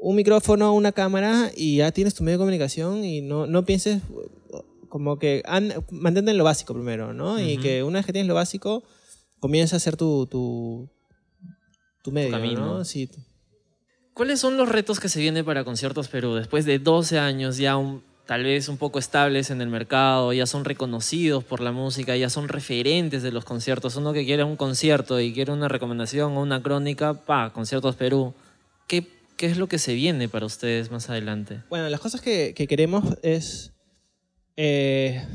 un 0.00 0.16
micrófono, 0.16 0.72
una 0.72 0.92
cámara 0.92 1.50
y 1.54 1.76
ya 1.76 1.92
tienes 1.92 2.14
tu 2.14 2.24
medio 2.24 2.38
de 2.38 2.42
comunicación 2.42 3.04
y 3.04 3.20
no, 3.20 3.46
no 3.46 3.64
pienses 3.64 4.02
como 4.88 5.18
que 5.18 5.42
mantente 5.90 6.30
en 6.30 6.38
lo 6.38 6.44
básico 6.44 6.74
primero, 6.74 7.12
¿no? 7.12 7.38
Y 7.40 7.58
que 7.58 7.84
una 7.84 7.98
vez 7.98 8.06
que 8.06 8.12
tienes 8.12 8.28
lo 8.28 8.34
básico, 8.34 8.82
comienza 9.38 9.76
a 9.76 9.78
ser 9.78 9.96
tu, 9.96 10.26
tu, 10.26 10.88
tu 12.02 12.10
medio, 12.10 12.38
¿no? 12.58 12.84
Sí. 12.84 13.08
¿Cuáles 14.14 14.40
son 14.40 14.56
los 14.56 14.68
retos 14.68 14.98
que 14.98 15.08
se 15.08 15.20
vienen 15.20 15.44
para 15.44 15.64
Conciertos 15.64 16.08
Perú? 16.08 16.34
Después 16.34 16.64
de 16.64 16.78
12 16.78 17.18
años 17.18 17.58
ya 17.58 17.78
tal 18.26 18.44
vez 18.44 18.68
un 18.68 18.78
poco 18.78 18.98
estables 18.98 19.50
en 19.50 19.60
el 19.60 19.68
mercado, 19.68 20.32
ya 20.32 20.46
son 20.46 20.64
reconocidos 20.64 21.44
por 21.44 21.60
la 21.60 21.72
música, 21.72 22.16
ya 22.16 22.30
son 22.30 22.48
referentes 22.48 23.22
de 23.22 23.32
los 23.32 23.44
conciertos. 23.44 23.96
Uno 23.96 24.12
que 24.12 24.24
quiere 24.24 24.44
un 24.44 24.56
concierto 24.56 25.20
y 25.20 25.32
quiere 25.32 25.52
una 25.52 25.68
recomendación 25.68 26.36
o 26.36 26.40
una 26.40 26.62
crónica, 26.62 27.14
pa, 27.14 27.52
Conciertos 27.52 27.96
Perú. 27.96 28.34
¿Qué 28.86 29.19
¿Qué 29.40 29.46
es 29.46 29.56
lo 29.56 29.68
que 29.68 29.78
se 29.78 29.94
viene 29.94 30.28
para 30.28 30.44
ustedes 30.44 30.90
más 30.90 31.08
adelante? 31.08 31.62
Bueno, 31.70 31.88
las 31.88 32.00
cosas 32.00 32.20
que, 32.20 32.52
queremos 32.52 33.16
es... 33.22 33.72
Eh, 34.54 35.26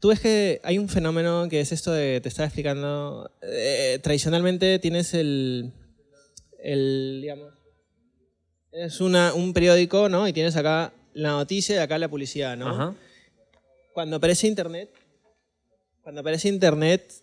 tú 0.00 0.08
ves 0.08 0.18
que 0.18 0.58
hay 0.64 0.78
un 0.78 0.88
fenómeno 0.88 1.48
que 1.50 1.60
es 1.60 1.70
esto 1.70 1.92
de, 1.92 2.22
te 2.22 2.30
estaba 2.30 2.46
explicando, 2.46 3.30
eh, 3.42 3.98
tradicionalmente 4.02 4.78
tienes 4.78 5.12
el, 5.12 5.74
el 6.58 7.18
digamos, 7.20 7.52
es 8.72 9.02
una, 9.02 9.34
un 9.34 9.52
periódico, 9.52 10.08
¿no? 10.08 10.26
Y 10.26 10.32
tienes 10.32 10.56
acá 10.56 10.94
la 11.12 11.32
noticia 11.32 11.76
y 11.76 11.78
acá 11.80 11.98
la 11.98 12.08
publicidad, 12.08 12.56
¿no? 12.56 12.96
Cuando 13.92 14.16
aparece 14.16 14.46
Internet, 14.46 14.88
cuando 16.00 16.22
aparece 16.22 16.48
Internet, 16.48 17.22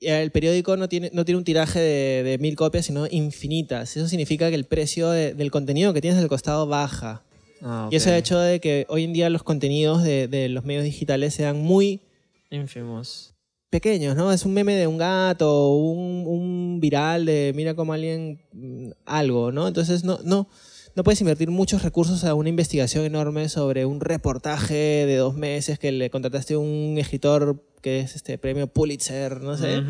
el 0.00 0.30
periódico 0.30 0.76
no 0.76 0.88
tiene, 0.88 1.10
no 1.12 1.24
tiene 1.24 1.38
un 1.38 1.44
tiraje 1.44 1.80
de, 1.80 2.38
mil 2.38 2.56
copias, 2.56 2.86
sino 2.86 3.06
infinitas. 3.10 3.96
Eso 3.96 4.08
significa 4.08 4.48
que 4.48 4.54
el 4.54 4.64
precio 4.64 5.10
del 5.10 5.50
contenido 5.50 5.92
que 5.92 6.00
tienes 6.00 6.18
del 6.18 6.28
costado 6.28 6.66
baja. 6.66 7.22
Ah, 7.62 7.88
y 7.90 7.96
eso 7.96 8.10
ha 8.10 8.16
hecho 8.16 8.38
de 8.38 8.60
que 8.60 8.86
hoy 8.88 9.04
en 9.04 9.12
día 9.12 9.30
los 9.30 9.42
contenidos 9.42 10.02
de, 10.02 10.48
los 10.50 10.64
medios 10.64 10.84
digitales 10.84 11.34
sean 11.34 11.58
muy... 11.60 12.02
Ínfimos. 12.50 13.34
Pequeños, 13.70 14.16
¿no? 14.16 14.32
Es 14.32 14.44
un 14.44 14.52
meme 14.52 14.74
de 14.76 14.86
un 14.86 14.98
gato, 14.98 15.70
un, 15.70 16.24
un 16.26 16.78
viral 16.80 17.26
de 17.26 17.52
mira 17.54 17.74
como 17.74 17.92
alguien... 17.92 18.40
Mm, 18.52 18.90
algo, 19.06 19.50
¿no? 19.50 19.66
Entonces 19.66 20.04
no, 20.04 20.18
no, 20.24 20.48
no 20.94 21.02
puedes 21.02 21.20
invertir 21.20 21.50
muchos 21.50 21.82
recursos 21.82 22.24
a 22.24 22.34
una 22.34 22.48
investigación 22.48 23.04
enorme 23.04 23.48
sobre 23.48 23.84
un 23.84 24.00
reportaje 24.00 25.06
de 25.06 25.16
dos 25.16 25.34
meses 25.34 25.78
que 25.78 25.90
le 25.90 26.10
contrataste 26.10 26.54
a 26.54 26.58
un 26.58 26.96
escritor 26.98 27.64
que 27.84 28.00
es 28.00 28.16
este 28.16 28.38
premio 28.38 28.66
Pulitzer, 28.66 29.42
no 29.42 29.58
sé. 29.58 29.82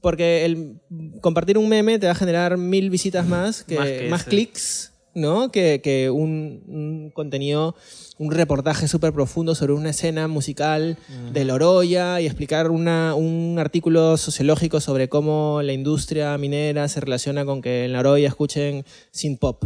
Porque 0.00 0.44
el 0.44 0.80
compartir 1.20 1.58
un 1.58 1.68
meme 1.68 1.98
te 1.98 2.06
va 2.06 2.12
a 2.12 2.14
generar 2.14 2.56
mil 2.56 2.90
visitas 2.90 3.26
más, 3.26 3.64
que, 3.64 4.06
más, 4.08 4.22
clics, 4.22 4.92
¿no? 5.16 5.50
Que, 5.50 6.10
un, 6.14 7.10
contenido, 7.12 7.74
un 8.18 8.30
reportaje 8.30 8.86
súper 8.86 9.12
profundo 9.12 9.56
sobre 9.56 9.72
una 9.72 9.90
escena 9.90 10.28
musical 10.28 10.96
de 11.32 11.44
Loroya 11.44 12.20
y 12.20 12.26
explicar 12.26 12.70
una, 12.70 13.16
un 13.16 13.56
artículo 13.58 14.16
sociológico 14.16 14.80
sobre 14.80 15.08
cómo 15.08 15.60
la 15.62 15.72
industria 15.72 16.38
minera 16.38 16.86
se 16.86 17.00
relaciona 17.00 17.44
con 17.44 17.62
que 17.62 17.86
en 17.86 17.94
Loroya 17.94 18.28
escuchen 18.28 18.84
synth 19.10 19.40
pop. 19.40 19.64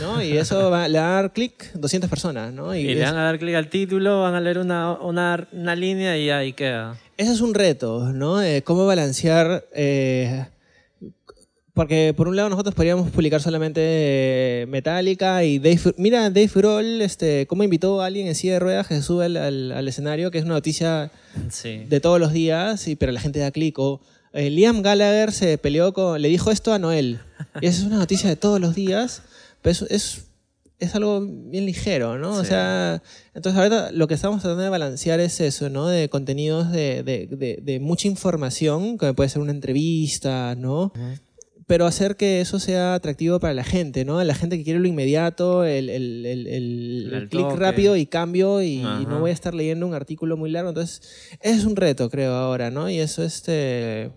¿No? 0.00 0.22
Y 0.22 0.36
eso 0.36 0.70
va, 0.70 0.88
le 0.88 0.98
va 0.98 1.06
a 1.18 1.22
dar 1.22 1.32
clic 1.32 1.72
200 1.74 2.10
personas, 2.10 2.52
¿no? 2.52 2.74
Y, 2.74 2.94
le 2.94 3.02
van 3.02 3.16
a 3.16 3.24
dar 3.24 3.38
clic 3.38 3.54
al 3.54 3.68
título, 3.68 4.22
van 4.22 4.34
a 4.34 4.40
leer 4.40 4.58
una, 4.58 4.92
una, 4.92 5.48
una, 5.52 5.76
línea 5.76 6.16
y 6.18 6.30
ahí 6.30 6.52
queda. 6.52 6.98
Ese 7.16 7.32
es 7.32 7.40
un 7.40 7.54
reto, 7.54 8.12
¿no? 8.12 8.38
cómo 8.64 8.86
balancear... 8.86 9.64
Eh, 9.72 10.46
porque 11.76 12.14
por 12.16 12.26
un 12.26 12.36
lado 12.36 12.48
nosotros 12.48 12.74
podríamos 12.74 13.10
publicar 13.10 13.42
solamente 13.42 13.82
eh, 13.82 14.66
Metallica 14.66 15.44
y 15.44 15.58
Dave... 15.58 15.94
Mira, 15.98 16.30
Dave 16.30 16.50
Grohl, 16.54 17.02
este, 17.02 17.46
cómo 17.46 17.64
invitó 17.64 18.00
a 18.00 18.06
alguien 18.06 18.26
en 18.26 18.34
silla 18.34 18.54
de 18.54 18.60
ruedas 18.60 18.86
que 18.86 18.94
se 18.94 19.02
sube 19.02 19.26
al, 19.26 19.36
al, 19.36 19.86
escenario, 19.86 20.30
que 20.30 20.38
es 20.38 20.44
una 20.44 20.54
noticia 20.54 21.10
de 21.62 22.00
todos 22.00 22.18
los 22.18 22.32
días, 22.32 22.88
y, 22.88 22.96
pero 22.96 23.12
la 23.12 23.20
gente 23.20 23.40
da 23.40 23.50
clic. 23.50 23.78
O 23.78 24.00
eh, 24.32 24.48
Liam 24.48 24.80
Gallagher 24.80 25.32
se 25.32 25.58
peleó 25.58 25.92
con... 25.92 26.22
Le 26.22 26.28
dijo 26.28 26.50
esto 26.50 26.72
a 26.72 26.78
Noel. 26.78 27.20
Y 27.60 27.66
esa 27.66 27.80
es 27.80 27.86
una 27.86 27.98
noticia 27.98 28.30
de 28.30 28.36
todos 28.36 28.58
los 28.58 28.74
días 28.74 29.22
es, 29.70 30.26
es 30.78 30.94
algo 30.94 31.20
bien 31.22 31.64
ligero, 31.64 32.18
¿no? 32.18 32.34
O 32.34 32.44
sea, 32.44 33.02
entonces 33.34 33.58
ahorita 33.58 33.92
lo 33.92 34.08
que 34.08 34.14
estamos 34.14 34.42
tratando 34.42 34.62
de 34.62 34.68
balancear 34.68 35.20
es 35.20 35.40
eso, 35.40 35.70
¿no? 35.70 35.88
De 35.88 36.08
contenidos 36.08 36.70
de, 36.70 37.02
de, 37.02 37.58
de, 37.62 37.80
mucha 37.80 38.08
información, 38.08 38.98
que 38.98 39.14
puede 39.14 39.30
ser 39.30 39.40
una 39.40 39.52
entrevista, 39.52 40.54
¿no? 40.54 40.92
Pero 41.66 41.86
hacer 41.86 42.16
que 42.16 42.40
eso 42.40 42.60
sea 42.60 42.94
atractivo 42.94 43.40
para 43.40 43.54
la 43.54 43.64
gente, 43.64 44.04
¿no? 44.04 44.22
La 44.22 44.34
gente 44.34 44.58
que 44.58 44.64
quiere 44.64 44.78
lo 44.78 44.86
inmediato, 44.86 45.64
el, 45.64 45.88
el, 45.88 46.26
el, 46.26 47.10
el 47.12 47.28
clic 47.28 47.46
rápido 47.56 47.96
y 47.96 48.06
cambio 48.06 48.62
y, 48.62 48.78
no 48.78 49.20
voy 49.20 49.30
a 49.30 49.34
estar 49.34 49.54
leyendo 49.54 49.86
un 49.86 49.94
artículo 49.94 50.36
muy 50.36 50.50
largo. 50.50 50.68
Entonces, 50.68 51.00
es 51.40 51.64
un 51.64 51.74
reto, 51.74 52.10
creo, 52.10 52.34
ahora, 52.34 52.70
¿no? 52.70 52.90
Y 52.90 52.98
eso, 52.98 53.24
este 53.24 54.12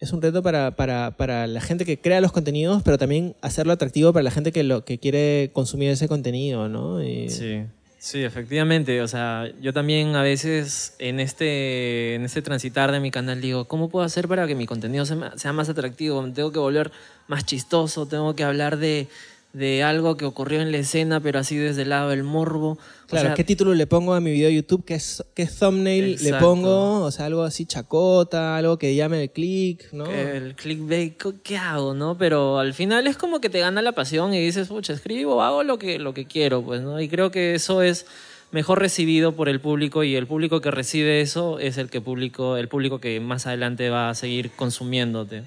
es 0.00 0.12
un 0.12 0.22
reto 0.22 0.42
para, 0.42 0.76
para, 0.76 1.12
para, 1.16 1.46
la 1.46 1.60
gente 1.60 1.84
que 1.84 1.98
crea 1.98 2.20
los 2.20 2.32
contenidos, 2.32 2.82
pero 2.82 2.98
también 2.98 3.34
hacerlo 3.40 3.72
atractivo 3.72 4.12
para 4.12 4.22
la 4.22 4.30
gente 4.30 4.52
que, 4.52 4.62
lo, 4.62 4.84
que 4.84 4.98
quiere 4.98 5.50
consumir 5.52 5.90
ese 5.90 6.06
contenido, 6.06 6.68
¿no? 6.68 7.00
Sí, 7.00 7.64
sí, 7.98 8.22
efectivamente. 8.22 9.02
O 9.02 9.08
sea, 9.08 9.50
yo 9.60 9.72
también 9.72 10.14
a 10.14 10.22
veces 10.22 10.94
en 11.00 11.18
este, 11.18 12.14
en 12.14 12.24
este 12.24 12.42
transitar 12.42 12.92
de 12.92 13.00
mi 13.00 13.10
canal 13.10 13.40
digo, 13.40 13.64
¿cómo 13.64 13.88
puedo 13.88 14.04
hacer 14.04 14.28
para 14.28 14.46
que 14.46 14.54
mi 14.54 14.66
contenido 14.66 15.04
sea 15.04 15.52
más 15.52 15.68
atractivo? 15.68 16.24
Tengo 16.32 16.52
que 16.52 16.60
volver 16.60 16.92
más 17.26 17.44
chistoso, 17.44 18.06
tengo 18.06 18.36
que 18.36 18.44
hablar 18.44 18.76
de 18.76 19.08
de 19.52 19.82
algo 19.82 20.16
que 20.16 20.24
ocurrió 20.24 20.60
en 20.60 20.70
la 20.70 20.78
escena, 20.78 21.20
pero 21.20 21.38
así 21.38 21.56
desde 21.56 21.82
el 21.82 21.88
lado 21.88 22.10
del 22.10 22.22
morbo. 22.22 22.78
Claro, 23.06 23.34
¿qué 23.34 23.44
título 23.44 23.74
le 23.74 23.86
pongo 23.86 24.12
a 24.12 24.20
mi 24.20 24.30
video 24.30 24.48
de 24.48 24.56
YouTube? 24.56 24.84
¿Qué, 24.84 25.00
qué 25.34 25.46
thumbnail 25.46 26.22
le 26.22 26.34
pongo? 26.34 27.02
O 27.02 27.10
sea, 27.10 27.26
algo 27.26 27.42
así 27.42 27.64
chacota, 27.64 28.56
algo 28.56 28.78
que 28.78 28.94
llame 28.94 29.22
el 29.22 29.30
click, 29.30 29.90
¿no? 29.92 30.04
El 30.06 30.54
clickbait, 30.54 31.16
¿qué 31.42 31.56
hago, 31.56 31.94
no? 31.94 32.18
Pero 32.18 32.58
al 32.58 32.74
final 32.74 33.06
es 33.06 33.16
como 33.16 33.40
que 33.40 33.48
te 33.48 33.60
gana 33.60 33.80
la 33.80 33.92
pasión 33.92 34.34
y 34.34 34.40
dices, 34.40 34.68
pucha, 34.68 34.92
escribo, 34.92 35.42
hago 35.42 35.62
lo 35.62 35.78
que, 35.78 35.98
lo 35.98 36.12
que 36.12 36.26
quiero, 36.26 36.62
pues, 36.62 36.82
¿no? 36.82 37.00
Y 37.00 37.08
creo 37.08 37.30
que 37.30 37.54
eso 37.54 37.82
es 37.82 38.06
mejor 38.50 38.78
recibido 38.78 39.32
por 39.32 39.48
el 39.48 39.60
público 39.60 40.04
y 40.04 40.14
el 40.14 40.26
público 40.26 40.60
que 40.60 40.70
recibe 40.70 41.20
eso 41.20 41.58
es 41.58 41.78
el 41.78 41.90
que 41.90 42.00
público, 42.00 42.56
el 42.56 42.68
público 42.68 43.00
que 43.00 43.20
más 43.20 43.46
adelante 43.46 43.90
va 43.90 44.10
a 44.10 44.14
seguir 44.14 44.50
consumiéndote. 44.50 45.44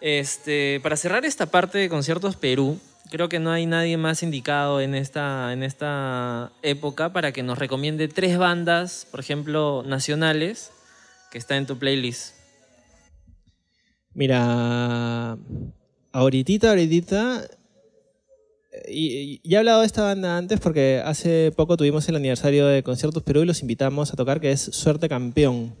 Este, 0.00 0.80
para 0.82 0.96
cerrar 0.96 1.24
esta 1.24 1.46
parte 1.46 1.78
de 1.78 1.88
conciertos 1.88 2.36
Perú, 2.36 2.78
creo 3.10 3.28
que 3.28 3.38
no 3.38 3.50
hay 3.50 3.66
nadie 3.66 3.96
más 3.96 4.22
indicado 4.22 4.80
en 4.80 4.94
esta, 4.94 5.52
en 5.52 5.62
esta 5.62 6.52
época 6.62 7.12
para 7.12 7.32
que 7.32 7.42
nos 7.42 7.58
recomiende 7.58 8.08
tres 8.08 8.38
bandas, 8.38 9.06
por 9.10 9.20
ejemplo, 9.20 9.82
nacionales, 9.86 10.72
que 11.30 11.38
están 11.38 11.58
en 11.58 11.66
tu 11.66 11.78
playlist. 11.78 12.34
Mira, 14.14 15.36
ahorita, 16.12 16.70
ahorita, 16.70 17.48
y, 18.88 19.40
ya 19.48 19.56
he 19.56 19.58
hablado 19.58 19.80
de 19.80 19.86
esta 19.86 20.02
banda 20.02 20.36
antes 20.36 20.60
porque 20.60 21.02
hace 21.04 21.52
poco 21.56 21.76
tuvimos 21.76 22.08
el 22.08 22.16
aniversario 22.16 22.66
de 22.66 22.82
Conciertos 22.82 23.22
Perú 23.22 23.42
y 23.42 23.46
los 23.46 23.62
invitamos 23.62 24.12
a 24.12 24.16
tocar, 24.16 24.40
que 24.40 24.52
es 24.52 24.60
Suerte 24.60 25.08
Campeón. 25.08 25.74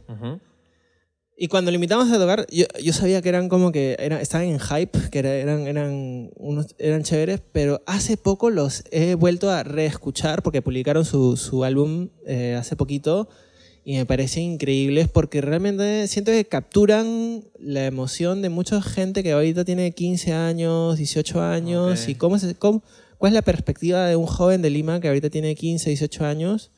Y 1.38 1.48
cuando 1.48 1.70
lo 1.70 1.74
invitamos 1.74 2.10
a 2.10 2.18
tocar, 2.18 2.46
yo, 2.50 2.64
yo 2.82 2.94
sabía 2.94 3.20
que 3.20 3.28
eran 3.28 3.50
como 3.50 3.70
que 3.70 3.94
eran, 3.98 4.20
estaban 4.20 4.46
en 4.46 4.58
hype, 4.58 5.10
que 5.10 5.18
eran, 5.18 5.66
eran, 5.66 6.30
unos, 6.36 6.74
eran 6.78 7.02
chéveres, 7.02 7.42
pero 7.52 7.82
hace 7.86 8.16
poco 8.16 8.48
los 8.48 8.84
he 8.90 9.14
vuelto 9.16 9.50
a 9.50 9.62
reescuchar 9.62 10.42
porque 10.42 10.62
publicaron 10.62 11.04
su, 11.04 11.36
su 11.36 11.62
álbum 11.64 12.08
eh, 12.26 12.56
hace 12.58 12.74
poquito 12.74 13.28
y 13.84 13.98
me 13.98 14.06
parecen 14.06 14.42
increíbles 14.44 15.08
porque 15.08 15.42
realmente 15.42 16.08
siento 16.08 16.32
que 16.32 16.46
capturan 16.46 17.44
la 17.60 17.84
emoción 17.84 18.40
de 18.40 18.48
mucha 18.48 18.80
gente 18.80 19.22
que 19.22 19.32
ahorita 19.32 19.64
tiene 19.64 19.92
15 19.92 20.32
años, 20.32 20.96
18 20.96 21.40
años 21.42 22.08
y 22.08 22.14
cómo, 22.16 22.36
cómo, 22.58 22.82
cuál 23.18 23.32
es 23.32 23.34
la 23.34 23.42
perspectiva 23.42 24.06
de 24.06 24.16
un 24.16 24.26
joven 24.26 24.62
de 24.62 24.70
Lima 24.70 25.00
que 25.00 25.08
ahorita 25.08 25.30
tiene 25.30 25.54
15, 25.54 25.90
18 25.90 26.24
años. 26.24 26.72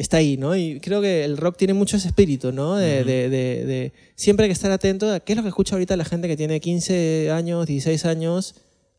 Está 0.00 0.16
ahí, 0.16 0.38
¿no? 0.38 0.56
Y 0.56 0.80
creo 0.80 1.02
que 1.02 1.24
el 1.26 1.36
rock 1.36 1.58
tiene 1.58 1.74
mucho 1.74 1.98
ese 1.98 2.08
espíritu, 2.08 2.52
¿no? 2.52 2.76
De, 2.76 3.04
de, 3.04 3.28
de, 3.28 3.92
siempre 4.14 4.44
hay 4.44 4.48
que 4.48 4.54
estar 4.54 4.70
atento 4.70 5.12
a 5.12 5.20
qué 5.20 5.34
es 5.34 5.36
lo 5.36 5.42
que 5.42 5.50
escucha 5.50 5.74
ahorita 5.74 5.94
la 5.94 6.06
gente 6.06 6.26
que 6.26 6.38
tiene 6.38 6.58
15 6.58 7.30
años, 7.30 7.66
16 7.66 8.06
años. 8.06 8.54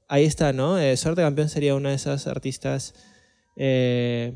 Ahí 0.07 0.25
está, 0.25 0.53
¿no? 0.53 0.77
Eh, 0.77 0.95
Suerte 0.97 1.23
Campeón 1.23 1.49
sería 1.49 1.73
una 1.73 1.89
de 1.89 1.95
esas 1.95 2.27
artistas 2.27 2.93
eh, 3.55 4.33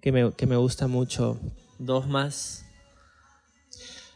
que, 0.00 0.12
me, 0.12 0.32
que 0.32 0.46
me 0.46 0.56
gusta 0.56 0.86
mucho. 0.86 1.38
Dos 1.78 2.08
más. 2.08 2.64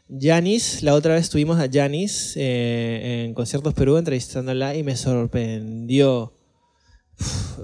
Janis, 0.08 0.82
la 0.82 0.94
otra 0.94 1.12
vez 1.12 1.28
tuvimos 1.28 1.60
a 1.60 1.68
Janis 1.70 2.38
eh, 2.38 3.26
en 3.26 3.34
Conciertos 3.34 3.74
Perú 3.74 3.98
entrevistándola 3.98 4.74
y 4.76 4.82
me 4.82 4.96
sorprendió. 4.96 6.32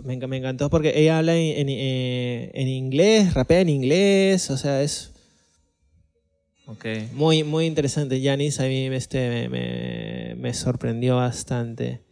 Me, 0.05 0.15
encantó 0.15 0.71
porque 0.71 0.93
ella 0.95 1.19
habla 1.19 1.37
en, 1.37 1.69
eh, 1.69 2.51
en, 2.55 2.69
inglés, 2.69 3.35
rapea 3.35 3.61
en 3.61 3.69
inglés, 3.69 4.51
o 4.51 4.57
sea, 4.57 4.83
es 4.83 5.13
okay. 6.67 7.09
muy, 7.13 7.45
muy 7.45 7.67
interesante. 7.67 8.23
Janis 8.23 8.61
a 8.61 8.65
mí 8.65 8.87
este, 8.87 9.49
me, 9.49 10.35
me 10.37 10.55
sorprendió 10.55 11.17
bastante. 11.17 12.05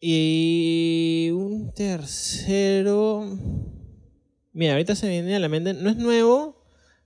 Y 0.00 1.30
un 1.32 1.72
tercero. 1.74 3.24
Mira, 4.52 4.72
ahorita 4.72 4.94
se 4.94 5.08
viene 5.08 5.36
a 5.36 5.40
la 5.40 5.48
mente, 5.48 5.74
no 5.74 5.90
es 5.90 5.96
nuevo, 5.96 6.55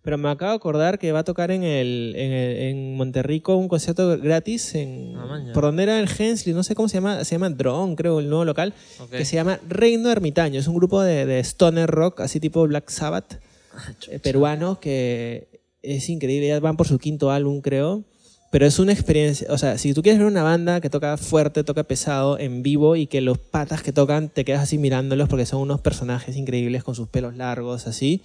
pero 0.03 0.17
me 0.17 0.31
acabo 0.31 0.53
de 0.53 0.57
acordar 0.57 0.99
que 0.99 1.13
va 1.13 1.21
a 1.21 1.25
tocar 1.25 1.51
en 1.51 1.63
el, 1.63 2.15
en, 2.17 2.33
en 2.33 2.97
Monterrico 2.97 3.57
un 3.57 3.69
concierto 3.69 4.19
gratis 4.19 4.75
en 4.75 5.15
ah, 5.17 5.51
por 5.53 5.65
donde 5.65 5.83
era 5.83 6.01
el 6.01 6.09
Hensley, 6.09 6.55
no 6.55 6.63
sé 6.63 6.75
cómo 6.75 6.89
se 6.89 6.95
llama, 6.95 7.25
se 7.25 7.35
llama 7.35 7.51
Drone, 7.51 7.97
creo, 7.97 8.21
el 8.21 8.29
nuevo 8.29 8.45
local, 8.45 8.73
que 9.11 9.25
se 9.25 9.37
llama 9.37 9.61
Reino 9.69 10.11
Ermitaño. 10.11 10.59
Es 10.59 10.67
un 10.67 10.75
grupo 10.75 11.03
de, 11.03 11.27
de 11.27 11.41
stoner 11.41 11.91
rock, 11.91 12.21
así 12.21 12.41
tipo 12.41 12.67
Black 12.67 12.89
Sabbath, 12.89 13.41
ah, 13.75 13.93
eh, 14.09 14.19
peruano, 14.19 14.81
que 14.81 15.49
es 15.83 16.09
increíble. 16.09 16.49
Ya 16.49 16.61
van 16.61 16.77
por 16.77 16.89
su 16.89 16.99
quinto 16.99 17.31
álbum, 17.31 17.61
creo. 17.61 18.05
Pero 18.51 18.67
es 18.67 18.81
una 18.81 18.93
experiencia, 18.93 19.47
o 19.51 19.59
sea, 19.59 19.79
si 19.79 19.95
tú 19.95 20.03
quieres 20.03 20.19
ver 20.19 20.27
una 20.27 20.43
banda 20.43 20.81
que 20.81 20.91
toca 20.91 21.17
fuerte, 21.17 21.63
toca 21.63 21.85
pesado, 21.85 22.37
en 22.37 22.65
vivo 22.65 22.97
y 22.97 23.07
que 23.07 23.21
los 23.21 23.39
patas 23.39 23.81
que 23.81 23.93
tocan 23.93 24.29
te 24.29 24.45
quedas 24.45 24.63
así 24.63 24.77
mirándolos 24.77 25.29
porque 25.29 25.47
son 25.47 25.61
unos 25.61 25.81
personajes 25.81 26.37
increíbles 26.37 26.83
con 26.83 26.97
sus 26.97 27.09
pelos 27.09 27.37
largos, 27.37 27.87
así. 27.87 28.23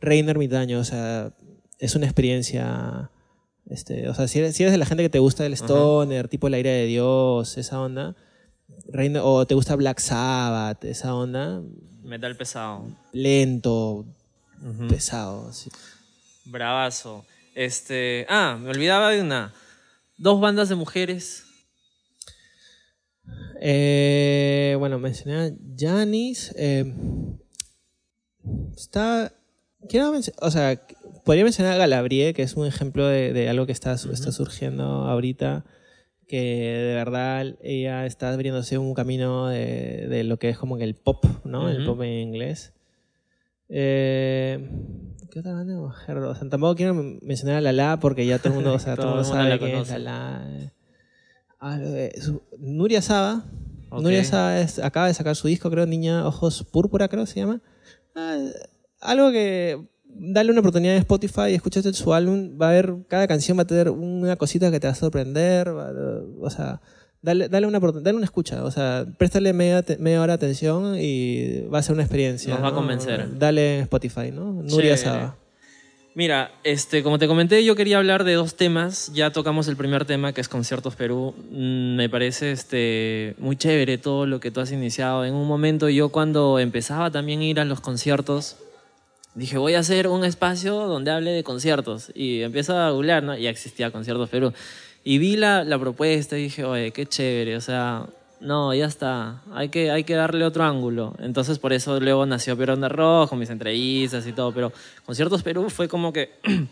Reiner 0.00 0.30
Ermitaño, 0.30 0.78
o 0.78 0.84
sea, 0.84 1.32
es 1.78 1.94
una 1.94 2.06
experiencia, 2.06 3.10
este, 3.68 4.08
o 4.08 4.14
sea, 4.14 4.28
si 4.28 4.38
eres, 4.38 4.56
de 4.56 4.78
la 4.78 4.86
gente 4.86 5.02
que 5.02 5.08
te 5.08 5.18
gusta 5.18 5.46
el 5.46 5.52
stoner, 5.54 6.28
tipo 6.28 6.46
el 6.48 6.54
aire 6.54 6.70
de 6.70 6.86
Dios, 6.86 7.58
esa 7.58 7.80
onda, 7.80 8.16
o 9.22 9.46
te 9.46 9.54
gusta 9.54 9.76
Black 9.76 9.98
Sabbath, 9.98 10.84
esa 10.84 11.14
onda. 11.14 11.62
Metal 12.02 12.36
pesado. 12.36 12.86
Lento, 13.12 14.06
pesado, 14.88 15.52
sí. 15.52 15.70
Bravazo. 16.44 17.24
Este, 17.54 18.26
ah, 18.28 18.58
me 18.60 18.70
olvidaba 18.70 19.10
de 19.10 19.22
una 19.22 19.52
dos 20.18 20.40
bandas 20.40 20.68
de 20.68 20.74
mujeres. 20.74 21.44
Eh, 23.60 24.76
bueno, 24.78 24.98
mencioné 24.98 25.46
a 25.46 25.50
Janis. 25.76 26.54
Eh, 26.56 26.94
está. 28.76 29.32
Quiero 29.88 30.12
o 30.40 30.50
sea, 30.50 30.80
podría 31.24 31.44
mencionar 31.44 31.74
a 31.74 31.76
Galabrie, 31.76 32.34
que 32.34 32.42
es 32.42 32.54
un 32.54 32.66
ejemplo 32.66 33.06
de, 33.06 33.48
algo 33.48 33.66
que 33.66 33.72
está, 33.72 33.92
está 33.92 34.32
surgiendo 34.32 34.84
ahorita. 34.84 35.64
Que 36.26 36.38
de 36.38 36.94
verdad 36.94 37.54
ella 37.62 38.04
está 38.04 38.32
abriéndose 38.32 38.78
un 38.78 38.94
camino 38.94 39.48
de, 39.48 40.22
lo 40.24 40.38
que 40.38 40.48
es 40.48 40.58
como 40.58 40.76
que 40.76 40.84
el 40.84 40.94
pop, 40.94 41.24
¿no? 41.44 41.68
El 41.68 41.84
pop 41.84 42.00
en 42.02 42.12
inglés. 42.12 42.72
Eh, 43.68 44.68
¿Qué 45.30 45.40
otra 45.40 45.52
banda 45.52 45.74
de 45.74 45.80
mujer? 45.80 46.18
O 46.18 46.34
sea, 46.34 46.48
tampoco 46.48 46.74
quiero 46.76 46.94
mencionar 46.94 47.56
a 47.56 47.60
Lala 47.60 47.98
porque 48.00 48.26
ya 48.26 48.38
todo 48.38 48.48
el 48.48 48.54
mundo, 48.54 48.72
o 48.74 48.78
sea, 48.78 48.96
todo 48.96 49.08
mundo 49.08 49.24
sabe 49.24 49.58
quién 49.58 49.76
es 49.76 49.90
Lala. 49.90 50.72
Ah, 51.60 51.78
Nuria 52.58 53.02
Saba. 53.02 53.44
Nuria 53.90 54.24
Saba 54.24 54.64
acaba 54.82 55.06
de 55.06 55.14
sacar 55.14 55.36
su 55.36 55.48
disco, 55.48 55.70
creo, 55.70 55.86
Niña 55.86 56.26
Ojos 56.26 56.64
Púrpura, 56.64 57.08
creo 57.08 57.24
que 57.24 57.30
se 57.30 57.40
llama. 57.40 57.60
Ah, 58.14 58.38
algo 59.06 59.30
que 59.30 59.78
dale 60.18 60.50
una 60.50 60.60
oportunidad 60.60 60.94
en 60.94 61.00
Spotify 61.00 61.50
y 61.50 61.54
escúchate 61.54 61.92
su 61.92 62.12
álbum. 62.12 62.58
Va 62.60 62.66
a 62.66 62.70
haber, 62.70 62.94
cada 63.08 63.26
canción 63.26 63.58
va 63.58 63.62
a 63.62 63.66
tener 63.66 63.90
una 63.90 64.36
cosita 64.36 64.70
que 64.70 64.80
te 64.80 64.86
va 64.86 64.92
a 64.92 64.96
sorprender. 64.96 65.68
o 65.68 66.50
sea, 66.50 66.80
dale, 67.22 67.48
dale, 67.48 67.66
una, 67.66 67.78
dale 67.78 68.16
una 68.16 68.24
escucha. 68.24 68.64
O 68.64 68.70
sea, 68.70 69.06
préstale 69.18 69.52
media, 69.52 69.84
media 69.98 70.20
hora 70.20 70.36
de 70.36 70.46
atención 70.46 70.96
y 70.98 71.62
va 71.72 71.78
a 71.78 71.82
ser 71.82 71.94
una 71.94 72.02
experiencia. 72.02 72.54
Nos 72.54 72.62
va 72.62 72.68
a 72.68 72.74
convencer. 72.74 73.38
Dale 73.38 73.80
Spotify, 73.80 74.30
¿no? 74.32 74.62
Nuria 74.62 74.96
Saba. 74.96 75.36
Mira, 76.16 76.50
este, 76.64 77.02
como 77.02 77.18
te 77.18 77.28
comenté, 77.28 77.62
yo 77.62 77.76
quería 77.76 77.98
hablar 77.98 78.24
de 78.24 78.32
dos 78.32 78.56
temas. 78.56 79.12
Ya 79.12 79.32
tocamos 79.32 79.68
el 79.68 79.76
primer 79.76 80.06
tema, 80.06 80.32
que 80.32 80.40
es 80.40 80.48
Conciertos 80.48 80.96
Perú. 80.96 81.34
Mm, 81.50 81.94
me 81.94 82.08
parece 82.08 82.52
este, 82.52 83.34
muy 83.36 83.56
chévere 83.56 83.98
todo 83.98 84.24
lo 84.24 84.40
que 84.40 84.50
tú 84.50 84.60
has 84.60 84.72
iniciado. 84.72 85.26
En 85.26 85.34
un 85.34 85.46
momento 85.46 85.90
yo 85.90 86.08
cuando 86.08 86.58
empezaba 86.58 87.10
también 87.10 87.40
a 87.40 87.44
ir 87.44 87.60
a 87.60 87.66
los 87.66 87.82
conciertos, 87.82 88.56
dije, 89.36 89.58
voy 89.58 89.74
a 89.74 89.78
hacer 89.78 90.08
un 90.08 90.24
espacio 90.24 90.74
donde 90.74 91.12
hable 91.12 91.30
de 91.30 91.44
conciertos. 91.44 92.10
Y 92.14 92.42
empiezo 92.42 92.76
a 92.76 92.90
googlear, 92.90 93.22
¿no? 93.22 93.36
Ya 93.36 93.50
existía 93.50 93.92
Conciertos 93.92 94.28
Perú. 94.28 94.52
Y 95.04 95.18
vi 95.18 95.36
la, 95.36 95.62
la 95.62 95.78
propuesta 95.78 96.36
y 96.36 96.44
dije, 96.44 96.64
oye, 96.64 96.90
qué 96.90 97.06
chévere. 97.06 97.56
O 97.56 97.60
sea, 97.60 98.06
no, 98.40 98.74
ya 98.74 98.86
está, 98.86 99.42
hay 99.52 99.68
que, 99.70 99.90
hay 99.90 100.04
que 100.04 100.14
darle 100.14 100.44
otro 100.44 100.64
ángulo. 100.64 101.14
Entonces 101.20 101.58
por 101.58 101.72
eso 101.72 101.98
luego 102.00 102.26
nació 102.26 102.56
Perón 102.56 102.80
de 102.80 102.88
Rojo, 102.88 103.36
mis 103.36 103.50
entrevistas 103.50 104.26
y 104.26 104.32
todo, 104.32 104.52
pero 104.52 104.72
Conciertos 105.04 105.42
Perú 105.42 105.70
fue 105.70 105.88
como 105.88 106.12
que 106.12 106.32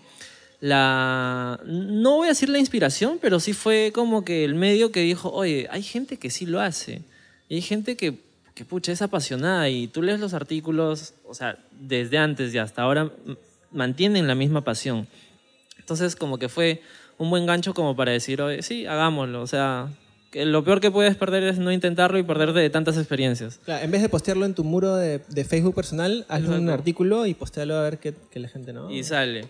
la, 0.60 1.58
no 1.64 2.16
voy 2.16 2.26
a 2.26 2.30
decir 2.30 2.48
la 2.48 2.58
inspiración, 2.58 3.18
pero 3.20 3.40
sí 3.40 3.52
fue 3.52 3.92
como 3.94 4.24
que 4.24 4.44
el 4.44 4.54
medio 4.54 4.92
que 4.92 5.00
dijo, 5.00 5.30
oye, 5.30 5.66
hay 5.70 5.82
gente 5.82 6.18
que 6.18 6.30
sí 6.30 6.46
lo 6.46 6.60
hace, 6.60 7.02
y 7.48 7.56
hay 7.56 7.62
gente 7.62 7.96
que, 7.96 8.18
que 8.54 8.64
pucha, 8.64 8.92
es 8.92 9.02
apasionada 9.02 9.68
y 9.68 9.88
tú 9.88 10.02
lees 10.02 10.20
los 10.20 10.32
artículos, 10.32 11.14
o 11.26 11.34
sea, 11.34 11.58
desde 11.72 12.18
antes 12.18 12.54
y 12.54 12.58
hasta 12.58 12.82
ahora 12.82 13.10
mantienen 13.72 14.26
la 14.26 14.34
misma 14.34 14.62
pasión. 14.62 15.08
Entonces 15.78 16.16
como 16.16 16.38
que 16.38 16.48
fue 16.48 16.80
un 17.18 17.30
buen 17.30 17.46
gancho 17.46 17.74
como 17.74 17.96
para 17.96 18.12
decir, 18.12 18.40
oye, 18.40 18.62
sí, 18.62 18.86
hagámoslo, 18.86 19.42
o 19.42 19.46
sea, 19.46 19.88
lo 20.32 20.64
peor 20.64 20.80
que 20.80 20.90
puedes 20.90 21.16
perder 21.16 21.44
es 21.44 21.58
no 21.58 21.70
intentarlo 21.72 22.18
y 22.18 22.22
perderte 22.22 22.60
de 22.60 22.70
tantas 22.70 22.96
experiencias. 22.96 23.60
en 23.66 23.90
vez 23.90 24.02
de 24.02 24.08
postearlo 24.08 24.46
en 24.46 24.54
tu 24.54 24.64
muro 24.64 24.96
de, 24.96 25.20
Facebook 25.44 25.74
personal, 25.74 26.24
hazlo 26.28 26.56
un 26.56 26.68
artículo 26.68 27.26
y 27.26 27.34
postealo 27.34 27.76
a 27.76 27.82
ver 27.82 27.98
qué, 27.98 28.14
la 28.34 28.48
gente 28.48 28.72
no. 28.72 28.90
Y 28.90 29.04
sale. 29.04 29.48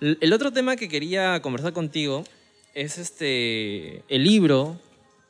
El 0.00 0.32
otro 0.32 0.52
tema 0.52 0.76
que 0.76 0.88
quería 0.88 1.40
conversar 1.40 1.72
contigo 1.72 2.24
es 2.74 2.98
este 2.98 4.02
el 4.08 4.24
libro 4.24 4.78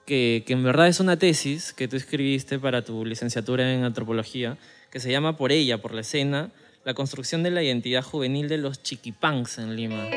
que, 0.07 0.45
en 0.47 0.63
verdad 0.63 0.89
es 0.89 1.01
una 1.01 1.19
tesis 1.19 1.73
que 1.73 1.89
tú 1.89 1.97
escribiste 1.97 2.59
para 2.59 2.83
tu 2.83 3.05
licenciatura 3.05 3.75
en 3.75 3.85
antropología, 3.85 4.57
que 4.91 5.01
se 5.01 5.11
llama 5.11 5.37
Por 5.37 5.53
ella, 5.53 5.79
por 5.79 5.93
la 5.93 6.01
escena, 6.01 6.51
la 6.85 6.95
construcción 6.95 7.43
de 7.43 7.51
la 7.51 7.63
identidad 7.63 8.03
juvenil 8.03 8.49
de 8.49 8.59
los 8.59 8.83
chiquipanks 8.83 9.59
en 9.59 9.77
Lima. 9.77 10.09